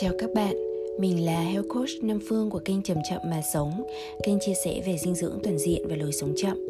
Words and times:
Chào 0.00 0.12
các 0.18 0.30
bạn, 0.34 0.54
mình 0.98 1.24
là 1.24 1.40
Health 1.40 1.68
Coach 1.68 1.88
Nam 2.02 2.18
Phương 2.28 2.50
của 2.50 2.58
kênh 2.58 2.82
Chậm 2.82 2.96
Chậm 3.10 3.20
Mà 3.30 3.42
Sống, 3.52 3.70
kênh 4.22 4.40
chia 4.40 4.54
sẻ 4.54 4.82
về 4.86 4.96
dinh 4.98 5.14
dưỡng 5.14 5.38
toàn 5.42 5.58
diện 5.58 5.82
và 5.88 5.96
lối 5.96 6.12
sống 6.12 6.32
chậm. 6.36 6.66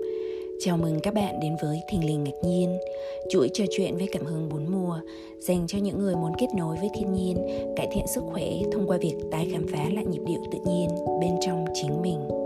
Chào 0.60 0.76
mừng 0.76 1.00
các 1.00 1.14
bạn 1.14 1.40
đến 1.40 1.56
với 1.62 1.80
Thình 1.90 2.06
Lình 2.06 2.24
Ngạc 2.24 2.44
Nhiên, 2.44 2.78
chuỗi 3.30 3.48
trò 3.54 3.64
chuyện 3.70 3.96
với 3.96 4.08
cảm 4.12 4.24
hứng 4.24 4.48
bốn 4.48 4.72
mùa, 4.72 4.98
dành 5.38 5.66
cho 5.66 5.78
những 5.78 5.98
người 5.98 6.16
muốn 6.16 6.32
kết 6.38 6.48
nối 6.56 6.76
với 6.76 6.88
thiên 6.94 7.12
nhiên, 7.12 7.36
cải 7.76 7.88
thiện 7.94 8.04
sức 8.14 8.22
khỏe 8.32 8.50
thông 8.72 8.86
qua 8.86 8.98
việc 8.98 9.14
tái 9.30 9.48
khám 9.52 9.66
phá 9.72 9.88
lại 9.92 10.04
nhịp 10.04 10.22
điệu 10.26 10.40
tự 10.52 10.58
nhiên 10.66 10.88
bên 11.20 11.32
trong 11.46 11.64
chính 11.74 12.02
mình. 12.02 12.43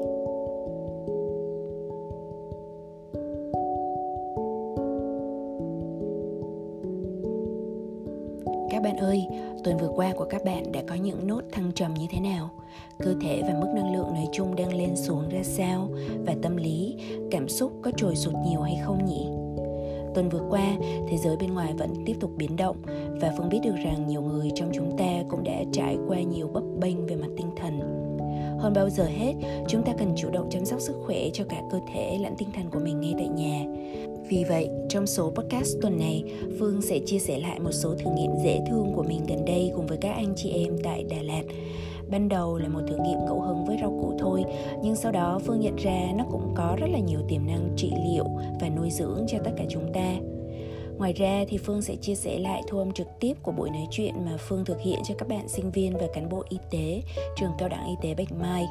Các 10.30 10.44
bạn 10.44 10.72
đã 10.72 10.82
có 10.88 10.94
những 10.94 11.26
nốt 11.26 11.40
thăng 11.52 11.72
trầm 11.72 11.94
như 11.94 12.06
thế 12.10 12.20
nào? 12.20 12.50
Cơ 12.98 13.14
thể 13.22 13.42
và 13.42 13.60
mức 13.60 13.72
năng 13.74 13.92
lượng 13.94 14.14
nói 14.14 14.28
chung 14.32 14.56
đang 14.56 14.74
lên 14.74 14.96
xuống 14.96 15.28
ra 15.28 15.42
sao? 15.42 15.88
Và 16.26 16.34
tâm 16.42 16.56
lý, 16.56 16.96
cảm 17.30 17.48
xúc 17.48 17.72
có 17.82 17.90
trồi 17.96 18.16
sụt 18.16 18.34
nhiều 18.46 18.60
hay 18.60 18.78
không 18.84 19.04
nhỉ? 19.04 19.26
Tuần 20.14 20.28
vừa 20.28 20.46
qua, 20.50 20.76
thế 21.08 21.16
giới 21.16 21.36
bên 21.36 21.54
ngoài 21.54 21.74
vẫn 21.78 21.94
tiếp 22.06 22.16
tục 22.20 22.30
biến 22.36 22.56
động 22.56 22.76
và 23.20 23.34
Phương 23.36 23.48
biết 23.48 23.60
được 23.64 23.76
rằng 23.84 24.06
nhiều 24.06 24.22
người 24.22 24.50
trong 24.54 24.70
chúng 24.74 24.96
ta 24.98 25.22
cũng 25.28 25.44
đã 25.44 25.64
trải 25.72 25.96
qua 26.08 26.20
nhiều 26.20 26.48
bấp 26.48 26.62
bênh 26.80 27.06
về 27.06 27.16
mặt 27.16 27.28
tinh 27.36 27.50
thần. 27.56 27.80
Hơn 28.58 28.72
bao 28.72 28.90
giờ 28.90 29.04
hết, 29.04 29.34
chúng 29.68 29.82
ta 29.82 29.92
cần 29.98 30.14
chủ 30.16 30.30
động 30.30 30.48
chăm 30.50 30.64
sóc 30.64 30.80
sức 30.80 30.96
khỏe 31.06 31.30
cho 31.32 31.44
cả 31.48 31.62
cơ 31.70 31.80
thể 31.94 32.18
lẫn 32.22 32.34
tinh 32.38 32.48
thần 32.56 32.70
của 32.70 32.78
mình 32.78 33.00
ngay 33.00 33.14
tại 33.18 33.28
nhà 33.28 33.64
vì 34.28 34.44
vậy, 34.44 34.68
trong 34.88 35.06
số 35.06 35.30
podcast 35.30 35.76
tuần 35.82 35.98
này, 35.98 36.24
Phương 36.58 36.82
sẽ 36.82 36.98
chia 37.06 37.18
sẻ 37.18 37.38
lại 37.38 37.60
một 37.60 37.72
số 37.72 37.94
thử 37.94 38.10
nghiệm 38.10 38.30
dễ 38.44 38.60
thương 38.70 38.92
của 38.96 39.02
mình 39.02 39.20
gần 39.28 39.44
đây 39.44 39.72
cùng 39.74 39.86
với 39.86 39.98
các 40.00 40.10
anh 40.10 40.32
chị 40.36 40.50
em 40.50 40.76
tại 40.84 41.04
Đà 41.10 41.22
Lạt. 41.22 41.42
Ban 42.10 42.28
đầu 42.28 42.58
là 42.58 42.68
một 42.68 42.80
thử 42.88 42.96
nghiệm 42.96 43.24
ngẫu 43.24 43.40
hứng 43.40 43.64
với 43.64 43.76
rau 43.80 43.90
củ 43.90 44.12
thôi, 44.18 44.44
nhưng 44.82 44.96
sau 44.96 45.12
đó 45.12 45.40
Phương 45.46 45.60
nhận 45.60 45.76
ra 45.76 46.12
nó 46.16 46.24
cũng 46.30 46.54
có 46.56 46.76
rất 46.80 46.86
là 46.90 46.98
nhiều 46.98 47.20
tiềm 47.28 47.46
năng 47.46 47.68
trị 47.76 47.92
liệu 48.04 48.24
và 48.60 48.68
nuôi 48.68 48.90
dưỡng 48.90 49.24
cho 49.28 49.38
tất 49.44 49.50
cả 49.56 49.64
chúng 49.68 49.92
ta. 49.92 50.14
Ngoài 50.98 51.12
ra 51.12 51.44
thì 51.48 51.58
Phương 51.58 51.82
sẽ 51.82 51.96
chia 51.96 52.14
sẻ 52.14 52.38
lại 52.38 52.62
thu 52.68 52.78
âm 52.78 52.92
trực 52.92 53.06
tiếp 53.20 53.34
của 53.42 53.52
buổi 53.52 53.70
nói 53.70 53.86
chuyện 53.90 54.14
mà 54.24 54.36
Phương 54.48 54.64
thực 54.64 54.80
hiện 54.80 54.98
cho 55.04 55.14
các 55.18 55.28
bạn 55.28 55.48
sinh 55.48 55.70
viên 55.70 55.92
và 55.92 56.06
cán 56.14 56.28
bộ 56.28 56.44
y 56.48 56.58
tế 56.70 57.02
trường 57.36 57.50
cao 57.58 57.68
đẳng 57.68 57.86
y 57.86 57.94
tế 58.02 58.14
Bạch 58.14 58.32
Mai. 58.40 58.66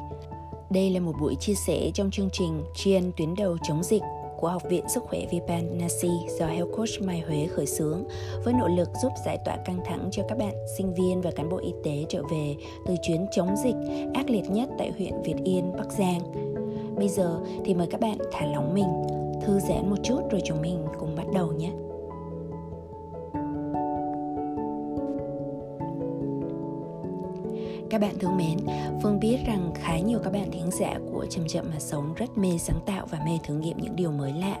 Đây 0.70 0.90
là 0.90 1.00
một 1.00 1.12
buổi 1.20 1.34
chia 1.40 1.54
sẻ 1.66 1.90
trong 1.94 2.10
chương 2.10 2.28
trình 2.32 2.62
Chiên 2.74 3.10
tuyến 3.16 3.34
đầu 3.34 3.56
chống 3.68 3.82
dịch 3.82 4.02
của 4.40 4.48
Học 4.48 4.62
viện 4.68 4.84
Sức 4.88 5.02
khỏe 5.02 5.26
Vipanasi 5.30 6.10
do 6.38 6.46
Health 6.46 6.70
Coach 6.76 7.02
Mai 7.02 7.20
Huế 7.20 7.46
khởi 7.46 7.66
xướng 7.66 8.04
với 8.44 8.54
nỗ 8.54 8.68
lực 8.68 8.88
giúp 9.02 9.12
giải 9.24 9.38
tỏa 9.44 9.56
căng 9.56 9.80
thẳng 9.84 10.08
cho 10.12 10.22
các 10.28 10.38
bạn 10.38 10.54
sinh 10.78 10.94
viên 10.94 11.20
và 11.20 11.30
cán 11.30 11.48
bộ 11.48 11.56
y 11.56 11.72
tế 11.84 12.04
trở 12.08 12.22
về 12.30 12.54
từ 12.86 12.94
chuyến 13.02 13.26
chống 13.32 13.56
dịch 13.64 13.76
ác 14.14 14.30
liệt 14.30 14.50
nhất 14.50 14.68
tại 14.78 14.92
huyện 14.98 15.22
Việt 15.22 15.36
Yên, 15.44 15.72
Bắc 15.78 15.92
Giang. 15.92 16.20
Bây 16.96 17.08
giờ 17.08 17.40
thì 17.64 17.74
mời 17.74 17.86
các 17.90 18.00
bạn 18.00 18.18
thả 18.32 18.46
lỏng 18.46 18.74
mình, 18.74 18.88
thư 19.46 19.58
giãn 19.58 19.90
một 19.90 19.96
chút 20.02 20.20
rồi 20.30 20.40
chúng 20.44 20.62
mình 20.62 20.86
cùng 20.98 21.16
bắt 21.16 21.26
đầu 21.34 21.52
nhé. 21.52 21.70
Các 27.90 28.00
bạn 28.00 28.18
thương 28.18 28.36
mến, 28.36 28.58
Phương 29.02 29.20
biết 29.20 29.38
rằng 29.46 29.72
khá 29.74 29.98
nhiều 29.98 30.18
các 30.24 30.32
bạn 30.32 30.50
thính 30.50 30.70
giả 30.70 30.94
của 31.12 31.26
Chậm 31.30 31.48
Chậm 31.48 31.64
Mà 31.70 31.80
Sống 31.80 32.14
rất 32.14 32.38
mê 32.38 32.58
sáng 32.58 32.80
tạo 32.86 33.06
và 33.10 33.18
mê 33.26 33.38
thử 33.46 33.54
nghiệm 33.54 33.76
những 33.78 33.96
điều 33.96 34.12
mới 34.12 34.32
lạ. 34.32 34.56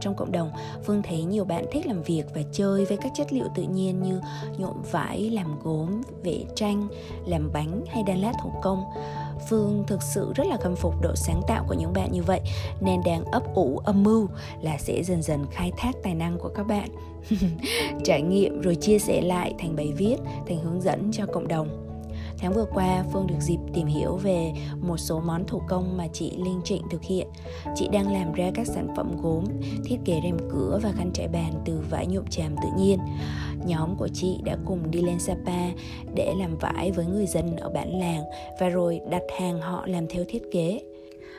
Trong 0.00 0.14
cộng 0.14 0.32
đồng, 0.32 0.50
Phương 0.84 1.02
thấy 1.02 1.22
nhiều 1.22 1.44
bạn 1.44 1.64
thích 1.72 1.86
làm 1.86 2.02
việc 2.02 2.22
và 2.34 2.40
chơi 2.52 2.84
với 2.84 2.96
các 2.96 3.12
chất 3.14 3.32
liệu 3.32 3.44
tự 3.54 3.62
nhiên 3.62 4.02
như 4.02 4.20
nhuộm 4.58 4.82
vải, 4.90 5.30
làm 5.30 5.60
gốm, 5.62 6.02
vẽ 6.24 6.38
tranh, 6.56 6.88
làm 7.26 7.50
bánh 7.52 7.84
hay 7.88 8.02
đan 8.02 8.18
lát 8.18 8.32
thủ 8.42 8.52
công. 8.62 8.84
Phương 9.48 9.84
thực 9.86 10.02
sự 10.02 10.32
rất 10.34 10.46
là 10.46 10.56
khâm 10.56 10.76
phục 10.76 10.94
độ 11.02 11.12
sáng 11.14 11.42
tạo 11.48 11.64
của 11.68 11.74
những 11.74 11.92
bạn 11.92 12.12
như 12.12 12.22
vậy 12.22 12.40
nên 12.80 13.00
đang 13.04 13.24
ấp 13.24 13.54
ủ 13.54 13.80
âm 13.84 14.02
mưu 14.02 14.28
là 14.60 14.78
sẽ 14.78 15.02
dần 15.02 15.22
dần 15.22 15.46
khai 15.50 15.72
thác 15.76 15.92
tài 16.02 16.14
năng 16.14 16.38
của 16.38 16.50
các 16.54 16.66
bạn 16.66 16.88
trải 18.04 18.22
nghiệm 18.22 18.60
rồi 18.60 18.74
chia 18.74 18.98
sẻ 18.98 19.20
lại 19.20 19.54
thành 19.58 19.76
bài 19.76 19.92
viết 19.96 20.16
thành 20.48 20.58
hướng 20.58 20.80
dẫn 20.80 21.10
cho 21.12 21.26
cộng 21.26 21.48
đồng 21.48 21.83
Tháng 22.38 22.52
vừa 22.52 22.66
qua, 22.74 23.04
Phương 23.12 23.26
được 23.26 23.40
dịp 23.40 23.58
tìm 23.74 23.86
hiểu 23.86 24.16
về 24.16 24.52
một 24.80 24.96
số 24.96 25.20
món 25.20 25.46
thủ 25.46 25.62
công 25.68 25.96
mà 25.96 26.06
chị 26.12 26.32
Linh 26.36 26.60
Trịnh 26.64 26.82
thực 26.90 27.02
hiện. 27.02 27.28
Chị 27.74 27.88
đang 27.92 28.12
làm 28.12 28.32
ra 28.32 28.50
các 28.54 28.66
sản 28.66 28.88
phẩm 28.96 29.16
gốm, 29.22 29.44
thiết 29.84 29.96
kế 30.04 30.20
rèm 30.22 30.36
cửa 30.50 30.80
và 30.82 30.92
khăn 30.96 31.10
trải 31.14 31.28
bàn 31.28 31.52
từ 31.64 31.84
vải 31.90 32.06
nhuộm 32.06 32.24
tràm 32.30 32.56
tự 32.56 32.68
nhiên. 32.78 32.98
Nhóm 33.66 33.96
của 33.96 34.08
chị 34.14 34.40
đã 34.44 34.56
cùng 34.66 34.90
đi 34.90 35.02
lên 35.02 35.18
Sapa 35.18 35.68
để 36.14 36.34
làm 36.38 36.56
vải 36.56 36.90
với 36.90 37.06
người 37.06 37.26
dân 37.26 37.56
ở 37.56 37.70
bản 37.70 38.00
làng 38.00 38.22
và 38.60 38.68
rồi 38.68 39.00
đặt 39.10 39.22
hàng 39.40 39.60
họ 39.60 39.86
làm 39.86 40.06
theo 40.06 40.24
thiết 40.28 40.42
kế 40.52 40.80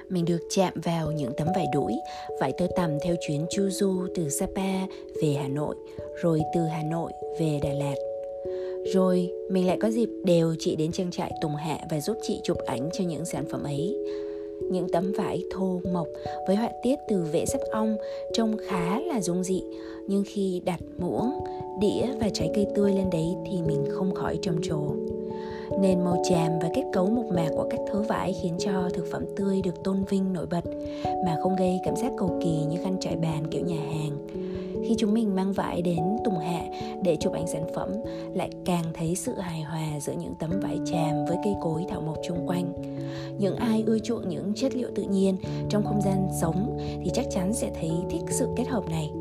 mình 0.09 0.25
được 0.25 0.39
chạm 0.49 0.73
vào 0.83 1.11
những 1.11 1.31
tấm 1.37 1.47
vải 1.55 1.65
đũi, 1.73 1.93
vải 2.39 2.51
tơ 2.57 2.67
tằm 2.75 2.91
theo 3.03 3.15
chuyến 3.27 3.45
chu 3.49 3.69
du 3.69 4.07
từ 4.15 4.29
Sapa 4.29 4.85
về 5.21 5.33
Hà 5.41 5.47
Nội, 5.47 5.75
rồi 6.21 6.41
từ 6.55 6.61
Hà 6.61 6.83
Nội 6.83 7.11
về 7.39 7.59
Đà 7.63 7.69
Lạt. 7.69 8.14
Rồi 8.93 9.31
mình 9.49 9.67
lại 9.67 9.77
có 9.81 9.89
dịp 9.89 10.09
đều 10.23 10.55
chị 10.59 10.75
đến 10.75 10.91
trang 10.91 11.11
trại 11.11 11.31
Tùng 11.41 11.55
Hạ 11.55 11.79
và 11.89 11.99
giúp 11.99 12.17
chị 12.21 12.39
chụp 12.43 12.57
ảnh 12.65 12.89
cho 12.93 13.03
những 13.03 13.25
sản 13.25 13.45
phẩm 13.51 13.63
ấy. 13.63 13.97
Những 14.71 14.87
tấm 14.89 15.13
vải 15.17 15.43
thô 15.51 15.81
mộc 15.93 16.07
với 16.47 16.55
họa 16.55 16.69
tiết 16.83 16.95
từ 17.09 17.23
vẽ 17.31 17.45
sắp 17.45 17.61
ong 17.71 17.97
trông 18.33 18.57
khá 18.67 18.99
là 18.99 19.21
dung 19.21 19.43
dị. 19.43 19.63
Nhưng 20.07 20.23
khi 20.27 20.61
đặt 20.65 20.79
muỗng, 20.97 21.39
đĩa 21.79 22.05
và 22.21 22.29
trái 22.33 22.49
cây 22.55 22.67
tươi 22.75 22.93
lên 22.93 23.09
đấy 23.11 23.35
thì 23.45 23.61
mình 23.61 23.85
không 23.89 24.15
khỏi 24.15 24.39
trầm 24.41 24.55
trồ. 24.63 24.81
Nền 25.79 26.03
màu 26.03 26.23
tràm 26.29 26.59
và 26.61 26.69
kết 26.75 26.83
cấu 26.93 27.09
mộc 27.09 27.25
mạc 27.25 27.49
của 27.55 27.67
các 27.69 27.79
thứ 27.91 28.01
vải 28.01 28.33
khiến 28.41 28.53
cho 28.59 28.89
thực 28.93 29.05
phẩm 29.11 29.25
tươi 29.35 29.61
được 29.63 29.83
tôn 29.83 29.97
vinh 30.09 30.33
nổi 30.33 30.45
bật 30.51 30.63
mà 31.25 31.35
không 31.43 31.55
gây 31.55 31.79
cảm 31.85 31.95
giác 31.95 32.11
cầu 32.17 32.39
kỳ 32.43 32.65
như 32.69 32.77
khăn 32.83 32.97
trải 33.01 33.15
bàn 33.15 33.47
kiểu 33.51 33.65
nhà 33.65 33.81
hàng. 33.81 34.17
Khi 34.87 34.95
chúng 34.97 35.13
mình 35.13 35.35
mang 35.35 35.53
vải 35.53 35.81
đến 35.81 35.99
tùng 36.25 36.37
hạ 36.37 36.61
để 37.03 37.17
chụp 37.19 37.33
ảnh 37.33 37.47
sản 37.47 37.65
phẩm, 37.75 37.89
lại 38.33 38.49
càng 38.65 38.83
thấy 38.93 39.15
sự 39.15 39.33
hài 39.39 39.61
hòa 39.61 39.99
giữa 39.99 40.13
những 40.13 40.35
tấm 40.39 40.59
vải 40.63 40.77
tràm 40.85 41.25
với 41.25 41.37
cây 41.43 41.53
cối 41.61 41.85
thảo 41.89 42.01
mộc 42.01 42.15
chung 42.27 42.47
quanh. 42.47 42.73
Những 43.37 43.55
ai 43.55 43.83
ưa 43.87 43.99
chuộng 43.99 44.29
những 44.29 44.53
chất 44.55 44.75
liệu 44.75 44.89
tự 44.95 45.03
nhiên 45.03 45.37
trong 45.69 45.85
không 45.85 46.01
gian 46.01 46.27
sống 46.41 46.77
thì 47.03 47.11
chắc 47.13 47.25
chắn 47.31 47.53
sẽ 47.53 47.71
thấy 47.79 47.91
thích 48.09 48.21
sự 48.29 48.47
kết 48.55 48.67
hợp 48.67 48.89
này. 48.89 49.11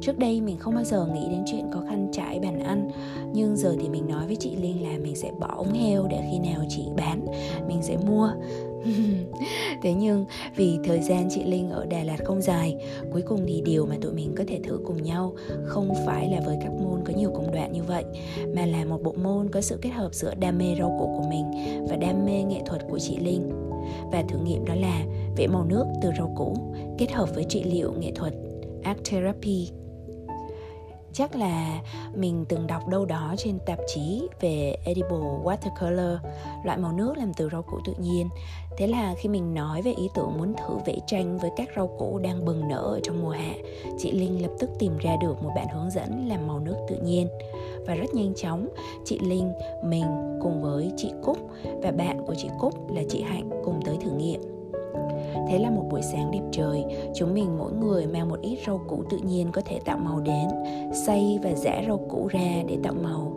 Trước 0.00 0.18
đây 0.18 0.40
mình 0.40 0.56
không 0.58 0.74
bao 0.74 0.84
giờ 0.84 1.06
nghĩ 1.06 1.28
đến 1.30 1.42
chuyện 1.46 1.70
có 1.72 1.80
khăn 1.88 2.08
trải 2.12 2.40
bàn 2.40 2.60
ăn, 2.60 2.90
nhưng 3.32 3.56
giờ 3.56 3.76
thì 3.80 3.88
mình 3.88 4.08
nói 4.08 4.26
với 4.26 4.36
chị 4.36 4.56
linh 4.56 4.82
là 4.82 4.98
mình 4.98 5.16
sẽ 5.16 5.30
bỏ 5.38 5.54
ống 5.56 5.72
heo 5.72 6.06
để 6.10 6.28
khi 6.30 6.38
nào 6.38 6.60
chị 6.68 6.82
bán, 6.96 7.26
mình 7.68 7.82
sẽ 7.82 7.96
mua 8.06 8.30
thế 9.82 9.94
nhưng, 9.94 10.24
vì 10.56 10.78
thời 10.84 11.00
gian 11.00 11.28
chị 11.30 11.44
linh 11.44 11.70
ở 11.70 11.86
đà 11.86 12.04
lạt 12.04 12.16
không 12.24 12.42
dài, 12.42 12.76
cuối 13.12 13.22
cùng 13.22 13.44
thì 13.46 13.62
điều 13.64 13.86
mà 13.86 13.96
tụi 14.00 14.12
mình 14.12 14.34
có 14.36 14.44
thể 14.48 14.60
thử 14.64 14.80
cùng 14.86 15.02
nhau 15.02 15.34
không 15.64 15.92
phải 16.06 16.28
là 16.30 16.40
với 16.46 16.56
các 16.60 16.72
môn 16.72 17.00
có 17.04 17.12
nhiều 17.16 17.30
công 17.34 17.52
đoạn 17.52 17.72
như 17.72 17.82
vậy, 17.82 18.04
mà 18.56 18.66
là 18.66 18.84
một 18.84 19.02
bộ 19.02 19.12
môn 19.12 19.48
có 19.48 19.60
sự 19.60 19.78
kết 19.82 19.90
hợp 19.90 20.14
giữa 20.14 20.34
đam 20.34 20.58
mê 20.58 20.74
rau 20.78 20.96
củ 20.98 21.06
của 21.06 21.28
mình 21.30 21.44
và 21.88 21.96
đam 21.96 22.26
mê 22.26 22.42
nghệ 22.42 22.60
thuật 22.66 22.82
của 22.90 22.98
chị 22.98 23.16
linh. 23.16 23.50
Và 24.12 24.22
thử 24.28 24.38
nghiệm 24.38 24.64
đó 24.64 24.74
là 24.74 25.04
vẽ 25.36 25.46
màu 25.46 25.64
nước 25.64 25.84
từ 26.02 26.10
rau 26.18 26.34
củ 26.36 26.56
kết 26.98 27.12
hợp 27.12 27.34
với 27.34 27.44
trị 27.44 27.62
liệu 27.62 27.92
nghệ 27.92 28.12
thuật, 28.14 28.34
art 28.82 28.98
therapy 29.04 29.68
chắc 31.18 31.36
là 31.36 31.80
mình 32.14 32.44
từng 32.48 32.66
đọc 32.66 32.88
đâu 32.88 33.04
đó 33.04 33.34
trên 33.38 33.58
tạp 33.66 33.78
chí 33.86 34.22
về 34.40 34.76
edible 34.84 35.18
watercolor, 35.44 36.16
loại 36.64 36.78
màu 36.78 36.92
nước 36.92 37.18
làm 37.18 37.34
từ 37.34 37.48
rau 37.52 37.62
củ 37.62 37.78
tự 37.84 37.92
nhiên. 37.98 38.28
Thế 38.76 38.86
là 38.86 39.14
khi 39.18 39.28
mình 39.28 39.54
nói 39.54 39.82
về 39.82 39.92
ý 39.92 40.08
tưởng 40.14 40.38
muốn 40.38 40.54
thử 40.54 40.74
vẽ 40.86 40.94
tranh 41.06 41.38
với 41.38 41.50
các 41.56 41.68
rau 41.76 41.86
củ 41.98 42.18
đang 42.18 42.44
bừng 42.44 42.68
nở 42.68 42.76
ở 42.76 43.00
trong 43.02 43.22
mùa 43.22 43.30
hạ, 43.30 43.54
chị 43.98 44.12
linh 44.12 44.42
lập 44.42 44.50
tức 44.58 44.70
tìm 44.78 44.98
ra 44.98 45.16
được 45.16 45.42
một 45.42 45.50
bạn 45.56 45.66
hướng 45.74 45.90
dẫn 45.90 46.28
làm 46.28 46.46
màu 46.46 46.60
nước 46.60 46.76
tự 46.88 46.96
nhiên. 47.04 47.28
Và 47.86 47.94
rất 47.94 48.14
nhanh 48.14 48.34
chóng, 48.34 48.68
chị 49.04 49.18
linh, 49.18 49.52
mình 49.84 50.06
cùng 50.42 50.62
với 50.62 50.92
chị 50.96 51.12
cúc 51.22 51.38
và 51.82 51.90
bạn 51.90 52.26
của 52.26 52.34
chị 52.34 52.48
cúc 52.58 52.90
là 52.90 53.02
chị 53.08 53.22
hạnh 53.22 53.50
cùng 53.64 53.80
tới 53.84 53.96
thử 54.00 54.10
nghiệm. 54.10 54.57
Thế 55.48 55.58
là 55.58 55.70
một 55.70 55.84
buổi 55.90 56.02
sáng 56.02 56.30
đẹp 56.30 56.42
trời, 56.52 56.84
chúng 57.14 57.34
mình 57.34 57.58
mỗi 57.58 57.72
người 57.72 58.06
mang 58.06 58.28
một 58.28 58.40
ít 58.42 58.58
rau 58.66 58.80
củ 58.88 59.02
tự 59.10 59.18
nhiên 59.18 59.52
có 59.52 59.62
thể 59.64 59.80
tạo 59.84 59.98
màu 59.98 60.20
đến, 60.20 60.48
xay 60.94 61.38
và 61.42 61.52
giã 61.54 61.82
rau 61.86 62.00
củ 62.10 62.28
ra 62.28 62.62
để 62.68 62.78
tạo 62.82 62.94
màu. 63.02 63.32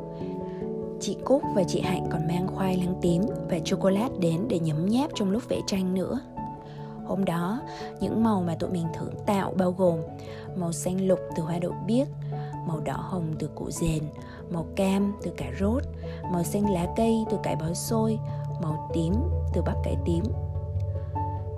Chị 1.00 1.18
Cúc 1.26 1.42
và 1.56 1.64
chị 1.64 1.82
Hạnh 1.82 2.08
còn 2.12 2.28
mang 2.28 2.48
khoai 2.48 2.78
lang 2.78 2.96
tím 3.02 3.22
và 3.50 3.60
chocolate 3.60 4.14
đến 4.20 4.46
để 4.50 4.60
nhấm 4.60 4.86
nháp 4.86 5.12
trong 5.16 5.32
lúc 5.32 5.44
vẽ 5.50 5.58
tranh 5.68 5.94
nữa. 5.94 6.20
Hôm 7.06 7.26
đó, 7.26 7.62
những 8.00 8.24
màu 8.24 8.44
mà 8.48 8.56
tụi 8.56 8.70
mình 8.70 8.86
thử 8.94 9.06
tạo 9.26 9.54
bao 9.58 9.72
gồm 9.72 10.00
màu 10.56 10.72
xanh 10.72 11.08
lục 11.08 11.20
từ 11.36 11.44
hoa 11.44 11.60
đậu 11.60 11.74
biếc, 11.88 12.08
màu 12.68 12.80
đỏ 12.80 12.98
hồng 12.98 13.34
từ 13.40 13.48
củ 13.56 13.72
dền, 13.72 14.04
màu 14.52 14.66
cam 14.76 15.14
từ 15.24 15.32
cà 15.38 15.46
rốt, 15.60 15.84
màu 16.32 16.44
xanh 16.44 16.74
lá 16.74 16.88
cây 16.98 17.26
từ 17.32 17.38
cải 17.44 17.56
bó 17.56 17.74
xôi, 17.74 18.20
màu 18.62 18.90
tím 18.94 19.14
từ 19.54 19.62
bắp 19.62 19.76
cải 19.84 19.96
tím 20.06 20.24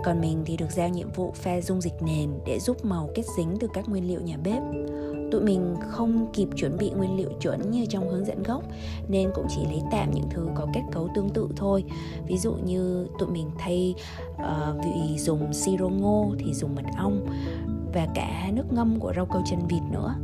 còn 0.04 0.22
mình 0.22 0.44
thì 0.46 0.58
được 0.58 0.72
giao 0.72 0.90
nhiệm 0.90 1.12
vụ 1.12 1.32
pha 1.32 1.62
dung 1.62 1.82
dịch 1.82 1.94
nền 2.02 2.30
để 2.46 2.60
giúp 2.60 2.86
màu 2.86 3.10
kết 3.16 3.24
dính 3.38 3.58
từ 3.60 3.68
các 3.74 3.90
nguyên 3.90 4.08
liệu 4.08 4.22
nhà 4.22 4.38
bếp. 4.44 4.62
tụi 5.32 5.42
mình 5.42 5.76
không 5.90 6.32
kịp 6.34 6.48
chuẩn 6.56 6.78
bị 6.78 6.90
nguyên 6.90 7.16
liệu 7.16 7.30
chuẩn 7.40 7.72
như 7.72 7.86
trong 7.86 8.10
hướng 8.10 8.26
dẫn 8.26 8.44
gốc 8.44 8.64
nên 9.08 9.32
cũng 9.36 9.46
chỉ 9.50 9.66
lấy 9.66 9.82
tạm 9.92 10.12
những 10.12 10.30
thứ 10.30 10.48
có 10.56 10.68
kết 10.74 10.82
cấu 10.92 11.10
tương 11.16 11.30
tự 11.30 11.50
thôi 11.56 11.84
ví 12.28 12.38
dụ 12.38 12.54
như 12.54 13.08
tụi 13.20 13.30
mình 13.30 13.50
thay 13.58 13.96
ờ, 14.38 14.76
uh, 14.78 14.86
vì 14.86 15.18
dùng 15.18 15.54
siro 15.54 15.88
ngô 15.88 16.36
thì 16.40 16.54
dùng 16.54 16.76
mật 16.76 16.86
ong 16.98 17.26
và 17.94 18.08
cả 18.16 18.52
nước 18.54 18.74
ngâm 18.74 19.00
của 19.00 19.14
rau 19.16 19.26
câu 19.26 19.42
chân 19.50 19.60
vịt 19.70 19.82
nữa 19.92 20.16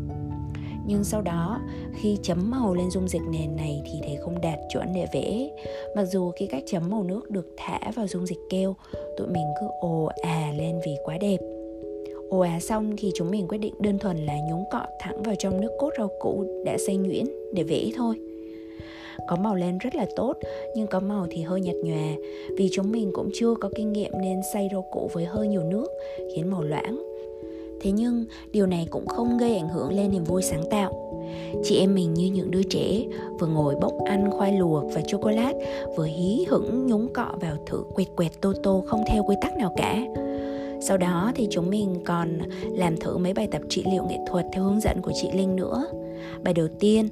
nhưng 0.89 1.03
sau 1.03 1.21
đó, 1.21 1.59
khi 1.93 2.17
chấm 2.23 2.51
màu 2.51 2.73
lên 2.73 2.91
dung 2.91 3.07
dịch 3.07 3.21
nền 3.31 3.55
này 3.55 3.81
thì 3.85 3.99
thấy 4.03 4.17
không 4.21 4.41
đạt 4.41 4.59
chuẩn 4.69 4.93
để 4.95 5.05
vẽ. 5.13 5.49
Mặc 5.95 6.03
dù 6.05 6.31
khi 6.31 6.47
cách 6.47 6.63
chấm 6.65 6.89
màu 6.89 7.03
nước 7.03 7.29
được 7.29 7.47
thả 7.57 7.79
vào 7.95 8.07
dung 8.07 8.25
dịch 8.25 8.39
keo 8.49 8.75
tụi 9.17 9.27
mình 9.27 9.45
cứ 9.61 9.67
ồ 9.81 10.09
à 10.21 10.53
lên 10.57 10.79
vì 10.85 10.91
quá 11.05 11.17
đẹp. 11.21 11.37
Ồ 12.29 12.39
à 12.39 12.59
xong 12.59 12.93
thì 12.97 13.11
chúng 13.15 13.31
mình 13.31 13.47
quyết 13.47 13.57
định 13.57 13.73
đơn 13.79 13.99
thuần 13.99 14.17
là 14.17 14.33
nhúng 14.49 14.63
cọ 14.71 14.81
thẳng 14.99 15.23
vào 15.23 15.35
trong 15.35 15.61
nước 15.61 15.71
cốt 15.79 15.89
rau 15.97 16.09
củ 16.19 16.63
đã 16.65 16.77
xay 16.87 16.97
nhuyễn 16.97 17.25
để 17.53 17.63
vẽ 17.63 17.83
thôi. 17.95 18.15
Có 19.27 19.35
màu 19.35 19.55
lên 19.55 19.77
rất 19.77 19.95
là 19.95 20.05
tốt, 20.15 20.33
nhưng 20.75 20.87
có 20.87 20.99
màu 20.99 21.27
thì 21.29 21.41
hơi 21.41 21.61
nhạt 21.61 21.75
nhòa. 21.75 22.15
Vì 22.57 22.69
chúng 22.71 22.91
mình 22.91 23.11
cũng 23.13 23.29
chưa 23.33 23.55
có 23.61 23.69
kinh 23.75 23.93
nghiệm 23.93 24.11
nên 24.21 24.39
xay 24.53 24.69
rau 24.71 24.85
củ 24.91 25.09
với 25.13 25.25
hơi 25.25 25.47
nhiều 25.47 25.63
nước, 25.63 25.87
khiến 26.35 26.51
màu 26.51 26.61
loãng 26.61 27.08
thế 27.81 27.91
nhưng, 27.91 28.25
điều 28.51 28.65
này 28.65 28.87
cũng 28.91 29.07
không 29.07 29.37
gây 29.37 29.57
ảnh 29.57 29.69
hưởng 29.69 29.93
lên 29.93 30.11
niềm 30.11 30.23
vui 30.23 30.41
sáng 30.41 30.63
tạo. 30.71 30.93
Chị 31.63 31.77
em 31.77 31.95
mình 31.95 32.13
như 32.13 32.25
những 32.25 32.51
đứa 32.51 32.63
trẻ 32.63 33.03
vừa 33.39 33.47
ngồi 33.47 33.75
bốc 33.81 33.93
ăn 34.05 34.31
khoai 34.31 34.53
luộc 34.53 34.83
và 34.93 35.01
chocolate, 35.07 35.85
vừa 35.97 36.05
hí 36.05 36.45
hửng 36.49 36.87
nhúng 36.87 37.13
cọ 37.13 37.31
vào 37.41 37.55
thử 37.65 37.83
quẹt 37.93 38.07
quẹt 38.15 38.31
tô 38.41 38.53
tô 38.63 38.83
không 38.87 39.03
theo 39.07 39.23
quy 39.23 39.35
tắc 39.41 39.57
nào 39.57 39.73
cả. 39.77 40.05
Sau 40.81 40.97
đó 40.97 41.31
thì 41.35 41.47
chúng 41.51 41.69
mình 41.69 41.95
còn 42.05 42.39
làm 42.71 42.97
thử 42.97 43.17
mấy 43.17 43.33
bài 43.33 43.47
tập 43.51 43.61
trị 43.69 43.83
liệu 43.91 44.03
nghệ 44.03 44.17
thuật 44.27 44.45
theo 44.53 44.63
hướng 44.63 44.79
dẫn 44.79 45.01
của 45.01 45.11
chị 45.15 45.29
linh 45.33 45.55
nữa. 45.55 45.85
Bài 46.43 46.53
đầu 46.53 46.67
tiên 46.79 47.07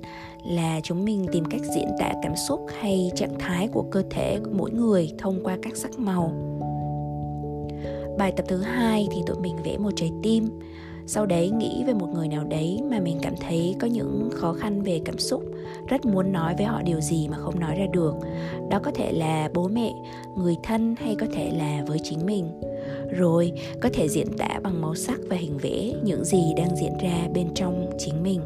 là 0.45 0.79
chúng 0.83 1.05
mình 1.05 1.25
tìm 1.31 1.45
cách 1.45 1.61
diễn 1.75 1.87
tả 1.99 2.13
cảm 2.23 2.35
xúc 2.35 2.65
hay 2.79 3.11
trạng 3.15 3.39
thái 3.39 3.67
của 3.67 3.83
cơ 3.91 4.03
thể 4.09 4.39
của 4.43 4.51
mỗi 4.53 4.71
người 4.71 5.11
thông 5.17 5.43
qua 5.43 5.57
các 5.61 5.77
sắc 5.77 5.99
màu 5.99 6.31
bài 8.17 8.31
tập 8.31 8.45
thứ 8.49 8.57
hai 8.57 9.07
thì 9.11 9.21
tụi 9.25 9.37
mình 9.39 9.55
vẽ 9.63 9.77
một 9.77 9.91
trái 9.95 10.11
tim. 10.23 10.49
Sau 11.09 11.25
đấy 11.25 11.49
nghĩ 11.49 11.83
về 11.87 11.93
một 11.93 12.07
người 12.13 12.27
nào 12.27 12.43
đấy 12.43 12.79
mà 12.91 12.99
mình 12.99 13.17
cảm 13.21 13.33
thấy 13.41 13.75
có 13.79 13.87
những 13.87 14.29
khó 14.33 14.53
khăn 14.53 14.81
về 14.81 15.01
cảm 15.05 15.19
xúc, 15.19 15.43
rất 15.87 16.05
muốn 16.05 16.31
nói 16.31 16.55
với 16.57 16.65
họ 16.65 16.81
điều 16.81 17.01
gì 17.01 17.27
mà 17.27 17.37
không 17.37 17.59
nói 17.59 17.75
ra 17.75 17.85
được. 17.93 18.15
Đó 18.69 18.79
có 18.83 18.91
thể 18.95 19.11
là 19.11 19.49
bố 19.53 19.67
mẹ, 19.67 19.93
người 20.35 20.55
thân 20.63 20.95
hay 20.99 21.15
có 21.15 21.27
thể 21.33 21.51
là 21.57 21.83
với 21.87 21.99
chính 22.03 22.25
mình. 22.25 22.61
Rồi, 23.11 23.51
có 23.81 23.89
thể 23.93 24.07
diễn 24.07 24.27
tả 24.37 24.59
bằng 24.63 24.81
màu 24.81 24.95
sắc 24.95 25.19
và 25.29 25.35
hình 25.35 25.57
vẽ 25.57 25.93
những 26.03 26.25
gì 26.25 26.53
đang 26.57 26.75
diễn 26.75 26.97
ra 27.01 27.27
bên 27.33 27.47
trong 27.55 27.89
chính 27.97 28.23
mình. 28.23 28.41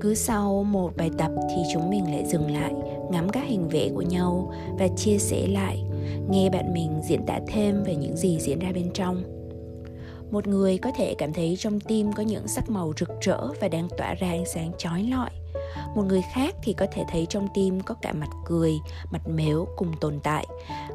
Cứ 0.00 0.14
sau 0.14 0.64
một 0.64 0.96
bài 0.96 1.10
tập 1.18 1.30
thì 1.50 1.62
chúng 1.72 1.90
mình 1.90 2.04
lại 2.04 2.24
dừng 2.26 2.50
lại, 2.50 2.72
ngắm 3.10 3.28
các 3.28 3.44
hình 3.46 3.68
vẽ 3.68 3.88
của 3.94 4.02
nhau 4.02 4.52
và 4.78 4.88
chia 4.96 5.18
sẻ 5.18 5.46
lại 5.46 5.84
nghe 6.30 6.50
bạn 6.50 6.74
mình 6.74 7.00
diễn 7.08 7.26
tả 7.26 7.40
thêm 7.46 7.82
về 7.82 7.96
những 7.96 8.16
gì 8.16 8.38
diễn 8.40 8.58
ra 8.58 8.72
bên 8.72 8.90
trong. 8.94 9.22
Một 10.30 10.46
người 10.46 10.78
có 10.78 10.90
thể 10.96 11.14
cảm 11.18 11.32
thấy 11.32 11.56
trong 11.58 11.80
tim 11.80 12.12
có 12.12 12.22
những 12.22 12.48
sắc 12.48 12.70
màu 12.70 12.92
rực 13.00 13.08
rỡ 13.20 13.38
và 13.60 13.68
đang 13.68 13.88
tỏa 13.96 14.14
ra 14.14 14.28
ánh 14.28 14.46
sáng 14.46 14.72
chói 14.78 15.02
lọi. 15.02 15.30
Một 15.94 16.02
người 16.02 16.22
khác 16.34 16.54
thì 16.62 16.72
có 16.72 16.86
thể 16.92 17.04
thấy 17.10 17.26
trong 17.26 17.48
tim 17.54 17.80
có 17.80 17.94
cả 18.02 18.12
mặt 18.12 18.28
cười, 18.44 18.72
mặt 19.10 19.28
mếu 19.28 19.66
cùng 19.76 19.92
tồn 20.00 20.20
tại, 20.22 20.46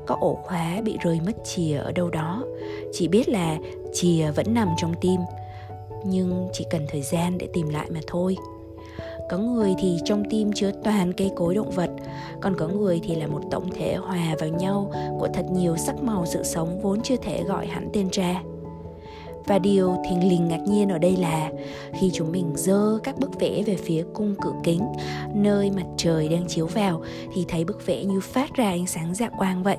có 0.05 0.17
ổ 0.19 0.39
khóa 0.43 0.81
bị 0.83 0.97
rơi 1.03 1.19
mất 1.25 1.33
chìa 1.43 1.75
ở 1.77 1.91
đâu 1.91 2.09
đó. 2.09 2.43
Chỉ 2.91 3.07
biết 3.07 3.29
là 3.29 3.57
chìa 3.93 4.31
vẫn 4.35 4.53
nằm 4.53 4.69
trong 4.77 4.93
tim, 5.01 5.21
nhưng 6.05 6.47
chỉ 6.53 6.65
cần 6.69 6.85
thời 6.89 7.01
gian 7.01 7.37
để 7.37 7.47
tìm 7.53 7.69
lại 7.69 7.89
mà 7.91 7.99
thôi 8.07 8.37
có 9.29 9.37
người 9.37 9.73
thì 9.79 9.99
trong 10.05 10.23
tim 10.29 10.53
chứa 10.53 10.71
toàn 10.83 11.13
cây 11.13 11.31
cối 11.35 11.55
động 11.55 11.71
vật, 11.71 11.89
còn 12.41 12.55
có 12.57 12.67
người 12.67 12.99
thì 13.03 13.15
là 13.15 13.27
một 13.27 13.41
tổng 13.51 13.69
thể 13.75 13.95
hòa 13.95 14.35
vào 14.39 14.49
nhau 14.49 14.91
của 15.19 15.27
thật 15.33 15.45
nhiều 15.51 15.77
sắc 15.77 16.03
màu 16.03 16.25
sự 16.25 16.43
sống 16.43 16.79
vốn 16.81 17.01
chưa 17.01 17.15
thể 17.17 17.43
gọi 17.43 17.67
hẳn 17.67 17.89
tên 17.93 18.09
ra. 18.11 18.41
Và 19.45 19.59
điều 19.59 19.95
thình 20.09 20.29
lình 20.29 20.47
ngạc 20.47 20.61
nhiên 20.67 20.89
ở 20.89 20.97
đây 20.97 21.17
là 21.17 21.51
khi 21.99 22.11
chúng 22.13 22.31
mình 22.31 22.53
dơ 22.55 22.99
các 23.03 23.19
bức 23.19 23.39
vẽ 23.39 23.63
về 23.65 23.75
phía 23.75 24.05
cung 24.13 24.35
cửa 24.41 24.53
kính, 24.63 24.87
nơi 25.33 25.71
mặt 25.71 25.85
trời 25.97 26.27
đang 26.27 26.47
chiếu 26.47 26.67
vào, 26.67 27.03
thì 27.33 27.45
thấy 27.47 27.65
bức 27.65 27.85
vẽ 27.85 28.03
như 28.03 28.19
phát 28.19 28.53
ra 28.53 28.65
ánh 28.65 28.87
sáng 28.87 29.15
dạ 29.15 29.29
quang 29.29 29.63
vậy. 29.63 29.77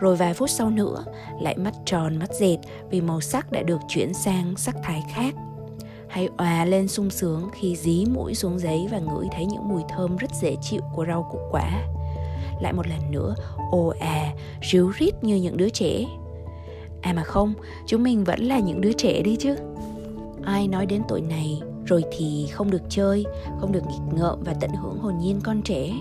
Rồi 0.00 0.16
vài 0.16 0.34
phút 0.34 0.50
sau 0.50 0.70
nữa, 0.70 1.04
lại 1.40 1.56
mắt 1.56 1.74
tròn, 1.84 2.16
mắt 2.16 2.34
dệt 2.34 2.58
vì 2.90 3.00
màu 3.00 3.20
sắc 3.20 3.52
đã 3.52 3.62
được 3.62 3.78
chuyển 3.88 4.14
sang 4.14 4.54
sắc 4.56 4.76
thái 4.82 5.02
khác 5.14 5.34
hay 6.10 6.28
òa 6.38 6.64
lên 6.64 6.88
sung 6.88 7.10
sướng 7.10 7.48
khi 7.52 7.76
dí 7.76 8.04
mũi 8.04 8.34
xuống 8.34 8.58
giấy 8.58 8.88
và 8.90 8.98
ngửi 8.98 9.28
thấy 9.32 9.46
những 9.46 9.68
mùi 9.68 9.82
thơm 9.88 10.16
rất 10.16 10.30
dễ 10.40 10.56
chịu 10.62 10.80
của 10.94 11.04
rau 11.06 11.28
củ 11.32 11.38
quả. 11.50 11.88
Lại 12.60 12.72
một 12.72 12.86
lần 12.86 13.10
nữa, 13.10 13.34
ồ 13.70 13.92
à 14.00 14.32
ríu 14.62 14.92
rít 14.98 15.24
như 15.24 15.36
những 15.36 15.56
đứa 15.56 15.68
trẻ. 15.68 16.04
À 17.02 17.12
mà 17.12 17.22
không, 17.22 17.54
chúng 17.86 18.02
mình 18.02 18.24
vẫn 18.24 18.40
là 18.40 18.58
những 18.58 18.80
đứa 18.80 18.92
trẻ 18.92 19.22
đi 19.22 19.36
chứ. 19.36 19.56
Ai 20.44 20.68
nói 20.68 20.86
đến 20.86 21.02
tuổi 21.08 21.20
này 21.20 21.60
rồi 21.84 22.04
thì 22.18 22.46
không 22.52 22.70
được 22.70 22.82
chơi, 22.88 23.24
không 23.60 23.72
được 23.72 23.82
nghịch 23.86 24.18
ngợm 24.18 24.42
và 24.42 24.54
tận 24.60 24.70
hưởng 24.70 24.98
hồn 24.98 25.14
nhiên 25.20 25.40
con 25.44 25.62
trẻ. 25.62 25.92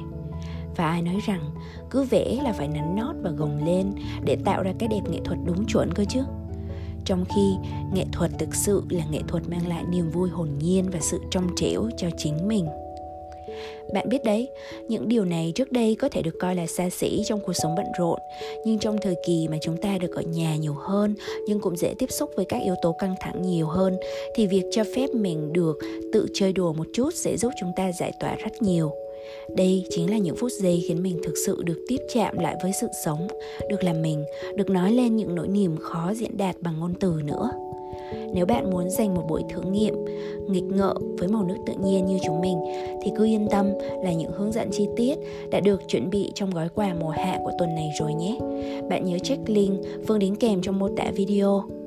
Và 0.76 0.90
ai 0.90 1.02
nói 1.02 1.20
rằng 1.26 1.42
cứ 1.90 2.04
vẽ 2.04 2.40
là 2.44 2.54
phải 2.54 2.68
nắn 2.68 2.96
nót 2.96 3.16
và 3.22 3.32
gồng 3.32 3.66
lên 3.66 3.92
để 4.26 4.38
tạo 4.46 4.64
ra 4.64 4.74
cái 4.80 4.90
đẹp 4.90 5.02
nghệ 5.10 5.20
thuật 5.26 5.40
đúng 5.46 5.66
chuẩn 5.66 5.94
cơ 5.94 6.06
chứ? 6.06 6.24
Trong 7.06 7.26
khi 7.36 7.56
nghệ 7.94 8.06
thuật 8.12 8.32
thực 8.40 8.56
sự 8.56 8.84
là 8.90 9.06
nghệ 9.12 9.20
thuật 9.28 9.50
mang 9.50 9.68
lại 9.68 9.84
niềm 9.90 10.10
vui 10.10 10.30
hồn 10.30 10.50
nhiên 10.60 10.90
và 10.92 11.00
sự 11.02 11.20
trong 11.32 11.48
trẻo 11.56 11.90
cho 11.98 12.08
chính 12.18 12.48
mình 12.48 12.66
bạn 13.94 14.10
biết 14.10 14.24
đấy, 14.24 14.50
những 14.88 15.08
điều 15.08 15.26
này 15.26 15.52
trước 15.56 15.72
đây 15.72 15.96
có 15.96 16.10
thể 16.10 16.22
được 16.22 16.36
coi 16.40 16.56
là 16.56 16.66
xa 16.68 16.90
xỉ 16.90 17.22
trong 17.26 17.40
cuộc 17.46 17.54
sống 17.54 17.76
bận 17.76 17.86
rộn, 18.00 18.20
nhưng 18.66 18.80
trong 18.80 18.98
thời 19.02 19.16
kỳ 19.28 19.48
mà 19.48 19.58
chúng 19.62 19.78
ta 19.82 19.98
được 19.98 20.16
ở 20.16 20.22
nhà 20.22 20.56
nhiều 20.56 20.74
hơn, 20.74 21.16
nhưng 21.48 21.60
cũng 21.60 21.78
dễ 21.78 21.94
tiếp 22.00 22.12
xúc 22.12 22.30
với 22.36 22.46
các 22.50 22.62
yếu 22.64 22.76
tố 22.82 22.92
căng 22.92 23.16
thẳng 23.20 23.42
nhiều 23.42 23.68
hơn, 23.68 23.98
thì 24.36 24.48
việc 24.48 24.64
cho 24.72 24.84
phép 24.96 25.08
mình 25.14 25.54
được 25.54 25.78
tự 26.14 26.28
chơi 26.34 26.54
đùa 26.54 26.74
một 26.74 26.88
chút 26.94 27.10
sẽ 27.16 27.38
giúp 27.38 27.52
chúng 27.60 27.72
ta 27.76 27.92
giải 27.92 28.12
tỏa 28.20 28.36
rất 28.36 28.62
nhiều. 28.62 28.92
Đây 29.56 29.86
chính 29.90 30.12
là 30.12 30.18
những 30.18 30.36
phút 30.36 30.52
giây 30.52 30.84
khiến 30.88 31.04
mình 31.04 31.20
thực 31.24 31.34
sự 31.46 31.64
được 31.64 31.86
tiếp 31.88 31.98
chạm 32.14 32.38
lại 32.38 32.56
với 32.64 32.72
sự 32.82 32.88
sống, 33.06 33.28
được 33.70 33.84
làm 33.84 34.02
mình, 34.02 34.26
được 34.56 34.70
nói 34.70 34.92
lên 34.92 35.16
những 35.16 35.36
nỗi 35.36 35.48
niềm 35.48 35.78
khó 35.78 36.14
diễn 36.14 36.38
đạt 36.38 36.56
bằng 36.62 36.80
ngôn 36.80 36.94
từ 37.00 37.22
nữa. 37.24 37.50
Nếu 38.34 38.46
bạn 38.46 38.72
muốn 38.72 38.90
dành 38.90 39.14
một 39.14 39.24
buổi 39.30 39.44
thử 39.50 39.62
nghiệm 39.62 39.94
nghịch 40.50 40.64
ngợ 40.64 40.94
với 41.20 41.28
màu 41.28 41.44
nước 41.44 41.56
tự 41.68 41.74
nhiên 41.84 42.06
như 42.06 42.18
chúng 42.26 42.42
mình 42.42 42.58
thì 43.04 43.12
cứ 43.18 43.26
yên 43.26 43.48
tâm 43.52 43.66
là 44.04 44.14
những 44.14 44.32
hướng 44.32 44.52
dẫn 44.52 44.70
chi 44.72 44.88
tiết 44.96 45.16
đã 45.52 45.60
được 45.60 45.82
chuẩn 45.88 46.10
bị 46.10 46.32
trong 46.36 46.50
gói 46.50 46.70
quà 46.70 46.94
mùa 47.00 47.10
hạ 47.10 47.40
của 47.44 47.52
tuần 47.60 47.76
này 47.76 47.90
rồi 48.00 48.14
nhé. 48.14 48.40
Bạn 48.90 49.06
nhớ 49.06 49.18
check 49.24 49.50
link 49.50 49.80
Phương 50.08 50.20
đính 50.20 50.36
kèm 50.36 50.62
trong 50.62 50.80
mô 50.80 50.90
tả 50.98 51.12
video. 51.16 51.79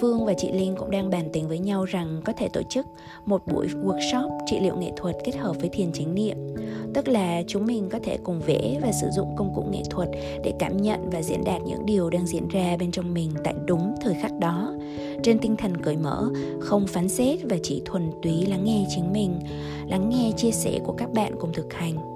Phương 0.00 0.24
và 0.24 0.34
chị 0.34 0.52
Linh 0.52 0.76
cũng 0.76 0.90
đang 0.90 1.10
bàn 1.10 1.28
tính 1.32 1.48
với 1.48 1.58
nhau 1.58 1.84
rằng 1.84 2.20
có 2.24 2.32
thể 2.32 2.48
tổ 2.48 2.62
chức 2.62 2.86
một 3.26 3.46
buổi 3.46 3.66
workshop 3.66 4.38
trị 4.46 4.60
liệu 4.60 4.76
nghệ 4.76 4.90
thuật 4.96 5.16
kết 5.24 5.36
hợp 5.36 5.56
với 5.60 5.68
thiền 5.68 5.92
chánh 5.92 6.14
niệm. 6.14 6.36
Tức 6.94 7.08
là 7.08 7.42
chúng 7.46 7.66
mình 7.66 7.88
có 7.88 7.98
thể 8.02 8.18
cùng 8.24 8.40
vẽ 8.40 8.78
và 8.82 8.92
sử 8.92 9.06
dụng 9.16 9.36
công 9.36 9.52
cụ 9.54 9.62
nghệ 9.70 9.82
thuật 9.90 10.08
để 10.44 10.52
cảm 10.58 10.76
nhận 10.76 11.10
và 11.10 11.22
diễn 11.22 11.44
đạt 11.44 11.62
những 11.62 11.86
điều 11.86 12.10
đang 12.10 12.26
diễn 12.26 12.48
ra 12.48 12.76
bên 12.80 12.90
trong 12.90 13.14
mình 13.14 13.30
tại 13.44 13.54
đúng 13.66 13.94
thời 14.02 14.14
khắc 14.14 14.32
đó. 14.40 14.72
Trên 15.22 15.38
tinh 15.38 15.56
thần 15.56 15.76
cởi 15.76 15.96
mở, 15.96 16.30
không 16.60 16.86
phán 16.86 17.08
xét 17.08 17.38
và 17.42 17.56
chỉ 17.62 17.82
thuần 17.84 18.10
túy 18.22 18.46
lắng 18.46 18.64
nghe 18.64 18.86
chính 18.94 19.12
mình, 19.12 19.40
lắng 19.88 20.08
nghe 20.08 20.32
chia 20.36 20.50
sẻ 20.50 20.78
của 20.84 20.92
các 20.92 21.12
bạn 21.12 21.34
cùng 21.40 21.52
thực 21.52 21.72
hành 21.72 22.13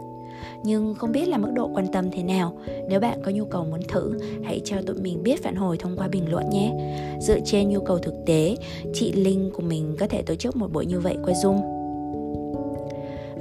nhưng 0.64 0.94
không 0.94 1.12
biết 1.12 1.28
là 1.28 1.38
mức 1.38 1.50
độ 1.54 1.70
quan 1.74 1.86
tâm 1.92 2.10
thế 2.10 2.22
nào. 2.22 2.58
Nếu 2.88 3.00
bạn 3.00 3.18
có 3.24 3.30
nhu 3.30 3.44
cầu 3.44 3.64
muốn 3.64 3.80
thử, 3.88 4.18
hãy 4.44 4.60
cho 4.64 4.76
tụi 4.86 4.96
mình 4.96 5.22
biết 5.22 5.42
phản 5.42 5.56
hồi 5.56 5.76
thông 5.76 5.96
qua 5.96 6.08
bình 6.08 6.30
luận 6.30 6.50
nhé. 6.50 6.72
Dựa 7.20 7.40
trên 7.44 7.68
nhu 7.68 7.80
cầu 7.80 7.98
thực 7.98 8.14
tế, 8.26 8.56
chị 8.94 9.12
Linh 9.12 9.50
của 9.54 9.62
mình 9.62 9.96
có 10.00 10.06
thể 10.06 10.22
tổ 10.22 10.34
chức 10.34 10.56
một 10.56 10.72
buổi 10.72 10.86
như 10.86 11.00
vậy 11.00 11.16
qua 11.24 11.32
Zoom. 11.32 11.78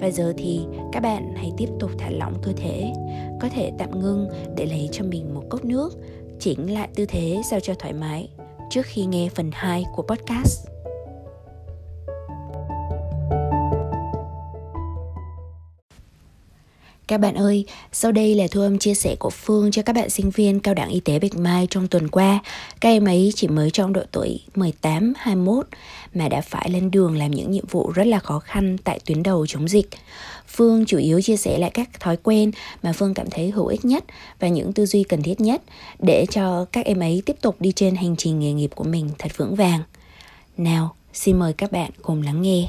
Và 0.02 0.12
giờ 0.12 0.34
thì 0.38 0.60
các 0.92 1.00
bạn 1.00 1.34
hãy 1.36 1.52
tiếp 1.58 1.70
tục 1.80 1.92
thả 1.98 2.10
lỏng 2.10 2.34
cơ 2.44 2.52
thể, 2.56 2.94
có 3.42 3.50
thể 3.50 3.72
tạm 3.78 4.00
ngưng 4.00 4.28
để 4.58 4.66
lấy 4.66 4.90
cho 4.92 5.04
mình 5.04 5.34
một 5.34 5.44
cốc 5.50 5.66
nước, 5.66 5.94
chỉnh 6.40 6.74
lại 6.74 6.90
tư 6.96 7.06
thế 7.06 7.42
sao 7.50 7.60
cho 7.60 7.74
thoải 7.74 7.94
mái 7.94 8.30
trước 8.70 8.86
khi 8.86 9.06
nghe 9.06 9.30
phần 9.36 9.50
2 9.54 9.84
của 9.96 10.04
podcast. 10.04 10.77
Các 17.08 17.18
bạn 17.18 17.36
ơi, 17.36 17.66
sau 17.92 18.12
đây 18.12 18.36
là 18.36 18.48
thu 18.52 18.62
âm 18.62 18.80
chia 18.80 18.94
sẻ 18.94 19.16
của 19.20 19.30
Phương 19.30 19.72
cho 19.72 19.82
các 19.82 19.94
bạn 19.94 20.10
sinh 20.10 20.30
viên 20.30 20.60
cao 20.60 20.74
đẳng 20.74 20.90
y 20.90 21.00
tế 21.00 21.20
Bạch 21.20 21.36
Mai 21.38 21.68
trong 21.70 21.88
tuần 21.88 22.08
qua. 22.08 22.40
Các 22.82 22.90
em 22.90 23.06
ấy 23.06 23.34
chỉ 23.36 23.48
mới 23.48 23.72
trong 23.72 23.94
độ 23.94 24.02
tuổi 24.12 24.40
18-21 24.56 25.62
mà 26.14 26.30
đã 26.30 26.42
phải 26.42 26.70
lên 26.70 26.92
đường 26.92 27.18
làm 27.18 27.32
những 27.32 27.52
nhiệm 27.52 27.66
vụ 27.68 27.92
rất 27.92 28.08
là 28.08 28.20
khó 28.20 28.40
khăn 28.40 28.78
tại 28.84 29.00
tuyến 29.06 29.24
đầu 29.24 29.48
chống 29.48 29.68
dịch. 29.68 29.90
Phương 30.48 30.86
chủ 30.86 30.98
yếu 30.98 31.22
chia 31.22 31.38
sẻ 31.38 31.58
lại 31.58 31.72
các 31.74 32.00
thói 32.00 32.18
quen 32.24 32.52
mà 32.84 32.94
Phương 32.94 33.14
cảm 33.14 33.30
thấy 33.30 33.52
hữu 33.52 33.68
ích 33.68 33.86
nhất 33.86 34.04
và 34.40 34.48
những 34.48 34.74
tư 34.74 34.86
duy 34.86 35.04
cần 35.04 35.22
thiết 35.22 35.42
nhất 35.42 35.62
để 36.00 36.26
cho 36.32 36.66
các 36.72 36.86
em 36.86 37.00
ấy 37.00 37.22
tiếp 37.26 37.36
tục 37.42 37.56
đi 37.60 37.72
trên 37.72 37.96
hành 37.96 38.16
trình 38.16 38.40
nghề 38.40 38.54
nghiệp 38.54 38.72
của 38.76 38.84
mình 38.84 39.10
thật 39.20 39.32
vững 39.38 39.56
vàng. 39.56 39.82
Nào, 40.58 40.94
Xin 41.18 41.40
mời 41.40 41.54
các 41.54 41.72
bạn 41.72 41.92
cùng 42.02 42.22
lắng 42.22 42.42
nghe. 42.42 42.68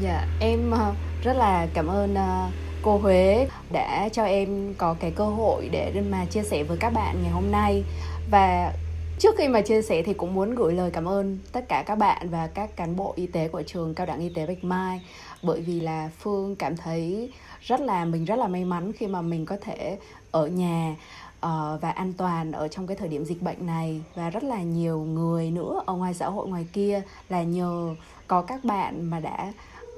Dạ, 0.00 0.26
em 0.40 0.70
ờ, 0.70 0.94
rất 1.22 1.32
là 1.36 1.66
cảm 1.74 1.86
ơn 1.86 2.14
ờ, 2.14 2.48
cô 2.82 2.98
Huế 2.98 3.48
đã 3.72 4.08
cho 4.12 4.24
em 4.24 4.74
có 4.78 4.96
cái 5.00 5.10
cơ 5.10 5.24
hội 5.24 5.68
để 5.72 6.02
mà 6.10 6.24
chia 6.24 6.42
sẻ 6.42 6.62
với 6.62 6.76
các 6.76 6.92
bạn 6.92 7.22
ngày 7.22 7.30
hôm 7.30 7.50
nay. 7.50 7.84
Và 8.30 8.72
trước 9.18 9.34
khi 9.38 9.48
mà 9.48 9.60
chia 9.60 9.82
sẻ 9.82 10.02
thì 10.02 10.14
cũng 10.14 10.34
muốn 10.34 10.54
gửi 10.54 10.74
lời 10.74 10.90
cảm 10.90 11.08
ơn 11.08 11.38
tất 11.52 11.68
cả 11.68 11.82
các 11.86 11.98
bạn 11.98 12.30
và 12.30 12.46
các 12.46 12.76
cán 12.76 12.96
bộ 12.96 13.12
y 13.16 13.26
tế 13.26 13.48
của 13.48 13.62
trường 13.62 13.94
cao 13.94 14.06
đẳng 14.06 14.20
y 14.20 14.28
tế 14.28 14.46
Bạch 14.46 14.64
Mai. 14.64 15.00
Bởi 15.42 15.60
vì 15.60 15.80
là 15.80 16.10
Phương 16.18 16.56
cảm 16.56 16.76
thấy 16.76 17.32
rất 17.60 17.80
là 17.80 18.04
mình 18.04 18.24
rất 18.24 18.38
là 18.38 18.48
may 18.48 18.64
mắn 18.64 18.92
khi 18.92 19.06
mà 19.06 19.20
mình 19.20 19.46
có 19.46 19.56
thể 19.60 19.98
ở 20.30 20.46
nhà 20.46 20.94
uh, 21.36 21.80
và 21.80 21.90
an 21.90 22.12
toàn 22.12 22.52
ở 22.52 22.68
trong 22.68 22.86
cái 22.86 22.96
thời 22.96 23.08
điểm 23.08 23.24
dịch 23.24 23.42
bệnh 23.42 23.66
này. 23.66 24.00
Và 24.14 24.30
rất 24.30 24.44
là 24.44 24.62
nhiều 24.62 24.98
người 25.00 25.50
nữa 25.50 25.82
ở 25.86 25.94
ngoài 25.94 26.14
xã 26.14 26.28
hội 26.28 26.48
ngoài 26.48 26.66
kia 26.72 27.02
là 27.28 27.42
nhờ 27.42 27.94
có 28.26 28.42
các 28.42 28.64
bạn 28.64 29.10
mà 29.10 29.20
đã 29.20 29.52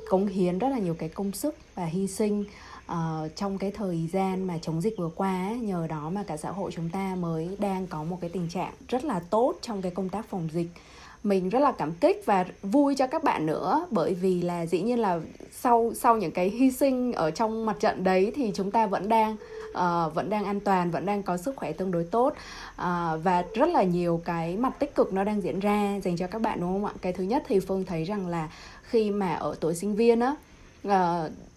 cống 0.08 0.26
hiến 0.26 0.58
rất 0.58 0.68
là 0.68 0.78
nhiều 0.78 0.94
cái 0.94 1.08
công 1.08 1.32
sức 1.32 1.56
và 1.74 1.84
hy 1.84 2.06
sinh 2.06 2.44
uh, 2.92 2.96
trong 3.36 3.58
cái 3.58 3.70
thời 3.70 4.08
gian 4.12 4.46
mà 4.46 4.58
chống 4.62 4.80
dịch 4.80 4.94
vừa 4.98 5.10
qua 5.16 5.50
nhờ 5.60 5.86
đó 5.86 6.10
mà 6.10 6.22
cả 6.22 6.36
xã 6.36 6.50
hội 6.50 6.70
chúng 6.74 6.90
ta 6.90 7.16
mới 7.20 7.56
đang 7.58 7.86
có 7.86 8.04
một 8.04 8.18
cái 8.20 8.30
tình 8.30 8.48
trạng 8.48 8.72
rất 8.88 9.04
là 9.04 9.20
tốt 9.30 9.54
trong 9.62 9.82
cái 9.82 9.90
công 9.90 10.08
tác 10.08 10.28
phòng 10.28 10.48
dịch. 10.52 10.68
Mình 11.22 11.48
rất 11.48 11.58
là 11.58 11.72
cảm 11.72 11.92
kích 11.92 12.22
và 12.26 12.44
vui 12.62 12.94
cho 12.94 13.06
các 13.06 13.24
bạn 13.24 13.46
nữa 13.46 13.86
bởi 13.90 14.14
vì 14.14 14.42
là 14.42 14.66
dĩ 14.66 14.80
nhiên 14.80 14.98
là 14.98 15.20
sau 15.52 15.92
sau 15.94 16.16
những 16.16 16.30
cái 16.30 16.50
hy 16.50 16.70
sinh 16.70 17.12
ở 17.12 17.30
trong 17.30 17.66
mặt 17.66 17.76
trận 17.80 18.04
đấy 18.04 18.32
thì 18.34 18.52
chúng 18.54 18.70
ta 18.70 18.86
vẫn 18.86 19.08
đang 19.08 19.36
uh, 19.70 20.14
vẫn 20.14 20.30
đang 20.30 20.44
an 20.44 20.60
toàn 20.60 20.90
vẫn 20.90 21.06
đang 21.06 21.22
có 21.22 21.36
sức 21.36 21.56
khỏe 21.56 21.72
tương 21.72 21.90
đối 21.90 22.04
tốt. 22.04 22.28
Uh, 22.28 22.34
và 23.22 23.44
rất 23.54 23.68
là 23.68 23.82
nhiều 23.82 24.20
cái 24.24 24.56
mặt 24.56 24.78
tích 24.78 24.94
cực 24.94 25.12
nó 25.12 25.24
đang 25.24 25.42
diễn 25.42 25.60
ra 25.60 26.00
dành 26.04 26.16
cho 26.16 26.26
các 26.26 26.42
bạn 26.42 26.60
đúng 26.60 26.72
không 26.72 26.84
ạ? 26.84 26.92
Cái 27.00 27.12
thứ 27.12 27.24
nhất 27.24 27.42
thì 27.48 27.60
phương 27.60 27.84
thấy 27.84 28.04
rằng 28.04 28.26
là 28.26 28.48
khi 28.82 29.10
mà 29.10 29.34
ở 29.34 29.54
tuổi 29.60 29.74
sinh 29.74 29.94
viên 29.94 30.20
á 30.20 30.36
uh, 30.86 30.92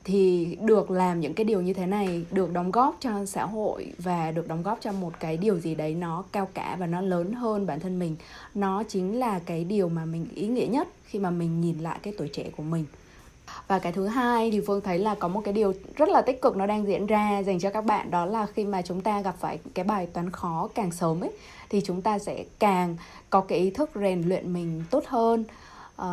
thì 0.03 0.58
được 0.62 0.91
làm 0.91 1.20
những 1.20 1.34
cái 1.34 1.44
điều 1.44 1.62
như 1.62 1.74
thế 1.74 1.86
này 1.86 2.25
được 2.32 2.53
đóng 2.53 2.72
góp 2.72 2.98
cho 3.00 3.25
xã 3.25 3.46
hội 3.46 3.94
và 3.98 4.32
được 4.32 4.48
đóng 4.48 4.63
góp 4.63 4.77
cho 4.82 4.91
một 4.91 5.13
cái 5.20 5.38
điều 5.38 5.60
gì 5.60 5.75
đấy 5.75 5.96
nó 5.96 6.24
cao 6.32 6.48
cả 6.53 6.75
và 6.80 6.88
nó 6.88 7.01
lớn 7.01 7.34
hơn 7.34 7.65
bản 7.65 7.80
thân 7.80 8.00
mình 8.00 8.15
nó 8.56 8.84
chính 8.88 9.20
là 9.20 9.39
cái 9.39 9.63
điều 9.63 9.89
mà 9.89 10.06
mình 10.06 10.27
ý 10.36 10.48
nghĩa 10.48 10.65
nhất 10.65 10.88
khi 11.06 11.20
mà 11.20 11.30
mình 11.30 11.62
nhìn 11.62 11.80
lại 11.80 12.00
cái 12.01 12.13
tuổi 12.18 12.27
trẻ 12.34 12.50
của 12.58 12.63
mình 12.63 12.86
và 13.68 13.80
cái 13.80 13.91
thứ 13.91 14.08
hai 14.08 14.51
thì 14.51 14.62
phương 14.68 14.82
thấy 14.82 15.00
là 15.00 15.15
có 15.15 15.27
một 15.27 15.41
cái 15.46 15.53
điều 15.53 15.74
rất 15.96 16.10
là 16.10 16.22
tích 16.22 16.41
cực 16.41 16.58
nó 16.58 16.65
đang 16.65 16.88
diễn 16.88 17.06
ra 17.06 17.39
dành 17.39 17.60
cho 17.60 17.70
các 17.70 17.86
bạn 17.86 18.12
đó 18.12 18.25
là 18.25 18.46
khi 18.46 18.65
mà 18.65 18.82
chúng 18.82 19.01
ta 19.01 19.22
gặp 19.22 19.36
phải 19.39 19.60
cái 19.74 19.86
bài 19.86 20.08
toán 20.13 20.32
khó 20.32 20.70
càng 20.75 20.91
sớm 20.91 21.24
ấy 21.24 21.32
thì 21.70 21.82
chúng 21.86 22.01
ta 22.01 22.20
sẽ 22.20 22.44
càng 22.60 22.96
có 23.30 23.41
cái 23.41 23.60
ý 23.60 23.70
thức 23.70 23.89
rèn 23.96 24.22
luyện 24.22 24.53
mình 24.53 24.84
tốt 24.89 25.03
hơn. 25.08 25.44
Uh, 26.01 26.06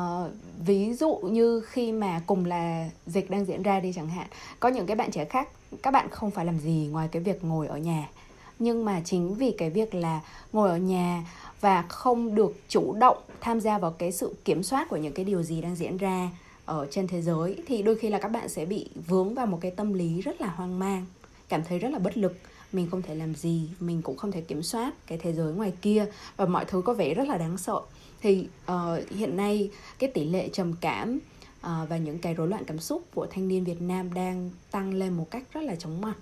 ví 0.66 0.94
dụ 0.94 1.14
như 1.14 1.60
khi 1.60 1.92
mà 1.92 2.20
cùng 2.26 2.44
là 2.44 2.88
dịch 3.06 3.30
đang 3.30 3.44
diễn 3.44 3.62
ra 3.62 3.80
đi 3.80 3.92
chẳng 3.92 4.08
hạn 4.08 4.26
có 4.60 4.68
những 4.68 4.86
cái 4.86 4.96
bạn 4.96 5.10
trẻ 5.10 5.24
khác 5.24 5.48
các 5.82 5.90
bạn 5.90 6.08
không 6.10 6.30
phải 6.30 6.44
làm 6.44 6.58
gì 6.58 6.88
ngoài 6.92 7.08
cái 7.12 7.22
việc 7.22 7.44
ngồi 7.44 7.66
ở 7.66 7.78
nhà. 7.78 8.08
Nhưng 8.58 8.84
mà 8.84 9.00
chính 9.04 9.34
vì 9.34 9.54
cái 9.58 9.70
việc 9.70 9.94
là 9.94 10.20
ngồi 10.52 10.68
ở 10.68 10.76
nhà 10.76 11.24
và 11.60 11.84
không 11.88 12.34
được 12.34 12.56
chủ 12.68 12.94
động 12.94 13.16
tham 13.40 13.60
gia 13.60 13.78
vào 13.78 13.90
cái 13.90 14.12
sự 14.12 14.34
kiểm 14.44 14.62
soát 14.62 14.88
của 14.88 14.96
những 14.96 15.12
cái 15.12 15.24
điều 15.24 15.42
gì 15.42 15.60
đang 15.60 15.76
diễn 15.76 15.96
ra 15.96 16.28
ở 16.68 16.86
trên 16.90 17.06
thế 17.06 17.22
giới 17.22 17.56
thì 17.66 17.82
đôi 17.82 17.96
khi 17.96 18.08
là 18.08 18.18
các 18.18 18.28
bạn 18.28 18.48
sẽ 18.48 18.64
bị 18.64 18.88
vướng 19.06 19.34
vào 19.34 19.46
một 19.46 19.58
cái 19.60 19.70
tâm 19.70 19.92
lý 19.92 20.22
rất 20.22 20.40
là 20.40 20.46
hoang 20.46 20.78
mang 20.78 21.06
cảm 21.48 21.64
thấy 21.64 21.78
rất 21.78 21.88
là 21.88 21.98
bất 21.98 22.18
lực. 22.18 22.36
Mình 22.72 22.88
không 22.90 23.02
thể 23.02 23.14
làm 23.14 23.34
gì 23.34 23.68
mình 23.80 24.02
cũng 24.02 24.16
không 24.16 24.32
thể 24.32 24.40
kiểm 24.40 24.62
soát 24.62 24.94
cái 25.06 25.18
thế 25.18 25.32
giới 25.32 25.52
ngoài 25.52 25.72
kia 25.82 26.06
và 26.36 26.46
mọi 26.46 26.64
thứ 26.64 26.82
có 26.82 26.94
vẻ 26.94 27.14
rất 27.14 27.28
là 27.28 27.38
đáng 27.38 27.58
sợ. 27.58 27.80
Thì 28.20 28.48
uh, 28.72 29.10
hiện 29.10 29.36
nay 29.36 29.70
cái 29.98 30.10
tỷ 30.10 30.24
lệ 30.24 30.48
trầm 30.52 30.74
cảm 30.80 31.18
uh, 31.58 31.88
và 31.88 31.96
những 31.96 32.18
cái 32.18 32.34
rối 32.34 32.48
loạn 32.48 32.64
cảm 32.64 32.78
xúc 32.78 33.02
của 33.14 33.26
thanh 33.30 33.48
niên 33.48 33.64
Việt 33.64 33.82
Nam 33.82 34.14
đang 34.14 34.50
tăng 34.70 34.94
lên 34.94 35.12
một 35.12 35.30
cách 35.30 35.42
rất 35.52 35.60
là 35.60 35.74
chóng 35.74 36.00
mặt. 36.00 36.16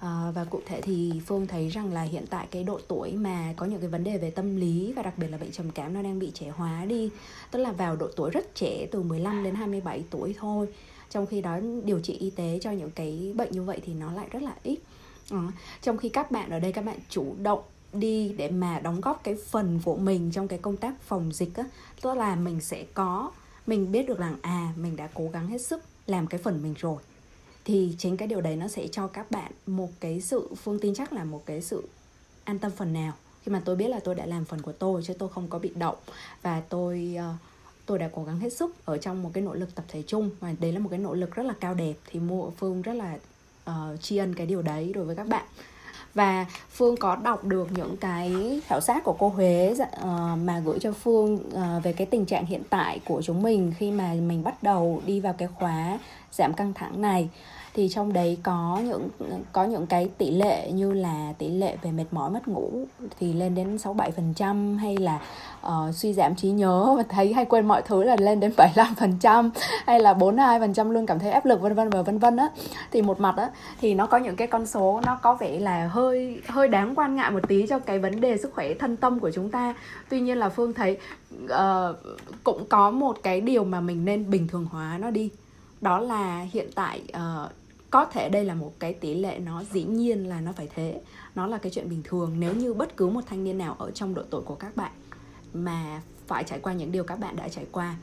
À, 0.00 0.30
và 0.34 0.44
cụ 0.44 0.60
thể 0.66 0.80
thì 0.80 1.12
Phương 1.26 1.46
thấy 1.46 1.68
rằng 1.68 1.92
là 1.92 2.02
hiện 2.02 2.24
tại 2.30 2.46
cái 2.50 2.64
độ 2.64 2.80
tuổi 2.88 3.12
mà 3.12 3.54
có 3.56 3.66
những 3.66 3.80
cái 3.80 3.88
vấn 3.88 4.04
đề 4.04 4.18
về 4.18 4.30
tâm 4.30 4.56
lý 4.56 4.92
và 4.96 5.02
đặc 5.02 5.18
biệt 5.18 5.28
là 5.28 5.38
bệnh 5.38 5.52
trầm 5.52 5.70
cảm 5.70 5.94
nó 5.94 6.02
đang 6.02 6.18
bị 6.18 6.30
trẻ 6.34 6.48
hóa 6.48 6.84
đi 6.84 7.10
Tức 7.50 7.58
là 7.58 7.72
vào 7.72 7.96
độ 7.96 8.08
tuổi 8.16 8.30
rất 8.30 8.54
trẻ 8.54 8.86
từ 8.90 9.02
15 9.02 9.44
đến 9.44 9.54
27 9.54 10.04
tuổi 10.10 10.34
thôi. 10.38 10.68
Trong 11.10 11.26
khi 11.26 11.40
đó 11.40 11.58
điều 11.84 12.00
trị 12.00 12.12
y 12.12 12.30
tế 12.30 12.58
cho 12.62 12.70
những 12.70 12.90
cái 12.90 13.32
bệnh 13.36 13.52
như 13.52 13.62
vậy 13.62 13.80
thì 13.86 13.94
nó 13.94 14.12
lại 14.12 14.26
rất 14.30 14.42
là 14.42 14.54
ít. 14.62 14.78
À, 15.30 15.52
Trong 15.82 15.96
khi 15.96 16.08
các 16.08 16.30
bạn 16.30 16.50
ở 16.50 16.60
đây 16.60 16.72
các 16.72 16.84
bạn 16.84 16.98
chủ 17.08 17.34
động 17.42 17.60
đi 17.92 18.34
để 18.36 18.50
mà 18.50 18.80
đóng 18.80 19.00
góp 19.00 19.24
cái 19.24 19.36
phần 19.48 19.80
của 19.84 19.96
mình 19.96 20.30
trong 20.32 20.48
cái 20.48 20.58
công 20.58 20.76
tác 20.76 20.94
phòng 21.02 21.32
dịch 21.32 21.56
á 21.56 21.64
Tức 22.00 22.14
là 22.14 22.36
mình 22.36 22.60
sẽ 22.60 22.84
có, 22.94 23.30
mình 23.66 23.92
biết 23.92 24.08
được 24.08 24.18
rằng 24.18 24.36
à 24.42 24.72
mình 24.76 24.96
đã 24.96 25.08
cố 25.14 25.28
gắng 25.32 25.46
hết 25.48 25.60
sức 25.60 25.82
làm 26.06 26.26
cái 26.26 26.40
phần 26.44 26.62
mình 26.62 26.74
rồi 26.78 26.96
thì 27.66 27.94
chính 27.98 28.16
cái 28.16 28.28
điều 28.28 28.40
đấy 28.40 28.56
nó 28.56 28.68
sẽ 28.68 28.88
cho 28.88 29.06
các 29.06 29.30
bạn 29.30 29.52
một 29.66 29.88
cái 30.00 30.20
sự 30.20 30.48
phương 30.62 30.78
tin 30.78 30.94
chắc 30.94 31.12
là 31.12 31.24
một 31.24 31.46
cái 31.46 31.62
sự 31.62 31.88
an 32.44 32.58
tâm 32.58 32.72
phần 32.76 32.92
nào. 32.92 33.12
Khi 33.42 33.52
mà 33.52 33.62
tôi 33.64 33.76
biết 33.76 33.88
là 33.88 34.00
tôi 34.04 34.14
đã 34.14 34.26
làm 34.26 34.44
phần 34.44 34.62
của 34.62 34.72
tôi 34.72 35.02
chứ 35.02 35.14
tôi 35.18 35.28
không 35.28 35.48
có 35.48 35.58
bị 35.58 35.70
động. 35.74 35.96
Và 36.42 36.62
tôi 36.68 37.16
uh, 37.18 37.40
tôi 37.86 37.98
đã 37.98 38.08
cố 38.14 38.24
gắng 38.24 38.40
hết 38.40 38.52
sức 38.52 38.74
ở 38.84 38.98
trong 38.98 39.22
một 39.22 39.30
cái 39.32 39.42
nỗ 39.42 39.54
lực 39.54 39.74
tập 39.74 39.84
thể 39.88 40.02
chung. 40.06 40.30
Và 40.40 40.54
đấy 40.60 40.72
là 40.72 40.78
một 40.78 40.88
cái 40.90 40.98
nỗ 40.98 41.14
lực 41.14 41.34
rất 41.34 41.46
là 41.46 41.54
cao 41.60 41.74
đẹp. 41.74 41.94
Thì 42.10 42.20
mua 42.20 42.50
phương 42.50 42.82
rất 42.82 42.92
là 42.92 43.18
uh, 43.70 44.02
tri 44.02 44.16
ân 44.16 44.34
cái 44.34 44.46
điều 44.46 44.62
đấy 44.62 44.92
đối 44.94 45.04
với 45.04 45.16
các 45.16 45.26
bạn. 45.26 45.44
Và 46.14 46.46
phương 46.70 46.96
có 46.96 47.16
đọc 47.16 47.44
được 47.44 47.72
những 47.72 47.96
cái 47.96 48.60
khảo 48.66 48.80
sát 48.80 49.04
của 49.04 49.16
cô 49.18 49.28
huế 49.28 49.74
uh, 49.74 50.08
mà 50.38 50.62
gửi 50.64 50.78
cho 50.78 50.92
phương 50.92 51.34
uh, 51.34 51.84
về 51.84 51.92
cái 51.92 52.06
tình 52.06 52.26
trạng 52.26 52.46
hiện 52.46 52.62
tại 52.70 53.00
của 53.04 53.22
chúng 53.22 53.42
mình 53.42 53.72
khi 53.78 53.90
mà 53.90 54.14
mình 54.14 54.44
bắt 54.44 54.62
đầu 54.62 55.02
đi 55.06 55.20
vào 55.20 55.32
cái 55.38 55.48
khóa 55.48 55.98
giảm 56.32 56.54
căng 56.54 56.72
thẳng 56.74 57.02
này 57.02 57.28
thì 57.76 57.88
trong 57.88 58.12
đấy 58.12 58.38
có 58.42 58.80
những 58.84 59.08
có 59.52 59.64
những 59.64 59.86
cái 59.86 60.08
tỷ 60.18 60.30
lệ 60.30 60.70
như 60.72 60.92
là 60.92 61.32
tỷ 61.38 61.48
lệ 61.48 61.76
về 61.82 61.92
mệt 61.92 62.04
mỏi 62.10 62.30
mất 62.30 62.48
ngủ 62.48 62.70
thì 63.20 63.32
lên 63.32 63.54
đến 63.54 63.76
67% 63.76 64.78
hay 64.78 64.96
là 64.96 65.20
uh, 65.66 65.94
suy 65.94 66.12
giảm 66.12 66.34
trí 66.34 66.50
nhớ 66.50 66.94
và 66.96 67.02
thấy 67.02 67.32
hay 67.32 67.44
quên 67.44 67.68
mọi 67.68 67.82
thứ 67.82 68.04
là 68.04 68.16
lên 68.20 68.40
đến 68.40 68.52
75% 68.56 69.50
hay 69.86 70.00
là 70.00 70.14
42% 70.14 70.90
luôn 70.90 71.06
cảm 71.06 71.18
thấy 71.18 71.30
áp 71.30 71.46
lực 71.46 71.60
vân 71.60 71.74
vân 71.74 71.90
và 71.90 72.02
vân 72.02 72.18
vân 72.18 72.36
á. 72.36 72.48
Thì 72.92 73.02
một 73.02 73.20
mặt 73.20 73.34
á 73.36 73.50
thì 73.80 73.94
nó 73.94 74.06
có 74.06 74.18
những 74.18 74.36
cái 74.36 74.46
con 74.46 74.66
số 74.66 75.00
nó 75.06 75.18
có 75.22 75.34
vẻ 75.34 75.58
là 75.58 75.88
hơi 75.88 76.40
hơi 76.48 76.68
đáng 76.68 76.94
quan 76.94 77.16
ngại 77.16 77.30
một 77.30 77.48
tí 77.48 77.66
cho 77.66 77.78
cái 77.78 77.98
vấn 77.98 78.20
đề 78.20 78.36
sức 78.36 78.54
khỏe 78.54 78.74
thân 78.74 78.96
tâm 78.96 79.20
của 79.20 79.30
chúng 79.34 79.50
ta. 79.50 79.74
Tuy 80.08 80.20
nhiên 80.20 80.38
là 80.38 80.48
phương 80.48 80.72
thấy 80.72 80.98
uh, 81.44 81.96
cũng 82.44 82.64
có 82.68 82.90
một 82.90 83.16
cái 83.22 83.40
điều 83.40 83.64
mà 83.64 83.80
mình 83.80 84.04
nên 84.04 84.30
bình 84.30 84.48
thường 84.48 84.66
hóa 84.72 84.98
nó 85.00 85.10
đi. 85.10 85.30
Đó 85.80 85.98
là 85.98 86.46
hiện 86.52 86.66
tại 86.74 87.02
uh, 87.16 87.50
có 87.90 88.04
thể 88.04 88.28
đây 88.28 88.44
là 88.44 88.54
một 88.54 88.72
cái 88.78 88.92
tỷ 88.92 89.14
lệ 89.14 89.38
nó 89.38 89.64
dĩ 89.72 89.84
nhiên 89.84 90.28
là 90.28 90.40
nó 90.40 90.52
phải 90.52 90.68
thế. 90.74 91.00
Nó 91.34 91.46
là 91.46 91.58
cái 91.58 91.72
chuyện 91.72 91.88
bình 91.88 92.02
thường 92.04 92.36
nếu 92.38 92.54
như 92.54 92.74
bất 92.74 92.96
cứ 92.96 93.08
một 93.08 93.20
thanh 93.26 93.44
niên 93.44 93.58
nào 93.58 93.76
ở 93.78 93.90
trong 93.90 94.14
độ 94.14 94.22
tuổi 94.30 94.42
của 94.42 94.54
các 94.54 94.76
bạn 94.76 94.92
mà 95.54 96.02
phải 96.26 96.44
trải 96.44 96.58
qua 96.58 96.72
những 96.72 96.92
điều 96.92 97.04
các 97.04 97.18
bạn 97.18 97.36
đã 97.36 97.48
trải 97.48 97.66
qua. 97.72 97.96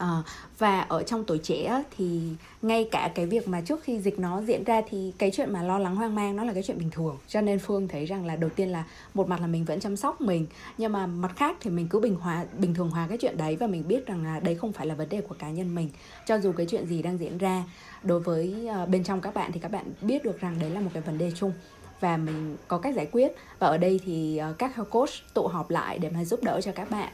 À, 0.00 0.22
và 0.58 0.80
ở 0.80 1.02
trong 1.02 1.24
tuổi 1.24 1.38
trẻ 1.38 1.82
thì 1.96 2.20
ngay 2.62 2.88
cả 2.90 3.10
cái 3.14 3.26
việc 3.26 3.48
mà 3.48 3.60
trước 3.60 3.82
khi 3.82 3.98
dịch 3.98 4.18
nó 4.18 4.42
diễn 4.42 4.64
ra 4.64 4.82
thì 4.90 5.12
cái 5.18 5.30
chuyện 5.30 5.52
mà 5.52 5.62
lo 5.62 5.78
lắng 5.78 5.96
hoang 5.96 6.14
mang 6.14 6.36
nó 6.36 6.44
là 6.44 6.52
cái 6.52 6.62
chuyện 6.62 6.78
bình 6.78 6.90
thường. 6.90 7.18
Cho 7.28 7.40
nên 7.40 7.58
phương 7.58 7.88
thấy 7.88 8.06
rằng 8.06 8.26
là 8.26 8.36
đầu 8.36 8.50
tiên 8.50 8.68
là 8.68 8.84
một 9.14 9.28
mặt 9.28 9.40
là 9.40 9.46
mình 9.46 9.64
vẫn 9.64 9.80
chăm 9.80 9.96
sóc 9.96 10.20
mình 10.20 10.46
nhưng 10.78 10.92
mà 10.92 11.06
mặt 11.06 11.32
khác 11.36 11.56
thì 11.60 11.70
mình 11.70 11.88
cứ 11.88 12.00
bình 12.00 12.14
hòa 12.14 12.44
bình 12.58 12.74
thường 12.74 12.90
hóa 12.90 13.06
cái 13.08 13.18
chuyện 13.18 13.36
đấy 13.36 13.56
và 13.56 13.66
mình 13.66 13.88
biết 13.88 14.06
rằng 14.06 14.24
là 14.24 14.40
đấy 14.40 14.54
không 14.54 14.72
phải 14.72 14.86
là 14.86 14.94
vấn 14.94 15.08
đề 15.08 15.20
của 15.20 15.34
cá 15.38 15.50
nhân 15.50 15.74
mình. 15.74 15.88
Cho 16.26 16.38
dù 16.38 16.52
cái 16.52 16.66
chuyện 16.70 16.86
gì 16.86 17.02
đang 17.02 17.18
diễn 17.18 17.38
ra 17.38 17.64
đối 18.02 18.20
với 18.20 18.68
uh, 18.82 18.88
bên 18.88 19.04
trong 19.04 19.20
các 19.20 19.34
bạn 19.34 19.52
thì 19.52 19.60
các 19.60 19.70
bạn 19.70 19.84
biết 20.00 20.24
được 20.24 20.40
rằng 20.40 20.56
đấy 20.60 20.70
là 20.70 20.80
một 20.80 20.90
cái 20.92 21.02
vấn 21.02 21.18
đề 21.18 21.32
chung 21.36 21.52
và 22.00 22.16
mình 22.16 22.56
có 22.68 22.78
cách 22.78 22.94
giải 22.94 23.06
quyết. 23.12 23.32
Và 23.58 23.66
ở 23.66 23.78
đây 23.78 24.00
thì 24.04 24.40
uh, 24.50 24.58
các 24.58 24.76
health 24.76 24.90
coach 24.90 25.10
tụ 25.34 25.46
họp 25.46 25.70
lại 25.70 25.98
để 25.98 26.10
mà 26.10 26.24
giúp 26.24 26.42
đỡ 26.42 26.60
cho 26.60 26.72
các 26.72 26.90
bạn 26.90 27.12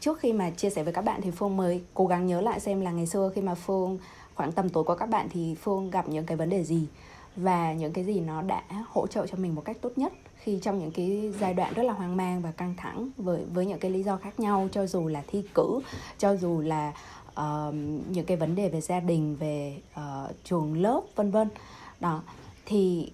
trước 0.00 0.18
khi 0.18 0.32
mà 0.32 0.50
chia 0.50 0.70
sẻ 0.70 0.82
với 0.82 0.92
các 0.92 1.02
bạn 1.02 1.20
thì 1.22 1.30
phương 1.30 1.56
mới 1.56 1.82
cố 1.94 2.06
gắng 2.06 2.26
nhớ 2.26 2.40
lại 2.40 2.60
xem 2.60 2.80
là 2.80 2.90
ngày 2.90 3.06
xưa 3.06 3.30
khi 3.34 3.40
mà 3.40 3.54
phương 3.54 3.98
khoảng 4.34 4.52
tầm 4.52 4.68
tuổi 4.68 4.84
của 4.84 4.94
các 4.94 5.06
bạn 5.06 5.28
thì 5.30 5.54
phương 5.54 5.90
gặp 5.90 6.08
những 6.08 6.26
cái 6.26 6.36
vấn 6.36 6.50
đề 6.50 6.64
gì 6.64 6.86
và 7.36 7.72
những 7.72 7.92
cái 7.92 8.04
gì 8.04 8.20
nó 8.20 8.42
đã 8.42 8.62
hỗ 8.88 9.06
trợ 9.06 9.26
cho 9.26 9.38
mình 9.38 9.54
một 9.54 9.62
cách 9.64 9.76
tốt 9.80 9.92
nhất 9.96 10.12
khi 10.36 10.58
trong 10.62 10.78
những 10.78 10.90
cái 10.90 11.32
giai 11.40 11.54
đoạn 11.54 11.74
rất 11.74 11.82
là 11.82 11.92
hoang 11.92 12.16
mang 12.16 12.42
và 12.42 12.50
căng 12.50 12.74
thẳng 12.76 13.10
với 13.16 13.44
với 13.52 13.66
những 13.66 13.78
cái 13.78 13.90
lý 13.90 14.02
do 14.02 14.16
khác 14.16 14.40
nhau 14.40 14.68
cho 14.72 14.86
dù 14.86 15.08
là 15.08 15.22
thi 15.26 15.42
cử 15.54 15.80
cho 16.18 16.36
dù 16.36 16.60
là 16.60 16.92
uh, 17.40 17.74
những 18.08 18.26
cái 18.26 18.36
vấn 18.36 18.54
đề 18.54 18.68
về 18.68 18.80
gia 18.80 19.00
đình 19.00 19.36
về 19.36 19.76
uh, 19.94 20.30
trường 20.44 20.82
lớp 20.82 21.00
vân 21.16 21.30
vân. 21.30 21.48
Đó 22.00 22.22
thì 22.66 23.12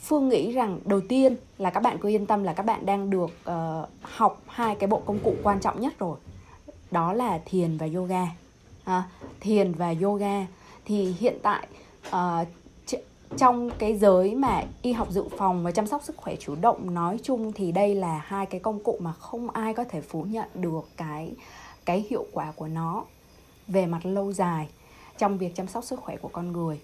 phương 0.00 0.28
nghĩ 0.28 0.52
rằng 0.52 0.80
đầu 0.84 1.00
tiên 1.08 1.36
là 1.58 1.70
các 1.70 1.80
bạn 1.80 1.98
cứ 2.00 2.08
yên 2.08 2.26
tâm 2.26 2.42
là 2.42 2.52
các 2.52 2.66
bạn 2.66 2.86
đang 2.86 3.10
được 3.10 3.30
uh, 3.50 3.88
học 4.02 4.42
hai 4.46 4.74
cái 4.74 4.86
bộ 4.86 5.02
công 5.06 5.18
cụ 5.24 5.34
quan 5.42 5.60
trọng 5.60 5.80
nhất 5.80 5.98
rồi. 5.98 6.18
Đó 6.90 7.12
là 7.12 7.40
thiền 7.44 7.76
và 7.76 7.88
yoga. 7.94 8.26
À, 8.84 9.02
thiền 9.40 9.72
và 9.72 9.94
yoga 10.02 10.46
thì 10.84 11.14
hiện 11.18 11.38
tại 11.42 11.66
uh, 12.08 12.48
trong 13.36 13.70
cái 13.78 13.98
giới 13.98 14.34
mà 14.34 14.64
y 14.82 14.92
học 14.92 15.10
dự 15.10 15.24
phòng 15.38 15.62
và 15.62 15.70
chăm 15.70 15.86
sóc 15.86 16.02
sức 16.04 16.16
khỏe 16.16 16.36
chủ 16.36 16.54
động 16.60 16.94
nói 16.94 17.18
chung 17.22 17.52
thì 17.52 17.72
đây 17.72 17.94
là 17.94 18.22
hai 18.26 18.46
cái 18.46 18.60
công 18.60 18.84
cụ 18.84 18.96
mà 19.00 19.12
không 19.12 19.50
ai 19.50 19.74
có 19.74 19.84
thể 19.84 20.00
phủ 20.00 20.22
nhận 20.22 20.48
được 20.54 20.88
cái 20.96 21.32
cái 21.84 22.06
hiệu 22.10 22.26
quả 22.32 22.52
của 22.56 22.68
nó 22.68 23.04
về 23.68 23.86
mặt 23.86 24.06
lâu 24.06 24.32
dài 24.32 24.68
trong 25.18 25.38
việc 25.38 25.54
chăm 25.54 25.66
sóc 25.66 25.84
sức 25.84 26.00
khỏe 26.00 26.16
của 26.16 26.28
con 26.28 26.52
người. 26.52 26.80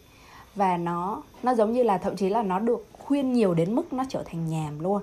Và 0.55 0.77
nó 0.77 1.23
nó 1.43 1.55
giống 1.55 1.73
như 1.73 1.83
là 1.83 1.99
thậm 1.99 2.17
chí 2.17 2.29
là 2.29 2.43
nó 2.43 2.59
được 2.59 2.87
khuyên 3.07 3.33
nhiều 3.33 3.55
đến 3.55 3.75
mức 3.75 3.93
nó 3.93 4.05
trở 4.09 4.23
thành 4.23 4.49
nhàm 4.49 4.79
luôn. 4.79 5.03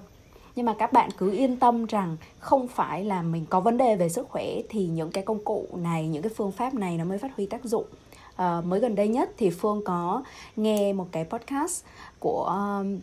Nhưng 0.56 0.66
mà 0.66 0.76
các 0.80 0.94
bạn 0.94 1.10
cứ 1.18 1.32
yên 1.32 1.58
tâm 1.58 1.86
rằng 1.86 2.18
không 2.40 2.68
phải 2.68 3.06
là 3.06 3.22
mình 3.22 3.46
có 3.50 3.60
vấn 3.60 3.78
đề 3.78 3.96
về 3.96 4.10
sức 4.10 4.28
khỏe 4.30 4.46
thì 4.70 4.88
những 4.88 5.12
cái 5.12 5.24
công 5.24 5.44
cụ 5.44 5.68
này 5.74 6.08
những 6.08 6.22
cái 6.24 6.32
phương 6.36 6.52
pháp 6.52 6.74
này 6.74 6.98
nó 6.98 7.06
mới 7.06 7.18
phát 7.18 7.36
huy 7.38 7.46
tác 7.46 7.64
dụng. 7.64 7.86
À, 8.36 8.62
mới 8.62 8.80
gần 8.80 8.96
đây 8.96 9.08
nhất 9.08 9.30
thì 9.38 9.50
phương 9.50 9.84
có 9.86 10.24
nghe 10.56 10.94
một 10.94 11.08
cái 11.12 11.26
podcast 11.26 11.84
của 12.20 12.44
um, 12.46 13.00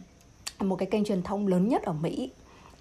một 0.69 0.77
cái 0.77 0.87
kênh 0.87 1.05
truyền 1.05 1.23
thông 1.23 1.47
lớn 1.47 1.69
nhất 1.69 1.83
ở 1.83 1.93
mỹ 1.93 2.31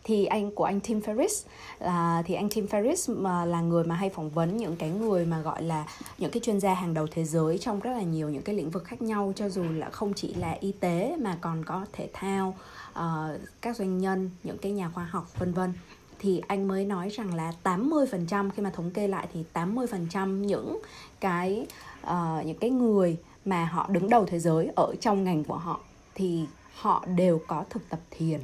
thì 0.04 0.26
anh 0.26 0.52
của 0.52 0.64
anh 0.64 0.80
Tim 0.80 1.00
ferris 1.00 1.48
là 1.80 2.24
thì 2.26 2.34
anh 2.34 2.50
Tim 2.50 2.66
ferris 2.66 3.22
mà 3.22 3.46
là 3.46 3.62
người 3.62 3.84
mà 3.84 3.96
hay 3.96 4.10
phỏng 4.10 4.30
vấn 4.30 4.58
những 4.58 4.76
cái 4.76 4.90
người 4.90 5.26
mà 5.26 5.42
gọi 5.42 5.64
là 5.64 5.86
những 6.18 6.32
cái 6.32 6.42
chuyên 6.44 6.60
gia 6.60 6.74
hàng 6.74 6.94
đầu 6.94 7.08
thế 7.12 7.24
giới 7.24 7.58
trong 7.58 7.80
rất 7.80 7.92
là 7.92 8.02
nhiều 8.02 8.30
những 8.30 8.42
cái 8.42 8.56
lĩnh 8.56 8.70
vực 8.70 8.84
khác 8.84 9.02
nhau 9.02 9.34
cho 9.36 9.50
dù 9.50 9.64
là 9.64 9.90
không 9.90 10.14
chỉ 10.14 10.34
là 10.34 10.58
y 10.60 10.72
tế 10.72 11.16
mà 11.20 11.38
còn 11.42 11.66
có 11.66 11.86
thể 11.94 12.10
thao 12.14 12.56
uh, 12.92 13.42
các 13.62 13.76
doanh 13.76 13.98
nhân 13.98 14.30
những 14.44 14.58
cái 14.58 14.72
nhà 14.72 14.90
khoa 14.90 15.04
học 15.04 15.40
vân 15.40 15.54
vân 15.54 15.74
thì 16.20 16.42
anh 16.48 16.68
mới 16.68 16.86
nói 16.86 17.10
rằng 17.10 17.34
là 17.34 17.54
80% 17.64 18.50
khi 18.50 18.64
mà 18.64 18.70
thống 18.70 18.92
kê 18.92 19.08
lại 19.08 19.28
thì 19.34 19.44
80% 19.54 20.28
những 20.28 20.80
cái 21.20 21.68
uh, 22.04 22.46
những 22.46 22.58
cái 22.60 22.70
người 22.70 23.18
mà 23.46 23.66
họ 23.66 23.88
đứng 23.90 24.10
đầu 24.10 24.26
thế 24.26 24.40
giới 24.40 24.70
ở 24.76 24.96
trong 25.02 25.24
ngành 25.24 25.44
của 25.44 25.58
họ 25.58 25.80
thì 26.16 26.46
họ 26.76 27.06
đều 27.16 27.42
có 27.48 27.64
thực 27.70 27.90
tập 27.90 28.00
thiền. 28.12 28.40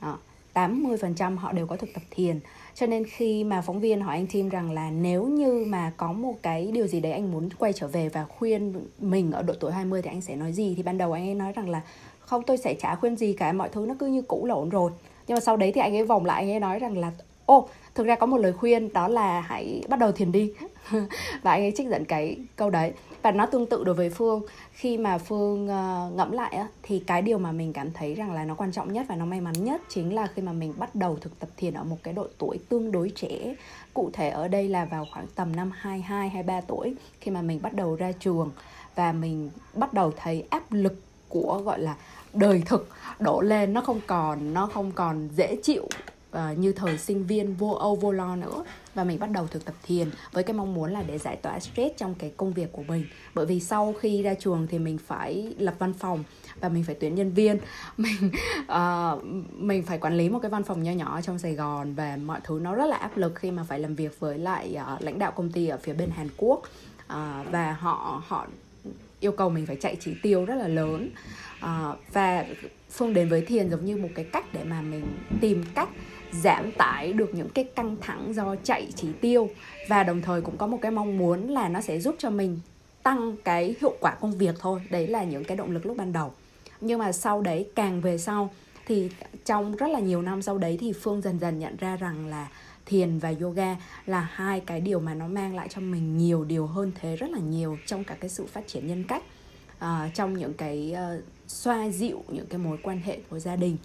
Đó. 0.00 0.18
80% 0.54 1.36
họ 1.36 1.52
đều 1.52 1.66
có 1.66 1.76
thực 1.76 1.94
tập 1.94 2.02
thiền. 2.10 2.40
Cho 2.74 2.86
nên 2.86 3.04
khi 3.04 3.44
mà 3.44 3.60
phóng 3.60 3.80
viên 3.80 4.00
hỏi 4.00 4.16
anh 4.16 4.26
Tim 4.26 4.48
rằng 4.48 4.70
là 4.70 4.90
nếu 4.90 5.24
như 5.24 5.64
mà 5.68 5.92
có 5.96 6.12
một 6.12 6.34
cái 6.42 6.70
điều 6.72 6.86
gì 6.86 7.00
đấy 7.00 7.12
anh 7.12 7.32
muốn 7.32 7.48
quay 7.58 7.72
trở 7.72 7.86
về 7.86 8.08
và 8.08 8.24
khuyên 8.24 8.74
mình 8.98 9.32
ở 9.32 9.42
độ 9.42 9.54
tuổi 9.60 9.72
20 9.72 10.02
thì 10.02 10.10
anh 10.10 10.20
sẽ 10.20 10.36
nói 10.36 10.52
gì? 10.52 10.74
Thì 10.76 10.82
ban 10.82 10.98
đầu 10.98 11.12
anh 11.12 11.28
ấy 11.28 11.34
nói 11.34 11.52
rằng 11.52 11.68
là, 11.68 11.80
không, 12.20 12.42
tôi 12.42 12.56
sẽ 12.56 12.74
chả 12.74 12.94
khuyên 12.94 13.16
gì 13.16 13.32
cả, 13.32 13.52
mọi 13.52 13.68
thứ 13.68 13.84
nó 13.88 13.94
cứ 13.98 14.06
như 14.06 14.22
cũ 14.22 14.46
là 14.46 14.54
ổn 14.54 14.68
rồi. 14.68 14.90
Nhưng 15.26 15.34
mà 15.34 15.40
sau 15.40 15.56
đấy 15.56 15.72
thì 15.74 15.80
anh 15.80 15.96
ấy 15.96 16.04
vòng 16.04 16.24
lại, 16.24 16.42
anh 16.42 16.50
ấy 16.50 16.60
nói 16.60 16.78
rằng 16.78 16.98
là, 16.98 17.12
ô 17.46 17.68
thực 17.94 18.06
ra 18.06 18.16
có 18.16 18.26
một 18.26 18.36
lời 18.36 18.52
khuyên 18.52 18.92
đó 18.92 19.08
là 19.08 19.40
hãy 19.40 19.82
bắt 19.88 19.98
đầu 19.98 20.12
thiền 20.12 20.32
đi. 20.32 20.52
Và 21.42 21.50
anh 21.50 21.62
ấy 21.62 21.72
trích 21.76 21.88
dẫn 21.88 22.04
cái 22.04 22.36
câu 22.56 22.70
đấy. 22.70 22.92
Và 23.22 23.30
nó 23.30 23.46
tương 23.46 23.66
tự 23.66 23.84
đối 23.84 23.94
với 23.94 24.10
phương. 24.10 24.42
Khi 24.72 24.98
mà 24.98 25.18
phương 25.18 25.64
uh, 25.64 26.16
ngẫm 26.16 26.32
lại 26.32 26.52
á, 26.52 26.68
thì 26.82 27.02
cái 27.06 27.22
điều 27.22 27.38
mà 27.38 27.52
mình 27.52 27.72
cảm 27.72 27.92
thấy 27.92 28.14
rằng 28.14 28.32
là 28.32 28.44
nó 28.44 28.54
quan 28.54 28.72
trọng 28.72 28.92
nhất 28.92 29.06
và 29.08 29.16
nó 29.16 29.24
may 29.24 29.40
mắn 29.40 29.54
nhất 29.64 29.80
chính 29.88 30.14
là 30.14 30.26
khi 30.26 30.42
mà 30.42 30.52
mình 30.52 30.74
bắt 30.78 30.94
đầu 30.94 31.18
thực 31.20 31.38
tập 31.38 31.48
thiền 31.56 31.74
ở 31.74 31.84
một 31.84 31.96
cái 32.02 32.14
độ 32.14 32.26
tuổi 32.38 32.58
tương 32.68 32.92
đối 32.92 33.12
trẻ. 33.14 33.54
Cụ 33.94 34.10
thể 34.12 34.28
ở 34.28 34.48
đây 34.48 34.68
là 34.68 34.84
vào 34.84 35.06
khoảng 35.12 35.26
tầm 35.34 35.56
năm 35.56 35.70
22 35.74 36.28
23 36.28 36.60
tuổi 36.60 36.94
khi 37.20 37.30
mà 37.30 37.42
mình 37.42 37.62
bắt 37.62 37.74
đầu 37.74 37.96
ra 37.96 38.12
trường 38.20 38.50
và 38.94 39.12
mình 39.12 39.50
bắt 39.74 39.94
đầu 39.94 40.12
thấy 40.16 40.44
áp 40.50 40.62
lực 40.70 40.94
của 41.28 41.62
gọi 41.64 41.80
là 41.80 41.96
đời 42.32 42.62
thực 42.66 42.88
đổ 43.18 43.40
lên. 43.40 43.72
Nó 43.72 43.80
không 43.80 44.00
còn 44.06 44.54
nó 44.54 44.66
không 44.66 44.92
còn 44.92 45.28
dễ 45.36 45.56
chịu 45.62 45.88
uh, 46.32 46.58
như 46.58 46.72
thời 46.72 46.98
sinh 46.98 47.26
viên 47.26 47.54
vô 47.54 47.70
âu 47.70 47.96
vô 47.96 48.12
lo 48.12 48.36
nữa. 48.36 48.64
Và 48.94 49.04
mình 49.04 49.18
bắt 49.18 49.30
đầu 49.30 49.46
thực 49.46 49.64
tập 49.64 49.74
thiền 49.82 50.10
với 50.32 50.42
cái 50.42 50.54
mong 50.54 50.74
muốn 50.74 50.92
là 50.92 51.02
để 51.02 51.18
giải 51.18 51.36
tỏa 51.36 51.60
stress 51.60 51.96
trong 51.96 52.14
cái 52.14 52.32
công 52.36 52.52
việc 52.52 52.72
của 52.72 52.82
mình. 52.82 53.04
Bởi 53.34 53.46
vì 53.46 53.60
sau 53.60 53.94
khi 54.00 54.22
ra 54.22 54.34
trường 54.34 54.66
thì 54.70 54.78
mình 54.78 54.98
phải 54.98 55.54
lập 55.58 55.74
văn 55.78 55.92
phòng 55.92 56.24
và 56.60 56.68
mình 56.68 56.84
phải 56.84 56.94
tuyển 57.00 57.14
nhân 57.14 57.32
viên. 57.32 57.58
Mình 57.96 58.30
uh, 58.62 59.24
mình 59.52 59.82
phải 59.82 59.98
quản 59.98 60.16
lý 60.16 60.28
một 60.28 60.38
cái 60.38 60.50
văn 60.50 60.62
phòng 60.62 60.82
nho 60.82 60.92
nhỏ 60.92 61.20
trong 61.20 61.38
Sài 61.38 61.54
Gòn 61.54 61.94
và 61.94 62.16
mọi 62.16 62.40
thứ 62.44 62.60
nó 62.62 62.74
rất 62.74 62.86
là 62.86 62.96
áp 62.96 63.16
lực 63.16 63.34
khi 63.34 63.50
mà 63.50 63.64
phải 63.68 63.80
làm 63.80 63.94
việc 63.94 64.20
với 64.20 64.38
lại 64.38 64.76
uh, 64.94 65.02
lãnh 65.02 65.18
đạo 65.18 65.32
công 65.32 65.52
ty 65.52 65.66
ở 65.66 65.78
phía 65.82 65.92
bên 65.92 66.10
Hàn 66.10 66.28
Quốc. 66.36 66.58
Uh, 66.58 67.50
và 67.50 67.76
họ 67.80 68.22
họ 68.26 68.46
yêu 69.20 69.32
cầu 69.32 69.50
mình 69.50 69.66
phải 69.66 69.76
chạy 69.76 69.96
chỉ 70.00 70.14
tiêu 70.22 70.44
rất 70.44 70.54
là 70.54 70.68
lớn. 70.68 71.10
Uh, 71.64 71.98
và 72.12 72.44
phương 72.92 73.14
đến 73.14 73.28
với 73.28 73.40
thiền 73.40 73.70
giống 73.70 73.84
như 73.84 73.96
một 73.96 74.08
cái 74.14 74.24
cách 74.24 74.44
để 74.52 74.64
mà 74.64 74.82
mình 74.82 75.04
tìm 75.40 75.64
cách 75.74 75.88
giảm 76.32 76.72
tải 76.72 77.12
được 77.12 77.34
những 77.34 77.48
cái 77.48 77.64
căng 77.64 77.96
thẳng 78.00 78.34
do 78.34 78.56
chạy 78.64 78.88
chỉ 78.96 79.08
tiêu. 79.20 79.50
Và 79.88 80.02
đồng 80.02 80.22
thời 80.22 80.40
cũng 80.40 80.56
có 80.56 80.66
một 80.66 80.78
cái 80.82 80.90
mong 80.90 81.18
muốn 81.18 81.48
là 81.48 81.68
nó 81.68 81.80
sẽ 81.80 82.00
giúp 82.00 82.14
cho 82.18 82.30
mình 82.30 82.60
tăng 83.02 83.36
cái 83.44 83.74
hiệu 83.80 83.96
quả 84.00 84.14
công 84.14 84.32
việc 84.32 84.54
thôi. 84.58 84.80
Đấy 84.90 85.06
là 85.06 85.24
những 85.24 85.44
cái 85.44 85.56
động 85.56 85.70
lực 85.70 85.86
lúc 85.86 85.96
ban 85.96 86.12
đầu. 86.12 86.32
Nhưng 86.80 86.98
mà 86.98 87.12
sau 87.12 87.40
đấy 87.40 87.68
càng 87.74 88.00
về 88.00 88.18
sau 88.18 88.50
thì 88.86 89.10
trong 89.44 89.76
rất 89.76 89.90
là 89.90 90.00
nhiều 90.00 90.22
năm 90.22 90.42
sau 90.42 90.58
đấy 90.58 90.76
thì 90.80 90.92
phương 90.92 91.20
dần 91.20 91.38
dần 91.38 91.58
nhận 91.58 91.76
ra 91.76 91.96
rằng 91.96 92.26
là 92.26 92.48
thiền 92.86 93.18
và 93.18 93.34
yoga 93.40 93.76
là 94.06 94.20
hai 94.32 94.60
cái 94.60 94.80
điều 94.80 95.00
mà 95.00 95.14
nó 95.14 95.26
mang 95.26 95.56
lại 95.56 95.68
cho 95.70 95.80
mình 95.80 96.18
nhiều 96.18 96.44
điều 96.44 96.66
hơn 96.66 96.92
thế 97.00 97.16
rất 97.16 97.30
là 97.30 97.38
nhiều 97.38 97.78
trong 97.86 98.04
cả 98.04 98.16
cái 98.20 98.30
sự 98.30 98.46
phát 98.46 98.66
triển 98.66 98.86
nhân 98.86 99.04
cách 99.04 99.22
uh, 99.76 100.14
trong 100.14 100.38
những 100.38 100.54
cái 100.54 100.94
uh, 101.16 101.24
xoa 101.52 101.88
dịu 101.88 102.24
những 102.28 102.46
cái 102.46 102.58
mối 102.58 102.78
quan 102.82 103.00
hệ 103.00 103.18
của 103.30 103.38
gia 103.38 103.56
đình 103.56 103.76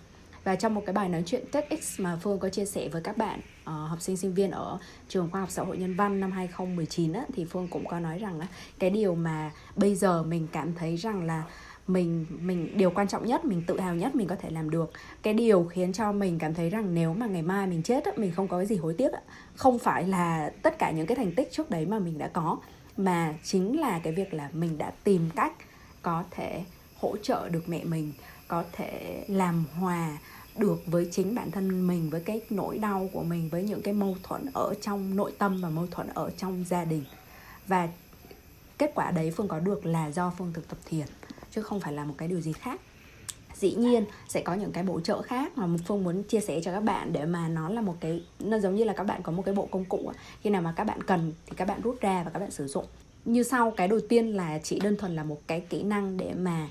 và 0.43 0.55
trong 0.55 0.75
một 0.75 0.83
cái 0.85 0.93
bài 0.93 1.09
nói 1.09 1.23
chuyện 1.25 1.45
TEDx 1.51 1.99
mà 1.99 2.17
Phương 2.21 2.39
có 2.39 2.49
chia 2.49 2.65
sẻ 2.65 2.89
với 2.89 3.01
các 3.01 3.17
bạn 3.17 3.39
uh, 3.39 3.65
học 3.65 4.01
sinh 4.01 4.17
sinh 4.17 4.33
viên 4.33 4.51
ở 4.51 4.77
trường 5.09 5.29
khoa 5.31 5.39
học 5.39 5.51
xã 5.51 5.63
hội 5.63 5.77
nhân 5.77 5.95
văn 5.95 6.19
năm 6.19 6.31
2019 6.31 7.13
á, 7.13 7.25
thì 7.33 7.45
Phương 7.45 7.67
cũng 7.67 7.87
có 7.87 7.99
nói 7.99 8.19
rằng 8.19 8.39
là 8.39 8.47
cái 8.79 8.89
điều 8.89 9.15
mà 9.15 9.51
bây 9.75 9.95
giờ 9.95 10.23
mình 10.23 10.47
cảm 10.51 10.73
thấy 10.73 10.95
rằng 10.95 11.23
là 11.23 11.43
mình 11.87 12.25
mình 12.29 12.77
điều 12.77 12.91
quan 12.91 13.07
trọng 13.07 13.25
nhất 13.25 13.45
mình 13.45 13.63
tự 13.67 13.79
hào 13.79 13.95
nhất 13.95 14.15
mình 14.15 14.27
có 14.27 14.35
thể 14.35 14.49
làm 14.49 14.69
được 14.69 14.91
cái 15.23 15.33
điều 15.33 15.63
khiến 15.63 15.93
cho 15.93 16.11
mình 16.11 16.39
cảm 16.39 16.53
thấy 16.53 16.69
rằng 16.69 16.93
nếu 16.93 17.13
mà 17.13 17.25
ngày 17.25 17.41
mai 17.41 17.67
mình 17.67 17.83
chết 17.83 18.05
á, 18.05 18.11
mình 18.15 18.31
không 18.31 18.47
có 18.47 18.57
cái 18.57 18.65
gì 18.65 18.75
hối 18.75 18.93
tiếc 18.93 19.11
á. 19.11 19.19
không 19.55 19.79
phải 19.79 20.07
là 20.07 20.51
tất 20.61 20.79
cả 20.79 20.91
những 20.91 21.07
cái 21.07 21.15
thành 21.15 21.35
tích 21.35 21.51
trước 21.51 21.69
đấy 21.69 21.85
mà 21.85 21.99
mình 21.99 22.17
đã 22.17 22.27
có 22.27 22.57
mà 22.97 23.33
chính 23.43 23.79
là 23.79 23.99
cái 23.99 24.13
việc 24.13 24.33
là 24.33 24.49
mình 24.53 24.77
đã 24.77 24.91
tìm 25.03 25.29
cách 25.35 25.53
có 26.01 26.23
thể 26.31 26.63
hỗ 26.99 27.17
trợ 27.17 27.49
được 27.49 27.69
mẹ 27.69 27.83
mình, 27.83 28.11
có 28.47 28.63
thể 28.71 29.23
làm 29.27 29.65
hòa 29.79 30.17
được 30.57 30.81
với 30.85 31.07
chính 31.11 31.35
bản 31.35 31.51
thân 31.51 31.87
mình, 31.87 32.09
với 32.09 32.21
cái 32.21 32.41
nỗi 32.49 32.77
đau 32.77 33.09
của 33.13 33.23
mình, 33.23 33.49
với 33.49 33.63
những 33.63 33.81
cái 33.81 33.93
mâu 33.93 34.15
thuẫn 34.23 34.45
ở 34.53 34.73
trong 34.81 35.15
nội 35.15 35.31
tâm 35.37 35.61
và 35.61 35.69
mâu 35.69 35.87
thuẫn 35.91 36.07
ở 36.07 36.29
trong 36.37 36.65
gia 36.69 36.85
đình. 36.85 37.03
Và 37.67 37.89
kết 38.77 38.91
quả 38.95 39.11
đấy 39.11 39.31
phương 39.31 39.47
có 39.47 39.59
được 39.59 39.85
là 39.85 40.11
do 40.11 40.33
phương 40.37 40.53
thực 40.53 40.67
tập 40.67 40.77
thiền, 40.85 41.07
chứ 41.51 41.61
không 41.61 41.79
phải 41.79 41.93
là 41.93 42.03
một 42.05 42.13
cái 42.17 42.27
điều 42.27 42.41
gì 42.41 42.53
khác. 42.53 42.81
Dĩ 43.55 43.75
nhiên 43.75 44.05
sẽ 44.27 44.41
có 44.41 44.53
những 44.53 44.71
cái 44.71 44.83
bổ 44.83 44.99
trợ 44.99 45.21
khác 45.21 45.57
mà 45.57 45.67
phương 45.87 46.03
muốn 46.03 46.23
chia 46.23 46.39
sẻ 46.39 46.61
cho 46.63 46.71
các 46.71 46.79
bạn 46.83 47.13
để 47.13 47.25
mà 47.25 47.47
nó 47.47 47.69
là 47.69 47.81
một 47.81 47.95
cái, 47.99 48.23
nó 48.39 48.59
giống 48.59 48.75
như 48.75 48.83
là 48.83 48.93
các 48.93 49.03
bạn 49.03 49.21
có 49.23 49.31
một 49.31 49.43
cái 49.45 49.55
bộ 49.55 49.67
công 49.71 49.85
cụ 49.85 50.11
khi 50.41 50.49
nào 50.49 50.61
mà 50.61 50.73
các 50.75 50.83
bạn 50.83 51.03
cần 51.03 51.33
thì 51.45 51.53
các 51.55 51.67
bạn 51.67 51.81
rút 51.81 52.01
ra 52.01 52.23
và 52.23 52.29
các 52.29 52.39
bạn 52.39 52.51
sử 52.51 52.67
dụng. 52.67 52.85
Như 53.25 53.43
sau, 53.43 53.71
cái 53.71 53.87
đầu 53.87 53.99
tiên 54.09 54.27
là 54.27 54.59
chỉ 54.63 54.79
đơn 54.79 54.97
thuần 54.97 55.15
là 55.15 55.23
một 55.23 55.41
cái 55.47 55.59
kỹ 55.59 55.83
năng 55.83 56.17
để 56.17 56.33
mà 56.33 56.69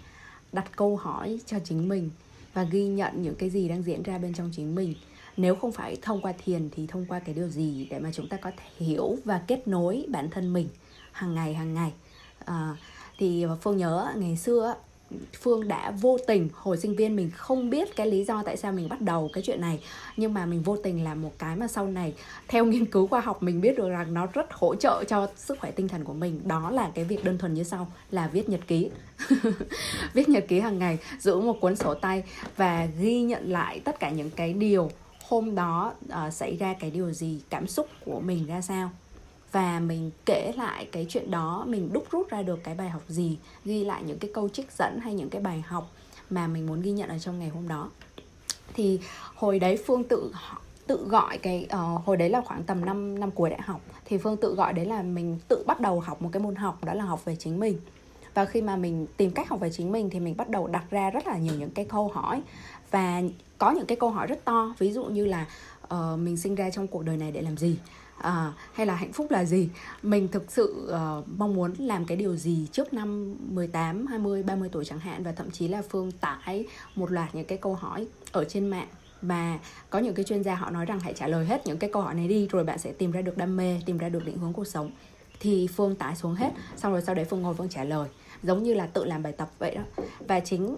đặt 0.52 0.76
câu 0.76 0.96
hỏi 0.96 1.40
cho 1.46 1.58
chính 1.64 1.88
mình 1.88 2.10
và 2.54 2.62
ghi 2.62 2.86
nhận 2.86 3.22
những 3.22 3.34
cái 3.34 3.50
gì 3.50 3.68
đang 3.68 3.82
diễn 3.82 4.02
ra 4.02 4.18
bên 4.18 4.34
trong 4.34 4.50
chính 4.56 4.74
mình. 4.74 4.94
Nếu 5.36 5.56
không 5.56 5.72
phải 5.72 5.96
thông 6.02 6.20
qua 6.20 6.32
thiền 6.44 6.68
thì 6.70 6.86
thông 6.86 7.06
qua 7.06 7.18
cái 7.18 7.34
điều 7.34 7.48
gì 7.48 7.86
để 7.90 7.98
mà 7.98 8.12
chúng 8.12 8.28
ta 8.28 8.36
có 8.36 8.50
thể 8.56 8.86
hiểu 8.86 9.16
và 9.24 9.42
kết 9.46 9.68
nối 9.68 10.04
bản 10.08 10.30
thân 10.30 10.52
mình 10.52 10.68
hàng 11.12 11.34
ngày 11.34 11.54
hàng 11.54 11.74
ngày. 11.74 11.92
À, 12.44 12.76
thì 13.18 13.46
phương 13.62 13.76
nhớ 13.76 14.12
ngày 14.16 14.36
xưa 14.36 14.74
Phương 15.40 15.68
đã 15.68 15.90
vô 15.90 16.18
tình 16.26 16.48
hồi 16.54 16.76
sinh 16.76 16.96
viên 16.96 17.16
mình 17.16 17.30
không 17.30 17.70
biết 17.70 17.96
cái 17.96 18.06
lý 18.06 18.24
do 18.24 18.42
tại 18.42 18.56
sao 18.56 18.72
mình 18.72 18.88
bắt 18.88 19.00
đầu 19.00 19.30
cái 19.32 19.42
chuyện 19.42 19.60
này. 19.60 19.80
Nhưng 20.16 20.34
mà 20.34 20.46
mình 20.46 20.62
vô 20.62 20.76
tình 20.76 21.04
làm 21.04 21.22
một 21.22 21.32
cái 21.38 21.56
mà 21.56 21.68
sau 21.68 21.86
này 21.86 22.14
theo 22.48 22.64
nghiên 22.64 22.86
cứu 22.86 23.06
khoa 23.06 23.20
học 23.20 23.42
mình 23.42 23.60
biết 23.60 23.76
được 23.76 23.88
rằng 23.88 24.14
nó 24.14 24.26
rất 24.26 24.52
hỗ 24.52 24.74
trợ 24.74 25.04
cho 25.08 25.28
sức 25.36 25.58
khỏe 25.60 25.70
tinh 25.70 25.88
thần 25.88 26.04
của 26.04 26.12
mình. 26.12 26.40
Đó 26.44 26.70
là 26.70 26.90
cái 26.94 27.04
việc 27.04 27.24
đơn 27.24 27.38
thuần 27.38 27.54
như 27.54 27.64
sau 27.64 27.92
là 28.10 28.28
viết 28.28 28.48
nhật 28.48 28.60
ký. 28.66 28.90
Viết 30.14 30.28
nhật 30.28 30.44
ký 30.48 30.60
hàng 30.60 30.78
ngày 30.78 30.98
giữ 31.18 31.40
một 31.40 31.60
cuốn 31.60 31.76
sổ 31.76 31.94
tay 31.94 32.22
và 32.56 32.88
ghi 33.00 33.22
nhận 33.22 33.52
lại 33.52 33.80
tất 33.80 34.00
cả 34.00 34.10
những 34.10 34.30
cái 34.30 34.52
điều 34.52 34.90
hôm 35.28 35.54
đó 35.54 35.94
uh, 36.06 36.32
xảy 36.32 36.56
ra 36.56 36.74
cái 36.80 36.90
điều 36.90 37.12
gì 37.12 37.40
cảm 37.50 37.66
xúc 37.66 37.88
của 38.04 38.20
mình 38.20 38.46
ra 38.46 38.60
sao 38.60 38.90
và 39.52 39.80
mình 39.80 40.10
kể 40.24 40.52
lại 40.56 40.88
cái 40.92 41.06
chuyện 41.08 41.30
đó 41.30 41.64
mình 41.68 41.92
đúc 41.92 42.06
rút 42.10 42.28
ra 42.28 42.42
được 42.42 42.64
cái 42.64 42.74
bài 42.74 42.88
học 42.88 43.02
gì 43.08 43.38
ghi 43.64 43.84
lại 43.84 44.02
những 44.06 44.18
cái 44.18 44.30
câu 44.34 44.48
trích 44.48 44.72
dẫn 44.78 44.98
hay 45.02 45.14
những 45.14 45.30
cái 45.30 45.42
bài 45.42 45.64
học 45.66 45.90
mà 46.30 46.46
mình 46.46 46.66
muốn 46.66 46.82
ghi 46.82 46.90
nhận 46.90 47.08
ở 47.08 47.18
trong 47.18 47.38
ngày 47.38 47.48
hôm 47.48 47.68
đó. 47.68 47.90
Thì 48.74 49.00
hồi 49.34 49.58
đấy 49.58 49.78
phương 49.86 50.04
tự 50.04 50.32
tự 50.86 51.06
gọi 51.08 51.38
cái 51.38 51.66
uh, 51.66 52.04
hồi 52.04 52.16
đấy 52.16 52.30
là 52.30 52.40
khoảng 52.40 52.62
tầm 52.62 52.84
năm 52.84 53.20
năm 53.20 53.30
cuối 53.30 53.50
đại 53.50 53.60
học 53.62 53.80
thì 54.04 54.18
phương 54.18 54.36
tự 54.36 54.54
gọi 54.54 54.72
đấy 54.72 54.86
là 54.86 55.02
mình 55.02 55.38
tự 55.48 55.64
bắt 55.66 55.80
đầu 55.80 56.00
học 56.00 56.22
một 56.22 56.28
cái 56.32 56.42
môn 56.42 56.54
học 56.54 56.84
đó 56.84 56.94
là 56.94 57.04
học 57.04 57.24
về 57.24 57.36
chính 57.36 57.60
mình. 57.60 57.78
Và 58.34 58.44
khi 58.44 58.62
mà 58.62 58.76
mình 58.76 59.06
tìm 59.16 59.30
cách 59.30 59.48
học 59.48 59.60
về 59.60 59.70
chính 59.72 59.92
mình 59.92 60.10
thì 60.10 60.20
mình 60.20 60.36
bắt 60.36 60.48
đầu 60.48 60.66
đặt 60.66 60.84
ra 60.90 61.10
rất 61.10 61.26
là 61.26 61.38
nhiều 61.38 61.54
những 61.58 61.70
cái 61.70 61.84
câu 61.84 62.08
hỏi 62.08 62.42
và 62.90 63.22
có 63.58 63.70
những 63.70 63.86
cái 63.86 63.96
câu 63.96 64.10
hỏi 64.10 64.26
rất 64.26 64.44
to. 64.44 64.74
Ví 64.78 64.92
dụ 64.92 65.04
như 65.04 65.26
là 65.26 65.46
uh, 65.84 66.18
mình 66.18 66.36
sinh 66.36 66.54
ra 66.54 66.70
trong 66.70 66.86
cuộc 66.86 67.04
đời 67.04 67.16
này 67.16 67.32
để 67.32 67.42
làm 67.42 67.56
gì? 67.56 67.76
À, 68.18 68.52
hay 68.72 68.86
là 68.86 68.94
hạnh 68.94 69.12
phúc 69.12 69.30
là 69.30 69.44
gì? 69.44 69.68
Mình 70.02 70.28
thực 70.28 70.52
sự 70.52 70.88
uh, 70.88 71.28
mong 71.38 71.54
muốn 71.54 71.72
làm 71.78 72.04
cái 72.04 72.16
điều 72.16 72.36
gì 72.36 72.66
trước 72.72 72.94
năm 72.94 73.36
18, 73.54 74.06
20, 74.06 74.42
30 74.42 74.68
tuổi 74.72 74.84
chẳng 74.84 74.98
hạn 74.98 75.22
và 75.22 75.32
thậm 75.32 75.50
chí 75.50 75.68
là 75.68 75.82
Phương 75.88 76.12
tải 76.12 76.64
một 76.94 77.12
loạt 77.12 77.34
những 77.34 77.46
cái 77.46 77.58
câu 77.58 77.74
hỏi 77.74 78.06
ở 78.32 78.44
trên 78.44 78.66
mạng. 78.66 78.88
Và 79.22 79.58
có 79.90 79.98
những 79.98 80.14
cái 80.14 80.24
chuyên 80.24 80.42
gia 80.42 80.54
họ 80.54 80.70
nói 80.70 80.84
rằng 80.84 81.00
hãy 81.00 81.12
trả 81.12 81.28
lời 81.28 81.46
hết 81.46 81.66
những 81.66 81.78
cái 81.78 81.90
câu 81.92 82.02
hỏi 82.02 82.14
này 82.14 82.28
đi 82.28 82.48
rồi 82.50 82.64
bạn 82.64 82.78
sẽ 82.78 82.92
tìm 82.92 83.10
ra 83.10 83.20
được 83.20 83.36
đam 83.36 83.56
mê 83.56 83.80
tìm 83.86 83.98
ra 83.98 84.08
được 84.08 84.24
định 84.24 84.38
hướng 84.38 84.52
cuộc 84.52 84.66
sống. 84.66 84.90
Thì 85.40 85.68
phương 85.76 85.96
tải 85.96 86.16
xuống 86.16 86.34
hết 86.34 86.50
xong 86.76 86.92
rồi 86.92 87.02
sau 87.02 87.14
đấy 87.14 87.24
phương 87.24 87.42
ngồi 87.42 87.54
phương 87.54 87.68
trả 87.68 87.84
lời 87.84 88.08
giống 88.42 88.62
như 88.62 88.74
là 88.74 88.86
tự 88.86 89.04
làm 89.04 89.22
bài 89.22 89.32
tập 89.32 89.50
vậy 89.58 89.74
đó. 89.74 89.82
Và 90.28 90.40
chính 90.40 90.76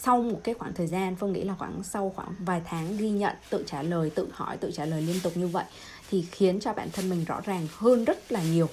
sau 0.00 0.22
một 0.22 0.40
cái 0.44 0.54
khoảng 0.54 0.74
thời 0.74 0.86
gian 0.86 1.16
phương 1.16 1.32
nghĩ 1.32 1.44
là 1.44 1.54
khoảng 1.58 1.82
sau 1.82 2.12
khoảng 2.16 2.34
vài 2.38 2.60
tháng 2.64 2.96
ghi 2.96 3.10
nhận 3.10 3.36
tự 3.50 3.64
trả 3.66 3.82
lời 3.82 4.10
tự 4.14 4.28
hỏi 4.32 4.56
tự 4.56 4.70
trả 4.74 4.84
lời 4.84 5.02
liên 5.02 5.20
tục 5.22 5.36
như 5.36 5.46
vậy 5.46 5.64
thì 6.10 6.26
khiến 6.30 6.60
cho 6.60 6.72
bản 6.72 6.90
thân 6.92 7.10
mình 7.10 7.24
rõ 7.24 7.40
ràng 7.44 7.68
hơn 7.76 8.04
rất 8.04 8.32
là 8.32 8.42
nhiều. 8.42 8.68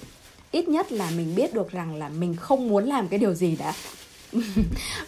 Ít 0.50 0.68
nhất 0.68 0.92
là 0.92 1.10
mình 1.10 1.34
biết 1.34 1.54
được 1.54 1.72
rằng 1.72 1.94
là 1.94 2.08
mình 2.08 2.36
không 2.36 2.68
muốn 2.68 2.84
làm 2.84 3.08
cái 3.08 3.18
điều 3.18 3.34
gì 3.34 3.56
đã. 3.56 3.72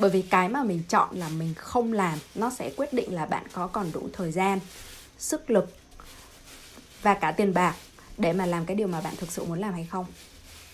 Bởi 0.01 0.11
vì 0.11 0.23
cái 0.23 0.49
mà 0.49 0.65
mình 0.65 0.83
chọn 0.89 1.17
là 1.17 1.29
mình 1.29 1.55
không 1.55 1.93
làm 1.93 2.19
nó 2.35 2.51
sẽ 2.51 2.71
quyết 2.77 2.93
định 2.93 3.15
là 3.15 3.27
bạn 3.27 3.45
có 3.53 3.67
còn 3.67 3.93
đủ 3.93 4.09
thời 4.13 4.33
gian 4.33 4.59
sức 5.19 5.51
lực 5.51 5.77
và 7.03 7.15
cả 7.15 7.33
tiền 7.33 7.55
bạc 7.55 7.75
để 8.19 8.33
mà 8.33 8.47
làm 8.47 8.67
cái 8.67 8.77
điều 8.77 8.89
mà 8.89 9.01
bạn 9.01 9.15
thực 9.17 9.33
sự 9.33 9.45
muốn 9.45 9.59
làm 9.59 9.73
hay 9.73 9.87
không. 9.91 10.07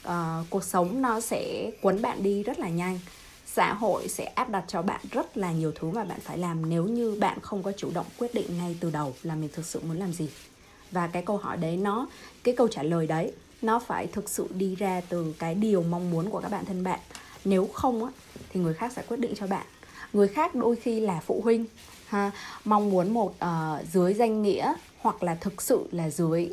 Uh, 0.09 0.47
cuộc 0.51 0.65
sống 0.65 1.03
nó 1.03 1.21
sẽ 1.21 1.71
cuốn 1.83 2.03
bạn 2.03 2.23
đi 2.23 2.43
rất 2.43 2.59
là 2.59 2.69
nhanh 2.69 2.99
xã 3.55 3.75
hội 3.75 4.09
sẽ 4.09 4.25
áp 4.25 4.51
đặt 4.51 4.65
cho 4.69 4.83
bạn 4.83 5.01
rất 5.11 5.37
là 5.37 5.53
nhiều 5.53 5.73
thứ 5.75 5.91
mà 5.91 6.05
bạn 6.05 6.21
phải 6.21 6.39
làm 6.39 6.71
nếu 6.71 6.85
như 6.85 7.17
bạn 7.21 7.41
không 7.41 7.63
có 7.63 7.73
chủ 7.77 7.91
động 7.95 8.07
quyết 8.19 8.35
định 8.35 8.59
ngay 8.59 8.77
từ 8.81 8.91
đầu 8.91 9.15
là 9.23 9.35
mình 9.35 9.51
thực 9.53 9.67
sự 9.67 9.81
muốn 9.89 9.97
làm 9.97 10.13
gì. 10.13 10.29
Và 10.91 11.07
cái 11.07 11.23
câu 11.23 11.37
hỏi 11.37 11.57
đấy 11.57 11.77
nó 11.77 12.07
cái 12.45 12.57
câu 12.57 12.69
trả 12.69 12.83
lời 12.83 13.07
đấy 13.07 13.33
nó 13.63 13.79
phải 13.79 14.07
thực 14.07 14.29
sự 14.29 14.47
đi 14.55 14.75
ra 14.75 15.01
từ 15.09 15.35
cái 15.39 15.55
điều 15.55 15.83
mong 15.83 16.11
muốn 16.11 16.31
của 16.31 16.41
các 16.41 16.51
bạn 16.51 16.65
thân 16.65 16.85
bạn. 16.85 17.01
Nếu 17.45 17.69
không 17.73 18.05
á 18.05 18.11
thì 18.53 18.61
người 18.61 18.75
khác 18.75 18.93
sẽ 18.97 19.03
quyết 19.09 19.21
định 19.21 19.35
cho 19.37 19.47
bạn. 19.47 19.67
Người 20.13 20.29
khác 20.29 20.55
đôi 20.55 20.77
khi 20.77 21.01
là 21.01 21.21
phụ 21.27 21.41
huynh 21.45 21.65
ha 22.07 22.31
mong 22.65 22.91
muốn 22.91 23.15
một 23.15 23.35
uh, 23.45 23.87
dưới 23.93 24.15
danh 24.15 24.43
nghĩa 24.43 24.75
hoặc 24.99 25.23
là 25.23 25.35
thực 25.35 25.63
sự 25.63 25.89
là 25.93 26.11
dưới 26.11 26.51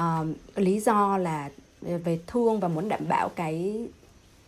uh, 0.00 0.26
lý 0.54 0.80
do 0.80 1.18
là 1.18 1.50
về 1.82 2.20
thương 2.26 2.60
và 2.60 2.68
muốn 2.68 2.88
đảm 2.88 3.08
bảo 3.08 3.28
cái 3.28 3.86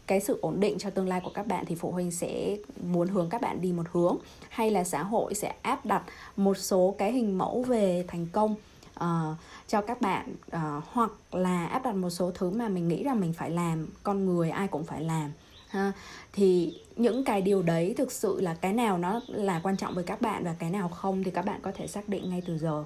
cái 0.07 0.21
sự 0.21 0.39
ổn 0.43 0.61
định 0.61 0.79
cho 0.79 0.91
tương 0.91 1.09
lai 1.09 1.21
của 1.25 1.31
các 1.31 1.47
bạn 1.47 1.65
thì 1.67 1.75
phụ 1.75 1.91
huynh 1.91 2.11
sẽ 2.11 2.57
muốn 2.83 3.09
hướng 3.09 3.29
các 3.31 3.41
bạn 3.41 3.61
đi 3.61 3.73
một 3.73 3.87
hướng. 3.93 4.17
Hay 4.49 4.71
là 4.71 4.85
xã 4.85 5.03
hội 5.03 5.35
sẽ 5.35 5.55
áp 5.63 5.87
đặt 5.87 6.03
một 6.37 6.57
số 6.57 6.95
cái 6.99 7.13
hình 7.13 7.39
mẫu 7.39 7.63
về 7.63 8.05
thành 8.09 8.27
công 8.33 8.55
uh, 9.01 9.37
cho 9.69 9.81
các 9.81 10.01
bạn 10.01 10.35
uh, 10.57 10.85
hoặc 10.93 11.11
là 11.33 11.67
áp 11.67 11.85
đặt 11.85 11.95
một 11.95 12.11
số 12.11 12.31
thứ 12.31 12.51
mà 12.51 12.69
mình 12.69 12.89
nghĩ 12.89 13.03
rằng 13.03 13.21
mình 13.21 13.33
phải 13.33 13.51
làm 13.51 13.89
con 14.03 14.27
người 14.27 14.51
ai 14.51 14.69
cũng 14.69 14.85
phải 14.85 15.01
làm 15.01 15.33
ha. 15.69 15.93
Thì 16.33 16.79
những 16.97 17.25
cái 17.25 17.43
điều 17.43 17.63
đấy 17.63 17.95
thực 17.97 18.13
sự 18.13 18.41
là 18.41 18.55
cái 18.55 18.73
nào 18.73 18.99
nó 18.99 19.21
là 19.27 19.61
quan 19.63 19.77
trọng 19.77 19.95
với 19.95 20.05
các 20.05 20.21
bạn 20.21 20.45
và 20.45 20.55
cái 20.59 20.71
nào 20.71 20.89
không 20.89 21.25
thì 21.25 21.31
các 21.31 21.45
bạn 21.45 21.61
có 21.63 21.73
thể 21.75 21.87
xác 21.87 22.09
định 22.09 22.31
ngay 22.31 22.43
từ 22.47 22.59
giờ. 22.59 22.85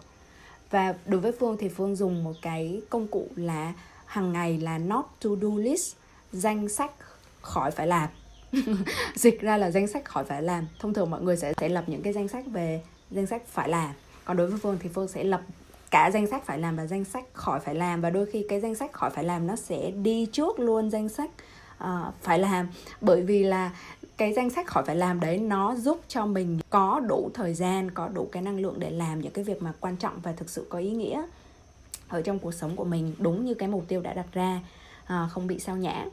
Và 0.71 0.95
đối 1.07 1.21
với 1.21 1.33
phương 1.33 1.57
thì 1.61 1.69
phương 1.69 1.97
dùng 1.97 2.25
một 2.25 2.35
cái 2.43 2.83
công 2.91 3.07
cụ 3.07 3.27
là 3.37 3.73
hàng 4.07 4.33
ngày 4.33 4.59
là 4.59 4.79
not 4.79 5.05
to 5.25 5.31
do 5.43 5.49
list 5.57 5.95
danh 6.33 6.69
sách 6.69 6.93
khỏi 7.41 7.71
phải 7.71 7.87
làm. 7.87 8.09
Dịch 9.15 9.41
ra 9.41 9.57
là 9.57 9.71
danh 9.71 9.87
sách 9.87 10.05
khỏi 10.05 10.25
phải 10.25 10.43
làm. 10.43 10.67
Thông 10.79 10.95
thường 10.95 11.11
mọi 11.11 11.23
người 11.23 11.37
sẽ 11.37 11.53
sẽ 11.61 11.69
lập 11.69 11.85
những 11.87 12.03
cái 12.03 12.13
danh 12.13 12.29
sách 12.29 12.45
về 12.47 12.83
danh 13.11 13.27
sách 13.27 13.43
phải 13.47 13.69
làm. 13.69 13.91
Còn 14.25 14.37
đối 14.37 14.47
với 14.47 14.59
phương 14.63 14.79
thì 14.81 14.89
phương 14.89 15.09
sẽ 15.09 15.25
lập 15.25 15.41
cả 15.91 16.11
danh 16.11 16.27
sách 16.27 16.47
phải 16.47 16.59
làm 16.59 16.77
và 16.77 16.87
danh 16.87 17.05
sách 17.05 17.25
khỏi 17.33 17.61
phải 17.61 17.75
làm. 17.75 18.01
Và 18.01 18.11
đôi 18.11 18.27
khi 18.27 18.47
cái 18.49 18.61
danh 18.61 18.75
sách 18.75 18.93
khỏi 18.93 19.11
phải 19.11 19.25
làm 19.25 19.47
nó 19.47 19.57
sẽ 19.57 19.91
đi 19.91 20.27
trước 20.33 20.61
luôn 20.61 20.91
danh 20.91 21.09
sách 21.09 21.31
uh, 21.85 22.15
phải 22.23 22.39
làm. 22.39 22.69
Bởi 23.01 23.23
vì 23.23 23.45
là 23.45 23.71
cái 24.17 24.33
danh 24.33 24.51
sách 24.51 24.67
khỏi 24.67 24.85
phải 24.85 24.97
làm 24.97 25.21
đấy 25.21 25.39
nó 25.39 25.75
giúp 25.77 26.01
cho 26.09 26.27
mình 26.27 26.59
có 26.71 27.01
đủ 27.01 27.31
thời 27.35 27.55
gian 27.55 27.91
có 27.91 28.09
đủ 28.09 28.29
cái 28.33 28.43
năng 28.43 28.61
lượng 28.61 28.75
để 28.79 28.91
làm 28.91 29.21
những 29.21 29.33
cái 29.33 29.45
việc 29.45 29.63
mà 29.63 29.73
quan 29.81 29.97
trọng 29.97 30.21
và 30.23 30.33
thực 30.33 30.51
sự 30.51 30.67
có 30.69 30.79
ý 30.79 30.91
nghĩa 30.91 31.23
ở 32.09 32.23
trong 32.23 32.39
cuộc 32.39 32.55
sống 32.55 32.77
của 32.77 32.85
mình 32.85 33.15
đúng 33.19 33.45
như 33.45 33.55
cái 33.55 33.69
mục 33.69 33.85
tiêu 33.89 34.01
đã 34.01 34.13
đặt 34.13 34.27
ra 34.33 34.61
à, 35.05 35.29
không 35.31 35.47
bị 35.47 35.59
sao 35.59 35.77
nhãng 35.77 36.09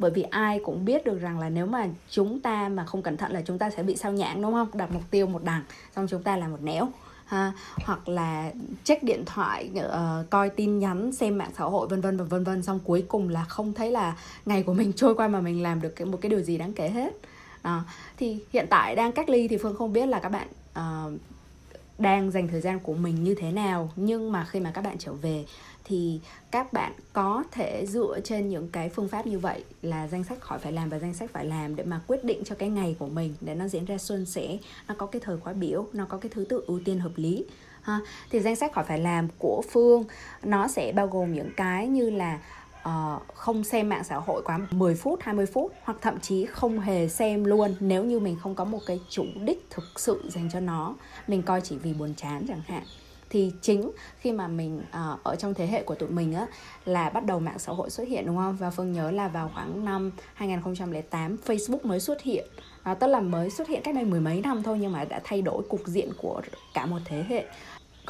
bởi 0.00 0.10
vì 0.10 0.22
ai 0.22 0.60
cũng 0.64 0.84
biết 0.84 1.04
được 1.04 1.20
rằng 1.20 1.38
là 1.38 1.48
nếu 1.48 1.66
mà 1.66 1.88
chúng 2.10 2.40
ta 2.40 2.68
mà 2.68 2.84
không 2.84 3.02
cẩn 3.02 3.16
thận 3.16 3.32
là 3.32 3.42
chúng 3.46 3.58
ta 3.58 3.70
sẽ 3.70 3.82
bị 3.82 3.96
sao 3.96 4.12
nhãng 4.12 4.42
đúng 4.42 4.52
không? 4.52 4.68
Đặt 4.74 4.90
mục 4.92 5.02
tiêu 5.10 5.26
một 5.26 5.44
đằng 5.44 5.62
xong 5.96 6.06
chúng 6.10 6.22
ta 6.22 6.36
làm 6.36 6.50
một 6.50 6.62
nẻo 6.62 6.88
ha? 7.26 7.52
Hoặc 7.84 8.08
là 8.08 8.52
check 8.84 9.02
điện 9.02 9.22
thoại 9.26 9.70
uh, 9.78 10.30
coi 10.30 10.50
tin 10.50 10.78
nhắn 10.78 11.12
xem 11.12 11.38
mạng 11.38 11.50
xã 11.58 11.64
hội 11.64 11.88
vân 11.88 12.00
vân 12.00 12.16
và 12.16 12.24
vân 12.24 12.44
vân. 12.44 12.62
Xong 12.62 12.80
cuối 12.84 13.04
cùng 13.08 13.28
là 13.28 13.44
không 13.44 13.72
thấy 13.72 13.90
là 13.90 14.16
ngày 14.46 14.62
của 14.62 14.74
mình 14.74 14.92
trôi 14.96 15.14
qua 15.14 15.28
mà 15.28 15.40
mình 15.40 15.62
làm 15.62 15.80
được 15.80 15.96
cái 15.96 16.06
một 16.06 16.18
cái 16.20 16.30
điều 16.30 16.40
gì 16.40 16.58
đáng 16.58 16.72
kể 16.72 16.88
hết. 16.88 17.12
À, 17.62 17.82
thì 18.16 18.38
hiện 18.52 18.66
tại 18.70 18.96
đang 18.96 19.12
cách 19.12 19.28
ly 19.28 19.48
thì 19.48 19.56
phương 19.56 19.76
không 19.76 19.92
biết 19.92 20.06
là 20.06 20.20
các 20.20 20.28
bạn 20.28 20.48
uh, 20.78 21.20
đang 21.98 22.30
dành 22.30 22.48
thời 22.48 22.60
gian 22.60 22.78
của 22.78 22.94
mình 22.94 23.24
như 23.24 23.34
thế 23.34 23.52
nào. 23.52 23.90
Nhưng 23.96 24.32
mà 24.32 24.44
khi 24.44 24.60
mà 24.60 24.70
các 24.74 24.84
bạn 24.84 24.96
trở 24.98 25.12
về 25.12 25.44
thì 25.90 26.20
các 26.50 26.72
bạn 26.72 26.92
có 27.12 27.44
thể 27.50 27.86
dựa 27.86 28.20
trên 28.24 28.48
những 28.48 28.68
cái 28.72 28.88
phương 28.88 29.08
pháp 29.08 29.26
như 29.26 29.38
vậy 29.38 29.64
là 29.82 30.08
danh 30.08 30.24
sách 30.24 30.40
khỏi 30.40 30.58
phải 30.58 30.72
làm 30.72 30.88
và 30.88 30.98
danh 30.98 31.14
sách 31.14 31.30
phải 31.32 31.44
làm 31.44 31.76
để 31.76 31.84
mà 31.84 32.00
quyết 32.06 32.24
định 32.24 32.42
cho 32.44 32.54
cái 32.54 32.68
ngày 32.68 32.96
của 32.98 33.06
mình 33.06 33.34
để 33.40 33.54
nó 33.54 33.68
diễn 33.68 33.84
ra 33.84 33.98
suôn 33.98 34.26
sẻ 34.26 34.58
nó 34.88 34.94
có 34.98 35.06
cái 35.06 35.20
thời 35.24 35.36
khóa 35.36 35.52
biểu 35.52 35.86
nó 35.92 36.04
có 36.08 36.18
cái 36.18 36.30
thứ 36.34 36.44
tự 36.44 36.64
ưu 36.66 36.80
tiên 36.84 36.98
hợp 36.98 37.12
lý 37.16 37.44
ha 37.82 38.00
thì 38.30 38.40
danh 38.40 38.56
sách 38.56 38.72
khỏi 38.72 38.84
phải 38.84 38.98
làm 38.98 39.28
của 39.38 39.62
phương 39.70 40.04
nó 40.42 40.68
sẽ 40.68 40.92
bao 40.92 41.06
gồm 41.06 41.34
những 41.34 41.50
cái 41.56 41.88
như 41.88 42.10
là 42.10 42.38
uh, 42.88 43.34
không 43.34 43.64
xem 43.64 43.88
mạng 43.88 44.04
xã 44.04 44.16
hội 44.16 44.42
quá 44.44 44.60
10 44.70 44.94
phút, 44.94 45.20
20 45.22 45.46
phút 45.46 45.72
hoặc 45.84 45.98
thậm 46.00 46.20
chí 46.20 46.46
không 46.46 46.80
hề 46.80 47.08
xem 47.08 47.44
luôn 47.44 47.74
nếu 47.80 48.04
như 48.04 48.20
mình 48.20 48.36
không 48.42 48.54
có 48.54 48.64
một 48.64 48.80
cái 48.86 49.00
chủ 49.08 49.24
đích 49.44 49.66
thực 49.70 50.00
sự 50.00 50.22
dành 50.28 50.48
cho 50.52 50.60
nó. 50.60 50.94
Mình 51.28 51.42
coi 51.42 51.60
chỉ 51.60 51.76
vì 51.76 51.92
buồn 51.92 52.14
chán 52.16 52.44
chẳng 52.48 52.62
hạn 52.66 52.82
thì 53.30 53.52
chính 53.60 53.90
khi 54.18 54.32
mà 54.32 54.48
mình 54.48 54.78
uh, 54.78 55.22
ở 55.22 55.36
trong 55.36 55.54
thế 55.54 55.66
hệ 55.66 55.82
của 55.82 55.94
tụi 55.94 56.08
mình 56.08 56.34
á 56.34 56.46
là 56.84 57.10
bắt 57.10 57.24
đầu 57.24 57.40
mạng 57.40 57.58
xã 57.58 57.72
hội 57.72 57.90
xuất 57.90 58.08
hiện 58.08 58.26
đúng 58.26 58.36
không? 58.36 58.56
Và 58.56 58.70
phương 58.70 58.92
nhớ 58.92 59.10
là 59.10 59.28
vào 59.28 59.50
khoảng 59.54 59.84
năm 59.84 60.10
2008 60.34 61.36
Facebook 61.46 61.78
mới 61.82 62.00
xuất 62.00 62.22
hiện. 62.22 62.46
À, 62.82 62.94
tức 62.94 63.06
là 63.06 63.20
mới 63.20 63.50
xuất 63.50 63.68
hiện 63.68 63.80
cách 63.84 63.94
đây 63.94 64.04
mười 64.04 64.20
mấy 64.20 64.40
năm 64.40 64.62
thôi 64.62 64.78
nhưng 64.80 64.92
mà 64.92 65.04
đã 65.04 65.20
thay 65.24 65.42
đổi 65.42 65.62
cục 65.68 65.80
diện 65.86 66.10
của 66.18 66.42
cả 66.74 66.86
một 66.86 66.98
thế 67.04 67.24
hệ 67.28 67.44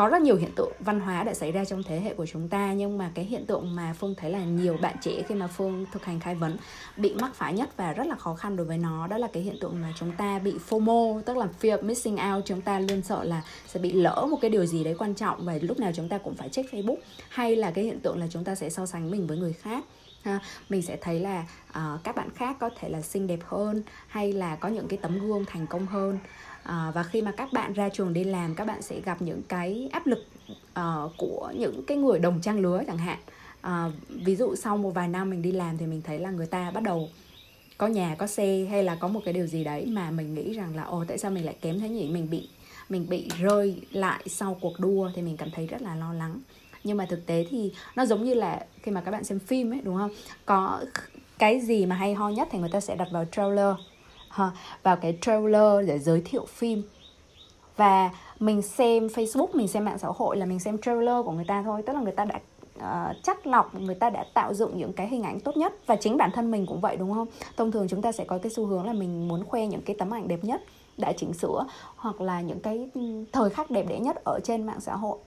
có 0.01 0.09
rất 0.09 0.23
nhiều 0.23 0.37
hiện 0.37 0.51
tượng 0.57 0.73
văn 0.81 1.01
hóa 1.01 1.25
đã 1.25 1.35
xảy 1.35 1.53
ra 1.53 1.65
trong 1.65 1.83
thế 1.83 2.01
hệ 2.01 2.15
của 2.15 2.27
chúng 2.27 2.49
ta 2.49 2.73
nhưng 2.73 2.99
mà 2.99 3.11
cái 3.15 3.25
hiện 3.25 3.47
tượng 3.47 3.77
mà 3.77 3.95
phương 3.99 4.15
thấy 4.15 4.31
là 4.31 4.45
nhiều 4.45 4.77
bạn 4.83 4.97
trẻ 5.01 5.23
khi 5.29 5.35
mà 5.35 5.47
phương 5.47 5.87
thực 5.93 6.05
hành 6.05 6.21
khai 6.21 6.35
vấn 6.35 6.57
bị 6.97 7.15
mắc 7.15 7.35
phải 7.35 7.55
nhất 7.55 7.77
và 7.77 7.93
rất 7.93 8.07
là 8.07 8.15
khó 8.15 8.35
khăn 8.35 8.57
đối 8.57 8.67
với 8.67 8.79
nó 8.79 9.07
đó 9.07 9.19
là 9.19 9.29
cái 9.33 9.43
hiện 9.43 9.57
tượng 9.61 9.81
mà 9.81 9.93
chúng 9.99 10.13
ta 10.13 10.39
bị 10.39 10.55
fomo 10.69 11.23
tức 11.23 11.37
là 11.37 11.49
fear 11.61 11.83
missing 11.83 12.17
out. 12.33 12.45
Chúng 12.45 12.61
ta 12.61 12.79
luôn 12.79 13.03
sợ 13.03 13.25
là 13.25 13.43
sẽ 13.67 13.81
bị 13.81 13.93
lỡ 13.93 14.27
một 14.31 14.39
cái 14.41 14.51
điều 14.51 14.67
gì 14.67 14.85
đấy 14.85 14.95
quan 14.99 15.15
trọng 15.15 15.45
và 15.45 15.55
lúc 15.63 15.79
nào 15.79 15.93
chúng 15.95 16.09
ta 16.09 16.19
cũng 16.19 16.35
phải 16.35 16.49
check 16.49 16.73
facebook 16.73 16.99
hay 17.29 17.57
là 17.57 17.71
cái 17.71 17.85
hiện 17.85 18.01
tượng 18.01 18.19
là 18.19 18.27
chúng 18.31 18.45
ta 18.45 18.55
sẽ 18.55 18.71
so 18.71 18.87
sánh 18.87 19.11
mình 19.11 19.27
với 19.27 19.37
người 19.37 19.53
khác. 19.53 19.85
Ha 20.23 20.41
mình 20.69 20.83
sẽ 20.83 20.97
thấy 21.01 21.21
là 21.21 21.45
uh, 21.71 22.05
các 22.05 22.17
bạn 22.17 22.29
khác 22.35 22.57
có 22.61 22.71
thể 22.81 22.89
là 22.89 23.01
xinh 23.01 23.27
đẹp 23.27 23.41
hơn 23.47 23.83
hay 24.07 24.33
là 24.33 24.57
có 24.57 24.69
những 24.69 24.89
cái 24.89 24.99
tấm 25.03 25.19
gương 25.19 25.45
thành 25.45 25.67
công 25.67 25.87
hơn 25.87 26.19
à, 26.71 26.91
và 26.95 27.03
khi 27.03 27.23
mà 27.23 27.33
các 27.33 27.53
bạn 27.53 27.73
ra 27.73 27.89
trường 27.89 28.13
đi 28.13 28.25
làm 28.25 28.55
các 28.55 28.67
bạn 28.67 28.83
sẽ 28.83 29.01
gặp 29.01 29.23
những 29.23 29.43
cái 29.49 29.89
áp 29.93 30.07
lực 30.07 30.27
uh, 30.81 31.13
của 31.17 31.53
những 31.57 31.83
cái 31.87 31.97
người 31.97 32.19
đồng 32.19 32.41
trang 32.41 32.61
lứa 32.61 32.83
chẳng 32.87 32.99
hạn. 32.99 33.19
À, 33.61 33.91
ví 34.09 34.37
dụ 34.37 34.55
sau 34.55 34.77
một 34.77 34.91
vài 34.91 35.09
năm 35.09 35.31
mình 35.31 35.43
đi 35.43 35.53
làm 35.53 35.79
thì 35.79 35.87
mình 35.87 36.03
thấy 36.03 36.19
là 36.19 36.31
người 36.31 36.47
ta 36.47 36.71
bắt 36.71 36.83
đầu 36.83 37.09
có 37.79 37.87
nhà 37.87 38.15
có 38.19 38.27
xe 38.27 38.67
hay 38.71 38.83
là 38.83 38.95
có 38.95 39.09
một 39.09 39.21
cái 39.25 39.35
điều 39.35 39.47
gì 39.47 39.65
đấy 39.65 39.87
mà 39.87 40.11
mình 40.11 40.35
nghĩ 40.35 40.53
rằng 40.53 40.77
là 40.77 40.83
ồ 40.83 41.05
tại 41.09 41.19
sao 41.19 41.31
mình 41.31 41.45
lại 41.45 41.57
kém 41.61 41.81
thế 41.81 41.89
nhỉ? 41.89 42.09
Mình 42.09 42.31
bị 42.31 42.49
mình 42.89 43.07
bị 43.09 43.29
rơi 43.41 43.83
lại 43.93 44.23
sau 44.27 44.57
cuộc 44.61 44.81
đua 44.81 45.11
thì 45.15 45.23
mình 45.23 45.37
cảm 45.37 45.51
thấy 45.51 45.67
rất 45.67 45.83
là 45.83 45.95
lo 45.95 46.13
lắng. 46.13 46.41
Nhưng 46.85 46.97
mà 46.97 47.07
thực 47.11 47.27
tế 47.27 47.47
thì 47.51 47.73
nó 47.97 48.07
giống 48.07 48.25
như 48.25 48.35
là 48.35 48.67
khi 48.83 48.93
mà 48.93 49.01
các 49.01 49.11
bạn 49.11 49.25
xem 49.25 49.39
phim 49.39 49.73
ấy 49.73 49.81
đúng 49.85 49.97
không? 49.97 50.11
Có 50.47 50.81
cái 51.39 51.61
gì 51.61 51.87
mà 51.87 51.97
hay 51.97 52.15
ho 52.15 52.29
nhất 52.29 52.49
thì 52.51 52.59
người 52.59 52.71
ta 52.73 52.81
sẽ 52.81 52.97
đặt 52.97 53.09
vào 53.11 53.25
trailer 53.25 53.75
ha, 54.31 54.51
vào 54.83 54.97
cái 54.97 55.19
trailer 55.21 55.87
để 55.87 55.99
giới 55.99 56.21
thiệu 56.25 56.47
phim. 56.47 56.83
Và 57.77 58.11
mình 58.41 58.63
xem 58.63 59.07
Facebook 59.07 59.49
mình 59.53 59.69
xem 59.69 59.85
mạng 59.85 59.99
xã 59.99 60.09
hội 60.17 60.37
là 60.37 60.47
mình 60.47 60.61
xem 60.61 60.79
trailer 60.79 61.25
của 61.25 61.33
người 61.33 61.45
ta 61.45 61.63
thôi. 61.63 61.83
Tức 61.87 61.93
là 61.93 62.01
người 62.01 62.13
ta 62.13 62.25
đã 62.25 62.41
ờ, 62.79 63.07
uh, 63.11 63.17
chắc 63.23 63.47
lọc 63.47 63.75
người 63.75 63.95
ta 63.95 64.11
đã 64.11 64.25
tạo 64.35 64.55
dựng 64.55 64.79
những 64.79 64.93
cái 64.93 65.09
hình 65.09 65.23
ảnh 65.23 65.41
tốt 65.41 65.57
nhất. 65.57 65.73
Và 65.87 65.97
chính 65.97 66.17
bản 66.17 66.31
thân 66.35 66.51
mình 66.51 66.67
cũng 66.67 66.81
vậy 66.81 66.97
đúng 66.97 67.15
không? 67.15 67.27
Thông 67.57 67.73
thường 67.73 67.89
chúng 67.89 68.03
ta 68.03 68.13
sẽ 68.13 68.25
có 68.25 68.39
cái 68.39 68.53
xu 68.53 68.67
hướng 68.67 68.87
là 68.87 68.93
mình 68.93 69.29
muốn 69.29 69.45
khoe 69.45 69.67
những 69.67 69.83
cái 69.83 69.97
tấm 69.99 70.15
ảnh 70.15 70.29
đẹp 70.29 70.45
nhất 70.45 70.63
đã 70.99 71.13
chỉnh 71.13 71.33
sửa 71.33 71.67
hoặc 71.97 72.21
là 72.21 72.41
những 72.41 72.61
cái 72.61 72.91
ừ, 72.95 73.01
thời 73.33 73.51
khắc 73.51 73.71
đẹp 73.71 73.87
đẽ 73.89 74.01
nhất 74.01 74.25
ở 74.25 74.41
trên 74.45 74.67
mạng 74.67 74.81
xã 74.81 74.97
hội. 74.97 75.19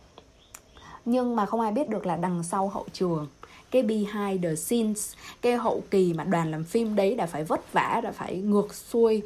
Nhưng 1.05 1.35
mà 1.35 1.45
không 1.45 1.61
ai 1.61 1.71
biết 1.71 1.89
được 1.89 2.05
là 2.05 2.15
đằng 2.15 2.43
sau 2.43 2.67
hậu 2.69 2.85
trường 2.93 3.27
cái 3.73 3.83
behind 3.83 4.43
the 4.43 4.55
scenes, 4.55 5.13
cái 5.41 5.55
hậu 5.55 5.83
kỳ 5.91 6.13
mà 6.13 6.23
đoàn 6.23 6.51
làm 6.51 6.63
phim 6.63 6.95
đấy 6.95 7.15
đã 7.15 7.25
phải 7.25 7.43
vất 7.43 7.73
vả, 7.73 8.01
đã 8.03 8.11
phải 8.11 8.37
ngược 8.37 8.73
xuôi, 8.73 9.21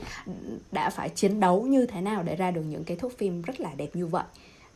đã 0.71 0.89
phải 0.89 1.09
chiến 1.09 1.39
đấu 1.39 1.61
như 1.61 1.85
thế 1.85 2.01
nào 2.01 2.23
để 2.23 2.35
ra 2.35 2.51
được 2.51 2.61
những 2.61 2.83
cái 2.83 2.97
thước 2.97 3.17
phim 3.17 3.41
rất 3.41 3.59
là 3.59 3.69
đẹp 3.77 3.89
như 3.93 4.07
vậy. 4.07 4.23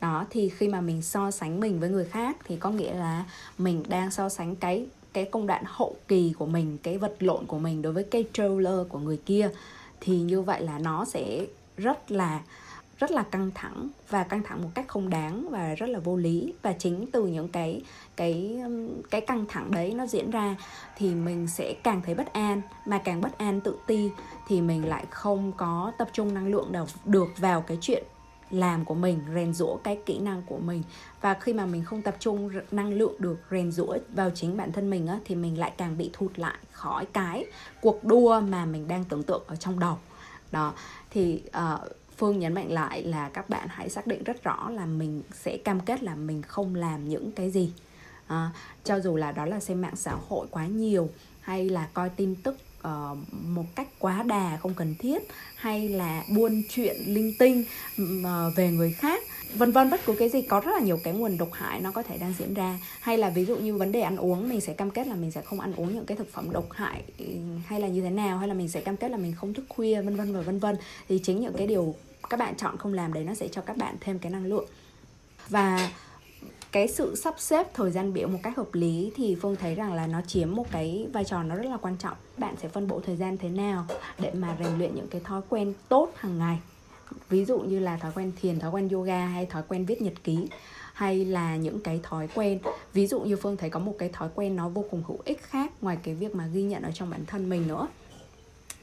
Đó, 0.02 0.26
thì 0.30 0.50
khi 0.50 0.68
mà 0.68 0.82
mình 0.82 1.02
so 1.02 1.32
sánh 1.32 1.60
mình 1.60 1.80
với 1.80 1.90
người 1.90 2.06
khác 2.06 2.38
thì 2.48 2.56
có 2.56 2.70
nghĩa 2.70 2.94
là 2.94 3.26
mình 3.58 3.84
đang 3.88 4.12
so 4.12 4.30
sánh 4.30 4.56
cái 4.56 4.86
cái 5.14 5.26
công 5.26 5.48
đoạn 5.48 5.64
hậu 5.66 5.96
kỳ 6.08 6.34
của 6.40 6.46
mình, 6.46 6.78
cái 6.84 6.98
vật 6.98 7.16
lộn 7.20 7.46
của 7.46 7.60
mình 7.60 7.82
đối 7.82 7.94
với 7.94 8.04
cái 8.04 8.26
trailer 8.34 8.88
của 8.90 9.00
người 9.00 9.20
kia. 9.26 9.50
Thì 10.02 10.18
như 10.18 10.42
vậy 10.42 10.64
là 10.64 10.80
nó 10.80 11.06
sẽ 11.06 11.46
rất 11.78 12.12
là 12.12 12.42
rất 13.02 13.12
là 13.12 13.24
căng 13.24 13.52
thẳng 13.56 13.90
và 14.10 14.24
căng 14.24 14.44
thẳng 14.44 14.62
một 14.62 14.70
cách 14.74 14.88
không 14.88 15.10
đáng 15.10 15.50
và 15.50 15.76
rất 15.76 15.90
là 15.90 16.00
vô 16.00 16.18
lý. 16.18 16.54
Và 16.62 16.74
chính 16.74 17.12
từ 17.12 17.28
những 17.28 17.48
cái 17.48 17.82
cái 18.16 18.62
cái 19.10 19.22
căng 19.22 19.46
thẳng 19.50 19.72
đấy 19.72 19.94
nó 19.94 20.08
diễn 20.08 20.32
ra 20.32 20.56
thì 20.98 21.16
mình 21.16 21.48
sẽ 21.48 21.74
càng 21.84 22.02
thấy 22.06 22.16
bất 22.16 22.34
an. 22.34 22.62
Mà 22.86 22.98
càng 22.98 23.22
bất 23.22 23.38
an 23.38 23.62
tự 23.62 23.80
ti 23.88 24.10
thì 24.48 24.62
mình 24.62 24.90
lại 24.90 25.06
không 25.10 25.52
có 25.58 25.92
tập 25.98 26.10
trung 26.14 26.34
năng 26.34 26.48
lượng 26.48 26.72
nào 26.72 26.88
được 27.06 27.28
vào 27.38 27.62
cái 27.62 27.78
chuyện 27.82 28.04
làm 28.50 28.86
của 28.86 28.96
mình 28.96 29.20
rèn 29.36 29.54
rũa 29.54 29.76
cái 29.76 30.00
kỹ 30.06 30.20
năng 30.20 30.44
của 30.46 30.58
mình. 30.58 30.84
Và 31.22 31.34
khi 31.34 31.54
mà 31.54 31.66
mình 31.66 31.84
không 31.84 32.02
tập 32.02 32.16
trung 32.20 32.50
năng 32.72 32.94
lượng 32.94 33.16
được 33.20 33.40
rèn 33.52 33.72
rũa 33.72 33.98
vào 34.16 34.30
chính 34.30 34.58
bản 34.58 34.72
thân 34.72 34.90
mình 34.90 35.08
á, 35.08 35.20
thì 35.26 35.36
mình 35.36 35.60
lại 35.60 35.72
càng 35.78 35.98
bị 35.98 36.10
thụt 36.14 36.40
lại 36.40 36.58
khỏi 36.72 37.06
cái 37.06 37.46
cuộc 37.82 38.04
đua 38.04 38.40
mà 38.40 38.66
mình 38.66 38.88
đang 38.88 39.04
tưởng 39.04 39.24
tượng 39.24 39.44
ở 39.48 39.56
trong 39.56 39.80
đầu. 39.80 39.98
Đó 40.52 40.74
thì 41.10 41.44
uh, 41.48 41.92
phương 42.18 42.40
nhấn 42.40 42.54
mạnh 42.54 42.72
lại 42.72 43.04
là 43.04 43.30
các 43.30 43.50
bạn 43.50 43.68
hãy 43.72 43.90
xác 43.90 44.08
định 44.08 44.24
rất 44.24 44.44
rõ 44.44 44.70
là 44.70 44.86
mình 44.86 45.22
sẽ 45.34 45.58
cam 45.58 45.80
kết 45.80 46.04
là 46.04 46.16
mình 46.16 46.42
không 46.42 46.76
làm 46.76 47.10
những 47.10 47.32
cái 47.32 47.52
gì. 47.52 47.74
À, 48.28 48.52
cho 48.84 49.00
dù 49.00 49.16
là 49.16 49.32
đó 49.32 49.46
là 49.46 49.60
xem 49.60 49.82
mạng 49.82 49.96
xã 49.96 50.16
hội 50.28 50.48
quá 50.52 50.66
nhiều 50.66 51.10
hay 51.42 51.70
là 51.70 51.88
coi 51.94 52.10
tin 52.10 52.36
tức 52.36 52.58
uh, 52.88 53.18
một 53.32 53.66
cách 53.76 53.88
quá 54.00 54.24
đà 54.24 54.58
không 54.58 54.74
cần 54.74 54.96
thiết 55.00 55.24
hay 55.56 55.90
là 55.90 56.24
buôn 56.36 56.62
chuyện 56.70 56.96
linh 57.06 57.34
tinh 57.40 57.66
uh, 58.02 58.28
về 58.56 58.72
người 58.72 58.94
khác 58.94 59.24
vân 59.54 59.72
vân, 59.72 59.90
bất 59.90 60.00
cứ 60.06 60.14
cái 60.20 60.30
gì, 60.30 60.42
có 60.42 60.60
rất 60.60 60.72
là 60.72 60.80
nhiều 60.80 61.00
cái 61.04 61.14
nguồn 61.14 61.38
độc 61.38 61.50
hại 61.54 61.82
nó 61.82 61.92
có 61.92 62.04
thể 62.04 62.18
đang 62.18 62.34
diễn 62.40 62.54
ra. 62.54 62.80
Hay 63.00 63.18
là 63.18 63.30
ví 63.30 63.46
dụ 63.46 63.56
như 63.56 63.76
vấn 63.76 63.92
đề 63.92 64.02
ăn 64.02 64.18
uống, 64.18 64.50
mình 64.50 64.62
sẽ 64.62 64.74
cam 64.74 64.92
kết 64.92 65.08
là 65.08 65.16
mình 65.16 65.32
sẽ 65.32 65.42
không 65.42 65.60
ăn 65.60 65.74
uống 65.76 65.94
những 65.94 66.06
cái 66.06 66.18
thực 66.18 66.34
phẩm 66.34 66.52
độc 66.52 66.72
hại 66.72 67.04
ừ, 67.18 67.26
hay 67.66 67.80
là 67.80 67.88
như 67.88 68.02
thế 68.02 68.10
nào, 68.10 68.38
hay 68.38 68.48
là 68.48 68.54
mình 68.54 68.70
sẽ 68.70 68.82
cam 68.82 68.98
kết 68.98 69.12
là 69.12 69.18
mình 69.18 69.34
không 69.38 69.54
thức 69.54 69.66
khuya, 69.70 70.02
vân 70.02 70.16
vân 70.16 70.34
và 70.34 70.42
vân 70.42 70.60
vân. 70.60 70.76
Thì 71.10 71.20
chính 71.24 71.42
những 71.42 71.54
cái 71.58 71.68
điều 71.68 71.96
các 72.30 72.38
bạn 72.38 72.56
chọn 72.58 72.78
không 72.78 72.94
làm 72.94 73.14
đấy 73.14 73.24
nó 73.24 73.34
sẽ 73.34 73.48
cho 73.48 73.62
các 73.62 73.78
bạn 73.78 73.96
thêm 74.00 74.20
cái 74.20 74.32
năng 74.32 74.46
lượng. 74.46 74.66
Và 75.50 75.92
cái 76.72 76.88
sự 76.88 77.16
sắp 77.16 77.36
xếp 77.38 77.74
thời 77.74 77.92
gian 77.92 78.14
biểu 78.14 78.28
một 78.28 78.40
cách 78.44 78.58
hợp 78.58 78.74
lý 78.74 79.12
thì 79.16 79.36
phương 79.42 79.56
thấy 79.56 79.76
rằng 79.76 79.94
là 79.94 80.08
nó 80.08 80.22
chiếm 80.28 80.56
một 80.56 80.72
cái 80.72 81.08
vai 81.14 81.24
trò 81.24 81.44
nó 81.44 81.56
rất 81.56 81.70
là 81.70 81.78
quan 81.78 81.98
trọng. 81.98 82.18
Bạn 82.38 82.56
sẽ 82.62 82.68
phân 82.68 82.88
bổ 82.88 83.00
thời 83.00 83.16
gian 83.16 83.38
thế 83.38 83.50
nào 83.50 83.86
để 84.20 84.32
mà 84.34 84.58
rèn 84.60 84.78
luyện 84.78 84.96
những 84.96 85.08
cái 85.08 85.22
thói 85.24 85.42
quen 85.50 85.74
tốt 85.90 86.12
hàng 86.16 86.40
ngày? 86.40 86.60
Ví 87.30 87.46
dụ 87.46 87.60
như 87.60 87.80
là 87.80 87.98
thói 87.98 88.12
quen 88.16 88.32
thiền 88.42 88.60
thói 88.60 88.72
quen 88.72 88.90
yoga 88.90 89.26
hay 89.26 89.46
thói 89.46 89.64
quen 89.68 89.86
viết 89.86 90.02
nhật 90.02 90.14
ký 90.24 90.48
hay 90.94 91.26
là 91.26 91.56
những 91.56 91.80
cái 91.80 92.00
thói 92.04 92.28
quen. 92.36 92.60
Ví 92.94 93.08
dụ 93.08 93.20
như 93.20 93.36
phương 93.36 93.58
thấy 93.58 93.70
có 93.70 93.80
một 93.80 93.96
cái 94.00 94.10
thói 94.10 94.30
quen 94.36 94.56
nó 94.56 94.70
vô 94.70 94.86
cùng 94.92 95.04
hữu 95.08 95.18
ích 95.26 95.44
khác 95.44 95.72
ngoài 95.82 95.98
cái 96.04 96.16
việc 96.16 96.36
mà 96.36 96.48
ghi 96.48 96.64
nhận 96.64 96.84
ở 96.84 96.92
trong 96.94 97.10
bản 97.10 97.26
thân 97.26 97.50
mình 97.50 97.68
nữa. 97.68 97.88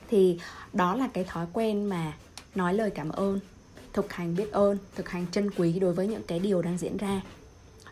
Thì 0.08 0.38
đó 0.72 0.96
là 0.96 1.08
cái 1.12 1.24
thói 1.24 1.46
quen 1.52 1.84
mà 1.84 2.12
nói 2.54 2.74
lời 2.74 2.90
cảm 2.90 3.08
ơn 3.08 3.40
thực 3.92 4.12
hành 4.12 4.36
biết 4.36 4.52
ơn 4.52 4.78
thực 4.94 5.08
hành 5.08 5.26
trân 5.32 5.50
quý 5.50 5.78
đối 5.78 5.92
với 5.92 6.06
những 6.06 6.22
cái 6.22 6.38
điều 6.38 6.62
đang 6.62 6.78
diễn 6.78 6.96
ra. 6.96 7.20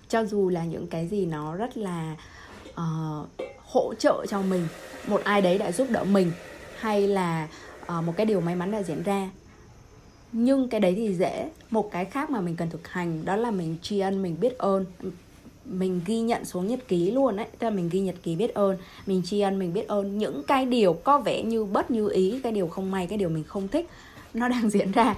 Cho 0.08 0.24
dù 0.24 0.48
là 0.48 0.64
những 0.64 0.86
cái 0.86 1.08
gì 1.08 1.26
nó 1.26 1.56
rất 1.56 1.76
là 1.76 2.16
uh, 2.70 3.28
hỗ 3.66 3.94
trợ 3.98 4.26
cho 4.28 4.42
mình 4.42 4.68
một 5.08 5.20
ai 5.24 5.42
đấy 5.42 5.58
đã 5.58 5.72
giúp 5.72 5.88
đỡ 5.90 6.04
mình 6.04 6.32
hay 6.78 7.08
là 7.08 7.48
uh, 7.82 8.04
một 8.04 8.12
cái 8.16 8.26
điều 8.26 8.40
may 8.40 8.56
mắn 8.56 8.70
đã 8.70 8.82
diễn 8.82 9.02
ra 9.02 9.30
nhưng 10.38 10.68
cái 10.68 10.80
đấy 10.80 10.94
thì 10.96 11.14
dễ. 11.14 11.50
Một 11.70 11.90
cái 11.92 12.04
khác 12.04 12.30
mà 12.30 12.40
mình 12.40 12.56
cần 12.56 12.70
thực 12.70 12.88
hành 12.88 13.24
đó 13.24 13.36
là 13.36 13.50
mình 13.50 13.76
tri 13.82 13.98
ân, 13.98 14.22
mình 14.22 14.36
biết 14.40 14.58
ơn. 14.58 14.84
Mình 15.64 16.00
ghi 16.06 16.20
nhận 16.20 16.44
xuống 16.44 16.66
nhật 16.66 16.88
ký 16.88 17.10
luôn 17.10 17.36
đấy 17.36 17.46
tức 17.58 17.64
là 17.66 17.70
mình 17.70 17.88
ghi 17.88 18.00
nhật 18.00 18.14
ký 18.22 18.36
biết 18.36 18.54
ơn, 18.54 18.76
mình 19.06 19.22
tri 19.24 19.40
ân, 19.40 19.58
mình 19.58 19.72
biết 19.72 19.88
ơn. 19.88 20.18
Những 20.18 20.42
cái 20.42 20.66
điều 20.66 20.92
có 20.92 21.18
vẻ 21.18 21.42
như 21.42 21.64
bất 21.64 21.90
như 21.90 22.08
ý, 22.08 22.40
cái 22.42 22.52
điều 22.52 22.68
không 22.68 22.90
may, 22.90 23.06
cái 23.06 23.18
điều 23.18 23.28
mình 23.28 23.44
không 23.44 23.68
thích, 23.68 23.88
nó 24.34 24.48
đang 24.54 24.70
diễn 24.70 24.92
ra. 24.92 25.14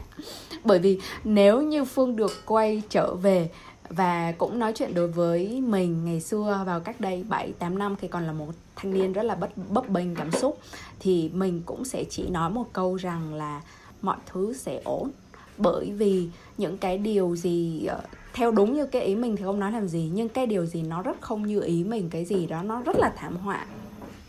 Bởi 0.64 0.78
vì 0.78 1.00
nếu 1.24 1.62
như 1.62 1.84
phương 1.84 2.16
được 2.16 2.32
quay 2.46 2.82
trở 2.88 3.14
về 3.14 3.50
và 3.88 4.32
cũng 4.32 4.58
nói 4.58 4.72
chuyện 4.74 4.94
đối 4.94 5.08
với 5.08 5.60
mình 5.60 6.04
ngày 6.04 6.20
xưa 6.20 6.62
vào 6.66 6.80
cách 6.80 7.00
đây 7.00 7.24
7 7.28 7.52
8 7.58 7.78
năm, 7.78 7.96
khi 7.96 8.08
còn 8.08 8.26
là 8.26 8.32
một 8.32 8.52
thanh 8.76 8.94
niên 8.94 9.12
rất 9.12 9.22
là 9.22 9.34
bất, 9.34 9.50
bấp 9.70 9.88
bênh 9.88 10.14
cảm 10.14 10.30
xúc, 10.32 10.58
thì 11.00 11.30
mình 11.34 11.62
cũng 11.66 11.84
sẽ 11.84 12.04
chỉ 12.10 12.28
nói 12.28 12.50
một 12.50 12.66
câu 12.72 12.96
rằng 12.96 13.34
là 13.34 13.62
mọi 14.02 14.16
thứ 14.26 14.54
sẽ 14.54 14.80
ổn. 14.84 15.10
Bởi 15.58 15.92
vì 15.92 16.28
những 16.58 16.78
cái 16.78 16.98
điều 16.98 17.36
gì 17.36 17.86
ờ, 17.86 18.00
theo 18.34 18.50
đúng 18.50 18.74
như 18.74 18.86
cái 18.86 19.02
ý 19.02 19.14
mình 19.14 19.36
thì 19.36 19.44
không 19.44 19.60
nói 19.60 19.72
làm 19.72 19.88
gì, 19.88 20.10
nhưng 20.14 20.28
cái 20.28 20.46
điều 20.46 20.66
gì 20.66 20.82
nó 20.82 21.02
rất 21.02 21.20
không 21.20 21.46
như 21.46 21.60
ý 21.60 21.84
mình, 21.84 22.10
cái 22.10 22.24
gì 22.24 22.46
đó 22.46 22.62
nó 22.62 22.82
rất 22.82 22.96
là 22.96 23.12
thảm 23.16 23.36
họa, 23.36 23.66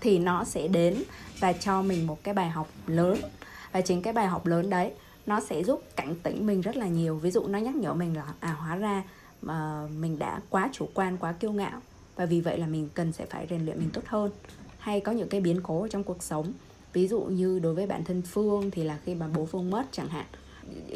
thì 0.02 0.20
nó 0.20 0.44
sẽ 0.44 0.68
đến 0.68 1.04
và 1.40 1.54
cho 1.54 1.82
mình 1.82 2.08
một 2.08 2.24
cái 2.24 2.34
bài 2.34 2.50
học 2.50 2.68
lớn. 2.88 3.18
Và 3.72 3.82
chính 3.82 4.02
cái 4.02 4.14
bài 4.14 4.28
học 4.28 4.46
lớn 4.46 4.70
đấy, 4.70 4.92
nó 5.26 5.40
sẽ 5.40 5.64
giúp 5.64 5.84
cảnh 5.96 6.16
tỉnh 6.24 6.46
mình 6.46 6.62
rất 6.62 6.78
là 6.78 6.88
nhiều. 6.88 7.16
Ví 7.16 7.32
dụ 7.32 7.48
nó 7.48 7.60
nhắc 7.60 7.76
nhở 7.76 7.94
mình 7.94 8.16
là 8.16 8.24
à 8.40 8.52
hóa 8.52 8.76
ra 8.76 9.04
mà 9.42 9.88
mình 10.00 10.20
đã 10.20 10.40
quá 10.50 10.70
chủ 10.74 10.90
quan, 10.94 11.18
quá 11.18 11.32
kiêu 11.32 11.52
ngạo, 11.52 11.82
và 12.16 12.26
vì 12.26 12.42
vậy 12.42 12.58
là 12.58 12.68
mình 12.68 12.90
cần 12.94 13.12
sẽ 13.12 13.26
phải 13.26 13.48
rèn 13.50 13.66
luyện 13.66 13.80
mình 13.80 13.90
tốt 13.94 14.02
hơn. 14.06 14.32
Hay 14.80 15.00
có 15.00 15.12
những 15.12 15.30
cái 15.30 15.42
biến 15.42 15.60
cố 15.64 15.88
trong 15.88 16.04
cuộc 16.04 16.24
sống 16.24 16.54
ví 16.94 17.08
dụ 17.08 17.22
như 17.22 17.60
đối 17.60 17.74
với 17.74 17.88
bản 17.88 18.04
thân 18.04 18.22
phương 18.22 18.72
thì 18.72 18.84
là 18.84 18.98
khi 19.06 19.16
mà 19.16 19.28
bố 19.36 19.46
phương 19.46 19.70
mất 19.70 19.84
chẳng 19.92 20.10
hạn, 20.10 20.26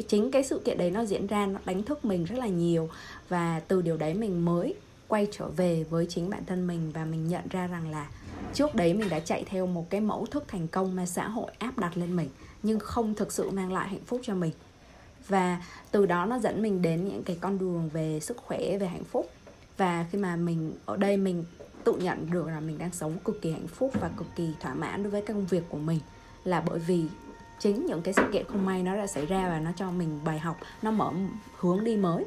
chính 0.08 0.30
cái 0.30 0.44
sự 0.44 0.60
kiện 0.64 0.78
đấy 0.78 0.90
nó 0.90 1.04
diễn 1.04 1.26
ra, 1.26 1.46
nó 1.46 1.60
đánh 1.64 1.82
thức 1.82 2.04
mình 2.04 2.24
rất 2.24 2.38
là 2.38 2.46
nhiều. 2.46 2.88
Và 3.28 3.60
từ 3.60 3.82
điều 3.82 3.96
đấy 3.96 4.14
mình 4.14 4.44
mới 4.44 4.74
quay 5.08 5.26
trở 5.32 5.48
về 5.48 5.84
với 5.90 6.06
chính 6.06 6.30
bản 6.30 6.44
thân 6.46 6.66
mình 6.66 6.90
và 6.94 7.04
mình 7.04 7.28
nhận 7.28 7.42
ra 7.50 7.66
rằng 7.66 7.90
là 7.90 8.08
trước 8.54 8.74
đấy 8.74 8.94
mình 8.94 9.08
đã 9.08 9.20
chạy 9.20 9.44
theo 9.44 9.66
một 9.66 9.90
cái 9.90 10.00
mẫu 10.00 10.26
thức 10.26 10.44
thành 10.48 10.68
công 10.68 10.96
mà 10.96 11.06
xã 11.06 11.28
hội 11.28 11.50
áp 11.58 11.78
đặt 11.78 11.96
lên 11.96 12.16
mình, 12.16 12.28
nhưng 12.62 12.78
không 12.78 13.14
thực 13.14 13.32
sự 13.32 13.50
mang 13.50 13.72
lại 13.72 13.88
hạnh 13.88 14.04
phúc 14.06 14.20
cho 14.24 14.34
mình. 14.34 14.52
Và 15.28 15.62
từ 15.90 16.06
đó 16.06 16.26
nó 16.26 16.38
dẫn 16.38 16.62
mình 16.62 16.82
đến 16.82 17.08
những 17.08 17.22
cái 17.22 17.38
con 17.40 17.58
đường 17.58 17.88
về 17.92 18.20
sức 18.20 18.36
khỏe, 18.36 18.78
về 18.78 18.86
hạnh 18.86 19.04
phúc. 19.04 19.30
Và 19.76 20.06
khi 20.12 20.18
mà 20.18 20.36
mình, 20.36 20.72
ở 20.84 20.96
đây 20.96 21.16
mình 21.16 21.44
tự 21.84 21.92
nhận 21.92 22.30
được 22.30 22.46
là 22.46 22.60
mình 22.60 22.78
đang 22.78 22.92
sống 22.92 23.18
cực 23.24 23.42
kỳ 23.42 23.50
hạnh 23.50 23.66
phúc 23.66 23.92
và 24.00 24.10
cực 24.16 24.26
kỳ 24.36 24.54
thỏa 24.60 24.74
mãn 24.74 25.02
đối 25.02 25.10
với 25.10 25.22
công 25.22 25.46
việc 25.46 25.62
của 25.68 25.78
mình. 25.78 26.00
Là 26.44 26.60
bởi 26.60 26.78
vì 26.78 27.04
chính 27.58 27.86
những 27.86 28.02
cái 28.02 28.14
sự 28.14 28.22
kiện 28.32 28.46
không 28.48 28.64
may 28.64 28.82
nó 28.82 28.96
đã 28.96 29.06
xảy 29.06 29.26
ra 29.26 29.48
và 29.48 29.58
nó 29.60 29.70
cho 29.76 29.90
mình 29.90 30.20
bài 30.24 30.38
học 30.38 30.56
nó 30.82 30.90
mở 30.90 31.12
hướng 31.56 31.84
đi 31.84 31.96
mới. 31.96 32.24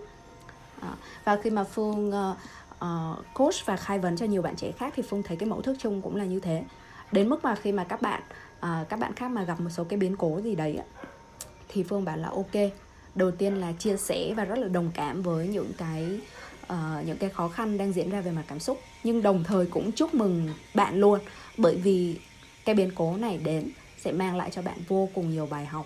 À, 0.81 0.95
và 1.23 1.37
khi 1.43 1.49
mà 1.49 1.63
phương 1.63 2.09
uh, 2.09 3.33
coach 3.33 3.65
và 3.65 3.77
khai 3.77 3.99
vấn 3.99 4.17
cho 4.17 4.25
nhiều 4.25 4.41
bạn 4.41 4.55
trẻ 4.55 4.71
khác 4.71 4.93
thì 4.95 5.03
phương 5.03 5.23
thấy 5.23 5.37
cái 5.37 5.49
mẫu 5.49 5.61
thức 5.61 5.75
chung 5.79 6.01
cũng 6.01 6.15
là 6.15 6.25
như 6.25 6.39
thế. 6.39 6.63
Đến 7.11 7.29
mức 7.29 7.43
mà 7.43 7.55
khi 7.55 7.71
mà 7.71 7.83
các 7.83 8.01
bạn 8.01 8.21
uh, 8.57 8.89
các 8.89 8.99
bạn 8.99 9.13
khác 9.13 9.31
mà 9.31 9.43
gặp 9.43 9.59
một 9.59 9.69
số 9.69 9.83
cái 9.83 9.99
biến 9.99 10.15
cố 10.17 10.41
gì 10.43 10.55
đấy 10.55 10.79
thì 11.67 11.83
phương 11.83 12.05
bảo 12.05 12.17
là 12.17 12.27
ok 12.29 12.71
đầu 13.15 13.31
tiên 13.31 13.55
là 13.55 13.71
chia 13.71 13.97
sẻ 13.97 14.33
và 14.37 14.45
rất 14.45 14.59
là 14.59 14.67
đồng 14.67 14.91
cảm 14.93 15.21
với 15.21 15.47
những 15.47 15.71
cái 15.77 16.19
uh, 16.73 17.05
những 17.05 17.17
cái 17.17 17.29
khó 17.29 17.47
khăn 17.47 17.77
đang 17.77 17.93
diễn 17.93 18.09
ra 18.09 18.21
về 18.21 18.31
mặt 18.31 18.43
cảm 18.47 18.59
xúc. 18.59 18.79
Nhưng 19.03 19.21
đồng 19.21 19.43
thời 19.43 19.65
cũng 19.65 19.91
chúc 19.91 20.13
mừng 20.13 20.53
bạn 20.73 20.99
luôn 20.99 21.19
bởi 21.57 21.75
vì 21.75 22.19
cái 22.65 22.75
biến 22.75 22.91
cố 22.95 23.17
này 23.17 23.37
đến 23.37 23.69
sẽ 23.97 24.11
mang 24.11 24.35
lại 24.35 24.49
cho 24.51 24.61
bạn 24.61 24.77
vô 24.87 25.09
cùng 25.13 25.29
nhiều 25.29 25.45
bài 25.45 25.65
học 25.65 25.85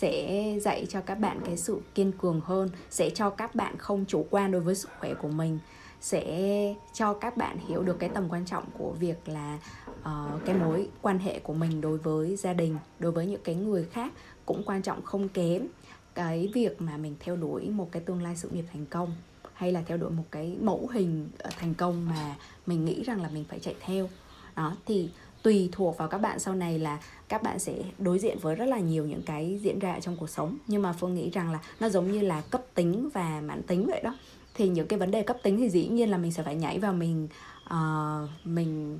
sẽ 0.00 0.44
dạy 0.60 0.86
cho 0.88 1.00
các 1.00 1.14
bạn 1.14 1.40
cái 1.44 1.56
sự 1.56 1.80
kiên 1.94 2.12
cường 2.12 2.40
hơn 2.40 2.70
sẽ 2.90 3.10
cho 3.10 3.30
các 3.30 3.54
bạn 3.54 3.78
không 3.78 4.04
chủ 4.08 4.26
quan 4.30 4.52
đối 4.52 4.60
với 4.60 4.74
sức 4.74 4.90
khỏe 4.98 5.14
của 5.14 5.28
mình 5.28 5.58
sẽ 6.00 6.74
cho 6.92 7.14
các 7.14 7.36
bạn 7.36 7.58
hiểu 7.68 7.82
được 7.82 7.98
cái 7.98 8.08
tầm 8.14 8.28
quan 8.28 8.44
trọng 8.44 8.64
của 8.78 8.92
việc 9.00 9.28
là 9.28 9.58
uh, 10.00 10.44
cái 10.44 10.54
mối 10.54 10.88
quan 11.02 11.18
hệ 11.18 11.38
của 11.38 11.52
mình 11.52 11.80
đối 11.80 11.98
với 11.98 12.36
gia 12.36 12.52
đình 12.52 12.76
đối 12.98 13.12
với 13.12 13.26
những 13.26 13.40
cái 13.44 13.54
người 13.54 13.84
khác 13.84 14.12
cũng 14.46 14.62
quan 14.66 14.82
trọng 14.82 15.02
không 15.02 15.28
kém 15.28 15.66
cái 16.14 16.50
việc 16.54 16.82
mà 16.82 16.96
mình 16.96 17.14
theo 17.20 17.36
đuổi 17.36 17.68
một 17.70 17.88
cái 17.92 18.02
tương 18.02 18.22
lai 18.22 18.36
sự 18.36 18.48
nghiệp 18.48 18.64
thành 18.72 18.86
công 18.86 19.14
hay 19.60 19.72
là 19.72 19.82
theo 19.86 19.96
đuổi 19.96 20.10
một 20.10 20.24
cái 20.30 20.56
mẫu 20.60 20.88
hình 20.92 21.28
ờ, 21.38 21.50
thành 21.58 21.74
công 21.74 22.08
mà 22.08 22.36
mình 22.66 22.84
nghĩ 22.84 23.02
rằng 23.02 23.22
là 23.22 23.28
mình 23.32 23.44
phải 23.48 23.58
chạy 23.58 23.74
theo. 23.80 24.08
Đó 24.56 24.76
thì 24.86 25.08
tùy 25.42 25.68
thuộc 25.72 25.98
vào 25.98 26.08
các 26.08 26.18
bạn 26.18 26.38
sau 26.38 26.54
này 26.54 26.78
là 26.78 26.98
các 27.28 27.42
bạn 27.42 27.58
sẽ 27.58 27.74
đối 27.98 28.18
diện 28.18 28.38
với 28.38 28.54
rất 28.54 28.66
là 28.66 28.78
nhiều 28.78 29.06
những 29.06 29.22
cái 29.22 29.58
diễn 29.62 29.78
ra 29.78 30.00
trong 30.00 30.16
cuộc 30.16 30.30
sống. 30.30 30.58
Nhưng 30.66 30.82
mà 30.82 30.92
phương 30.92 31.14
nghĩ 31.14 31.30
rằng 31.30 31.52
là 31.52 31.58
nó 31.80 31.88
giống 31.88 32.12
như 32.12 32.20
là 32.20 32.40
cấp 32.40 32.62
tính 32.74 33.08
và 33.14 33.40
mãn 33.40 33.62
tính 33.62 33.86
vậy 33.86 34.00
đó. 34.04 34.16
Thì 34.54 34.68
những 34.68 34.86
cái 34.86 34.98
vấn 34.98 35.10
đề 35.10 35.22
cấp 35.22 35.36
tính 35.42 35.56
thì 35.58 35.70
dĩ 35.70 35.88
nhiên 35.88 36.10
là 36.10 36.18
mình 36.18 36.32
sẽ 36.32 36.42
phải 36.42 36.54
nhảy 36.54 36.78
vào 36.78 36.92
mình 36.92 37.28
uh, 37.74 38.28
mình 38.44 38.98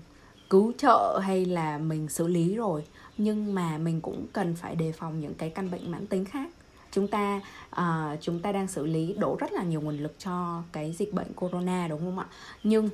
cứu 0.50 0.72
trợ 0.78 1.20
hay 1.22 1.44
là 1.44 1.78
mình 1.78 2.08
xử 2.08 2.26
lý 2.26 2.54
rồi. 2.54 2.84
Nhưng 3.18 3.54
mà 3.54 3.78
mình 3.78 4.00
cũng 4.00 4.26
cần 4.32 4.56
phải 4.56 4.74
đề 4.74 4.92
phòng 4.92 5.20
những 5.20 5.34
cái 5.34 5.50
căn 5.50 5.70
bệnh 5.70 5.90
mãn 5.90 6.06
tính 6.06 6.24
khác 6.24 6.50
chúng 6.92 7.08
ta 7.08 7.40
uh, 7.76 8.20
chúng 8.20 8.40
ta 8.40 8.52
đang 8.52 8.68
xử 8.68 8.86
lý 8.86 9.14
đổ 9.18 9.36
rất 9.40 9.52
là 9.52 9.62
nhiều 9.62 9.80
nguồn 9.80 9.98
lực 9.98 10.14
cho 10.18 10.62
cái 10.72 10.94
dịch 10.98 11.12
bệnh 11.12 11.32
corona 11.34 11.88
đúng 11.88 12.00
không 12.00 12.18
ạ? 12.18 12.26
Nhưng 12.62 12.88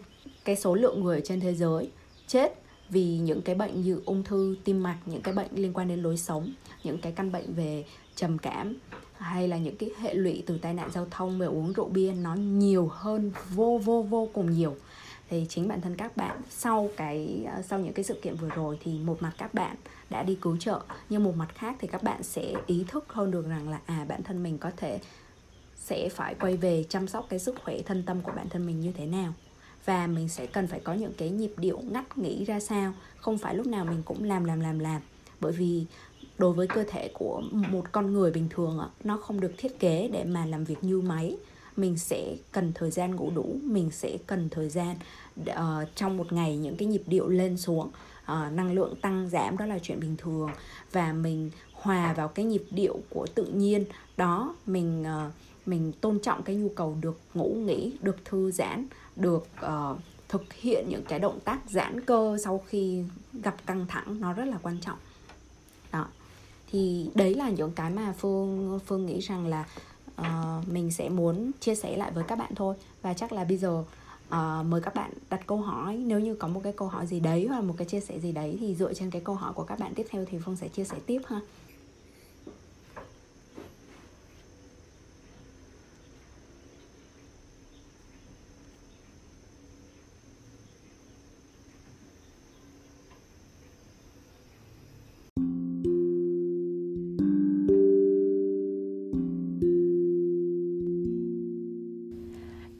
cái 0.44 0.56
số 0.56 0.74
lượng 0.74 1.04
người 1.04 1.20
trên 1.24 1.40
thế 1.40 1.54
giới 1.54 1.90
chết 2.26 2.62
vì 2.88 3.18
những 3.18 3.42
cái 3.42 3.54
bệnh 3.54 3.82
như 3.82 4.00
ung 4.04 4.24
thư 4.24 4.56
tim 4.64 4.82
mạch 4.82 4.98
những 5.06 5.22
cái 5.22 5.34
bệnh 5.34 5.50
liên 5.54 5.72
quan 5.72 5.88
đến 5.88 6.02
lối 6.02 6.16
sống 6.16 6.52
những 6.84 6.98
cái 6.98 7.12
căn 7.12 7.32
bệnh 7.32 7.54
về 7.54 7.84
trầm 8.14 8.38
cảm 8.38 8.76
hay 9.18 9.48
là 9.48 9.58
những 9.58 9.76
cái 9.76 9.90
hệ 9.98 10.14
lụy 10.14 10.42
từ 10.46 10.58
tai 10.58 10.74
nạn 10.74 10.90
giao 10.92 11.06
thông 11.10 11.38
về 11.38 11.46
uống 11.46 11.72
rượu 11.72 11.88
bia 11.88 12.12
nó 12.12 12.34
nhiều 12.34 12.88
hơn 12.92 13.32
vô 13.54 13.80
vô 13.84 14.02
vô 14.02 14.28
cùng 14.32 14.52
nhiều 14.52 14.76
thì 15.30 15.46
chính 15.48 15.68
bản 15.68 15.80
thân 15.80 15.96
các 15.96 16.16
bạn 16.16 16.40
sau 16.50 16.90
cái 16.96 17.44
ờ, 17.54 17.62
sau 17.62 17.78
những 17.78 17.92
cái 17.92 18.04
sự 18.04 18.20
kiện 18.22 18.36
vừa 18.36 18.48
rồi 18.48 18.78
thì 18.82 18.98
một 18.98 19.22
mặt 19.22 19.32
các 19.38 19.54
bạn 19.54 19.76
đã 20.10 20.22
đi 20.22 20.38
cứu 20.40 20.56
trợ, 20.56 20.80
nhưng 21.08 21.24
một 21.24 21.36
mặt 21.36 21.48
khác 21.54 21.76
thì 21.80 21.88
các 21.88 22.02
bạn 22.02 22.22
sẽ 22.22 22.52
ý 22.66 22.84
thức 22.88 23.04
hơn 23.08 23.30
được 23.30 23.48
rằng 23.48 23.68
là 23.68 23.80
à 23.86 24.06
bản 24.08 24.22
thân 24.22 24.42
mình 24.42 24.58
có 24.58 24.70
thể 24.76 24.98
sẽ 25.76 26.08
phải 26.08 26.34
quay 26.34 26.56
về 26.56 26.84
chăm 26.88 27.08
sóc 27.08 27.26
cái 27.28 27.38
sức 27.38 27.54
khỏe 27.64 27.78
thân 27.86 28.02
tâm 28.06 28.22
của 28.22 28.32
bản 28.36 28.48
thân 28.48 28.66
mình 28.66 28.80
như 28.80 28.92
thế 28.92 29.06
nào. 29.06 29.32
Và 29.84 30.06
mình 30.06 30.28
sẽ 30.28 30.46
cần 30.46 30.66
phải 30.66 30.80
có 30.80 30.94
những 30.94 31.12
cái 31.18 31.30
nhịp 31.30 31.52
điệu 31.56 31.80
ngắt 31.90 32.18
nghỉ 32.18 32.44
ra 32.44 32.60
sao, 32.60 32.92
không 33.16 33.38
phải 33.38 33.54
lúc 33.54 33.66
nào 33.66 33.84
mình 33.84 34.02
cũng 34.04 34.24
làm 34.24 34.44
làm 34.44 34.60
làm 34.60 34.78
làm. 34.78 35.02
Bởi 35.40 35.52
vì 35.52 35.86
đối 36.38 36.52
với 36.52 36.66
cơ 36.66 36.84
thể 36.88 37.10
của 37.14 37.42
một 37.52 37.84
con 37.92 38.12
người 38.12 38.30
bình 38.30 38.48
thường 38.50 38.90
nó 39.04 39.16
không 39.16 39.40
được 39.40 39.52
thiết 39.56 39.78
kế 39.78 40.08
để 40.12 40.24
mà 40.24 40.46
làm 40.46 40.64
việc 40.64 40.84
như 40.84 41.00
máy 41.00 41.36
mình 41.76 41.98
sẽ 41.98 42.36
cần 42.52 42.72
thời 42.74 42.90
gian 42.90 43.16
ngủ 43.16 43.30
đủ 43.34 43.56
mình 43.62 43.90
sẽ 43.90 44.18
cần 44.26 44.48
thời 44.48 44.68
gian 44.68 44.96
uh, 45.40 45.56
trong 45.94 46.16
một 46.16 46.32
ngày 46.32 46.56
những 46.56 46.76
cái 46.76 46.88
nhịp 46.88 47.02
điệu 47.06 47.28
lên 47.28 47.56
xuống. 47.56 47.90
Uh, 48.32 48.52
năng 48.52 48.72
lượng 48.72 48.94
tăng 49.00 49.28
giảm 49.28 49.56
đó 49.56 49.66
là 49.66 49.78
chuyện 49.82 50.00
bình 50.00 50.16
thường. 50.16 50.50
Và 50.92 51.12
mình 51.12 51.50
hòa 51.72 52.12
vào 52.12 52.28
cái 52.28 52.44
nhịp 52.44 52.64
điệu 52.70 53.00
của 53.10 53.26
tự 53.34 53.44
nhiên 53.44 53.84
đó 54.16 54.56
mình 54.66 55.02
uh, 55.02 55.32
mình 55.66 55.92
tôn 56.00 56.18
trọng 56.18 56.42
cái 56.42 56.56
nhu 56.56 56.68
cầu 56.68 56.96
được 57.00 57.20
ngủ 57.34 57.54
nghỉ 57.54 57.92
được 58.02 58.24
thư 58.24 58.50
giãn 58.50 58.86
được 59.16 59.46
uh, 59.66 59.98
thực 60.28 60.52
hiện 60.52 60.86
những 60.88 61.04
cái 61.08 61.18
động 61.18 61.40
tác 61.44 61.58
giãn 61.70 62.00
cơ 62.00 62.38
sau 62.44 62.64
khi 62.68 63.02
gặp 63.32 63.66
căng 63.66 63.86
thẳng 63.88 64.20
nó 64.20 64.32
rất 64.32 64.44
là 64.44 64.58
quan 64.62 64.78
trọng. 64.80 64.98
Đó. 65.92 66.06
Thì 66.70 67.10
đấy 67.14 67.34
là 67.34 67.50
những 67.50 67.72
cái 67.72 67.90
mà 67.90 68.14
phương 68.18 68.78
phương 68.86 69.06
nghĩ 69.06 69.20
rằng 69.20 69.46
là 69.46 69.64
uh, 70.20 70.68
mình 70.68 70.90
sẽ 70.90 71.08
muốn 71.08 71.50
chia 71.60 71.74
sẻ 71.74 71.96
lại 71.96 72.10
với 72.10 72.24
các 72.24 72.38
bạn 72.38 72.54
thôi. 72.54 72.74
Và 73.02 73.14
chắc 73.14 73.32
là 73.32 73.44
bây 73.44 73.56
giờ 73.56 73.84
uh, 74.28 74.66
mời 74.66 74.80
các 74.80 74.94
bạn 74.94 75.10
đặt 75.30 75.46
câu 75.46 75.58
hỏi. 75.58 75.96
Nếu 75.96 76.20
như 76.20 76.34
có 76.34 76.48
một 76.48 76.60
cái 76.64 76.72
câu 76.72 76.88
hỏi 76.88 77.06
gì 77.06 77.20
đấy 77.20 77.46
hoặc 77.48 77.56
là 77.56 77.62
một 77.62 77.74
cái 77.76 77.86
chia 77.86 78.00
sẻ 78.00 78.18
gì 78.18 78.32
đấy 78.32 78.56
thì 78.60 78.74
dựa 78.74 78.94
trên 78.94 79.10
cái 79.10 79.22
câu 79.24 79.34
hỏi 79.34 79.52
của 79.52 79.64
các 79.64 79.78
bạn 79.78 79.94
tiếp 79.94 80.06
theo 80.10 80.24
thì 80.30 80.38
phương 80.44 80.56
sẽ 80.56 80.68
chia 80.68 80.84
sẻ 80.84 80.96
tiếp 81.06 81.20
ha. 81.26 81.40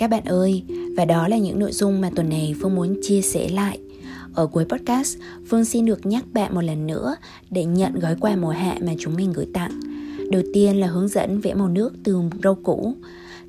Các 0.07 0.11
bạn 0.11 0.25
ơi, 0.25 0.63
và 0.97 1.05
đó 1.05 1.29
là 1.29 1.37
những 1.37 1.59
nội 1.59 1.73
dung 1.73 2.01
mà 2.01 2.11
tuần 2.17 2.29
này 2.29 2.55
Phương 2.61 2.75
muốn 2.75 2.97
chia 3.03 3.23
sẻ 3.23 3.49
lại. 3.49 3.79
Ở 4.35 4.47
cuối 4.47 4.65
podcast, 4.65 5.19
Phương 5.49 5.65
xin 5.65 5.87
được 5.87 6.07
nhắc 6.07 6.25
bạn 6.33 6.55
một 6.55 6.61
lần 6.61 6.87
nữa 6.87 7.17
để 7.51 7.65
nhận 7.65 7.99
gói 7.99 8.17
quà 8.21 8.37
mùa 8.37 8.51
hạ 8.51 8.77
mà 8.81 8.93
chúng 8.99 9.15
mình 9.15 9.33
gửi 9.33 9.47
tặng. 9.55 9.81
Đầu 10.31 10.43
tiên 10.53 10.81
là 10.81 10.87
hướng 10.87 11.09
dẫn 11.09 11.41
vẽ 11.41 11.55
màu 11.55 11.69
nước 11.69 11.93
từ 12.05 12.21
râu 12.43 12.55
cũ. 12.55 12.95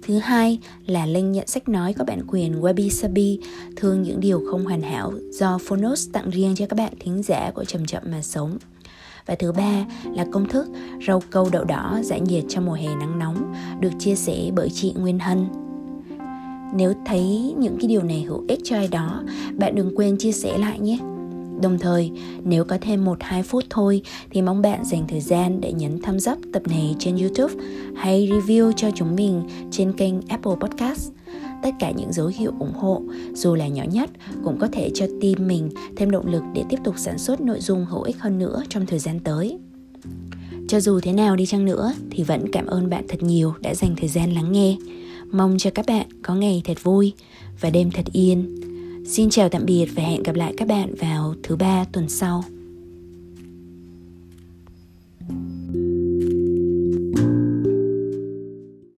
Thứ 0.02 0.18
hai 0.18 0.60
là 0.86 1.06
link 1.06 1.36
nhận 1.36 1.48
sách 1.48 1.70
nói 1.70 1.94
có 1.94 2.06
bản 2.06 2.22
quyền 2.28 2.62
Wabi 2.62 2.90
Sabi 2.90 3.40
thương 3.76 4.04
những 4.04 4.20
điều 4.20 4.44
không 4.52 4.66
hoàn 4.66 4.82
hảo 4.82 5.14
do 5.32 5.58
Phonos 5.58 6.10
tặng 6.14 6.30
riêng 6.30 6.56
cho 6.56 6.66
các 6.66 6.78
bạn 6.78 6.94
thính 7.00 7.24
giả 7.24 7.52
của 7.56 7.66
Chậm 7.66 7.86
Chậm 7.86 8.04
Mà 8.12 8.22
Sống. 8.22 8.58
Và 9.26 9.36
thứ 9.36 9.52
ba 9.52 9.86
là 10.16 10.26
công 10.32 10.50
thức 10.50 10.68
rau 11.08 11.22
câu 11.30 11.50
đậu 11.52 11.64
đỏ 11.64 12.00
giải 12.04 12.22
nhiệt 12.22 12.44
trong 12.50 12.66
mùa 12.66 12.74
hè 12.74 12.96
nắng 12.96 13.20
nóng 13.20 13.54
được 13.80 13.92
chia 14.00 14.16
sẻ 14.16 14.52
bởi 14.56 14.70
chị 14.74 14.94
Nguyên 14.98 15.20
Hân 15.20 15.48
nếu 16.74 16.94
thấy 17.06 17.54
những 17.58 17.78
cái 17.80 17.88
điều 17.88 18.04
này 18.04 18.22
hữu 18.22 18.44
ích 18.48 18.60
cho 18.64 18.76
ai 18.76 18.88
đó 18.88 19.24
bạn 19.54 19.76
đừng 19.76 19.96
quên 19.96 20.18
chia 20.18 20.32
sẻ 20.32 20.58
lại 20.58 20.80
nhé 20.80 21.00
Đồng 21.62 21.80
thời, 21.80 22.12
nếu 22.44 22.64
có 22.64 22.78
thêm 22.82 23.06
1-2 23.06 23.44
phút 23.44 23.64
thôi 23.70 24.02
thì 24.30 24.42
mong 24.42 24.62
bạn 24.62 24.86
dành 24.86 25.08
thời 25.08 25.20
gian 25.20 25.62
để 25.62 25.74
nhấn 25.74 26.02
thumbs 26.02 26.30
up 26.30 26.38
tập 26.54 26.62
này 26.68 26.96
trên 27.00 27.18
YouTube 27.18 27.54
hay 27.96 28.28
review 28.28 28.72
cho 28.72 28.92
chúng 28.96 29.16
mình 29.16 29.44
trên 29.72 29.94
kênh 29.94 30.14
Apple 30.28 30.56
Podcast. 30.60 31.12
Tất 31.64 31.70
cả 31.80 31.92
những 31.92 32.14
dấu 32.14 32.28
hiệu 32.28 32.52
ủng 32.60 32.74
hộ, 32.74 33.02
dù 33.34 33.56
là 33.56 33.68
nhỏ 33.68 33.84
nhất, 33.84 34.10
cũng 34.44 34.60
có 34.60 34.68
thể 34.68 34.90
cho 34.94 35.06
team 35.22 35.48
mình 35.48 35.70
thêm 35.96 36.12
động 36.12 36.28
lực 36.28 36.44
để 36.54 36.64
tiếp 36.70 36.78
tục 36.84 36.96
sản 36.98 37.18
xuất 37.18 37.42
nội 37.42 37.60
dung 37.60 37.86
hữu 37.86 38.02
ích 38.02 38.20
hơn 38.20 38.40
nữa 38.40 38.64
trong 38.70 38.86
thời 38.86 39.00
gian 39.00 39.20
tới. 39.20 39.58
Cho 40.68 40.80
dù 40.80 41.00
thế 41.00 41.14
nào 41.14 41.36
đi 41.36 41.46
chăng 41.46 41.66
nữa 41.66 41.94
thì 42.12 42.24
vẫn 42.24 42.52
cảm 42.52 42.66
ơn 42.66 42.90
bạn 42.90 43.06
thật 43.08 43.24
nhiều 43.24 43.54
đã 43.62 43.76
dành 43.76 43.96
thời 43.98 44.10
gian 44.10 44.34
lắng 44.34 44.52
nghe. 44.52 44.78
Mong 45.32 45.58
cho 45.58 45.70
các 45.76 45.86
bạn 45.86 46.08
có 46.24 46.36
ngày 46.36 46.62
thật 46.66 46.84
vui 46.84 47.14
và 47.62 47.70
đêm 47.70 47.92
thật 47.92 48.06
yên. 48.14 48.56
Xin 49.06 49.30
chào 49.30 49.50
tạm 49.50 49.66
biệt 49.66 49.86
và 49.96 50.04
hẹn 50.04 50.24
gặp 50.24 50.36
lại 50.36 50.54
các 50.58 50.68
bạn 50.68 50.96
vào 50.96 51.36
thứ 51.44 51.56
ba 51.56 51.86
tuần 51.92 52.10
sau. 52.10 52.44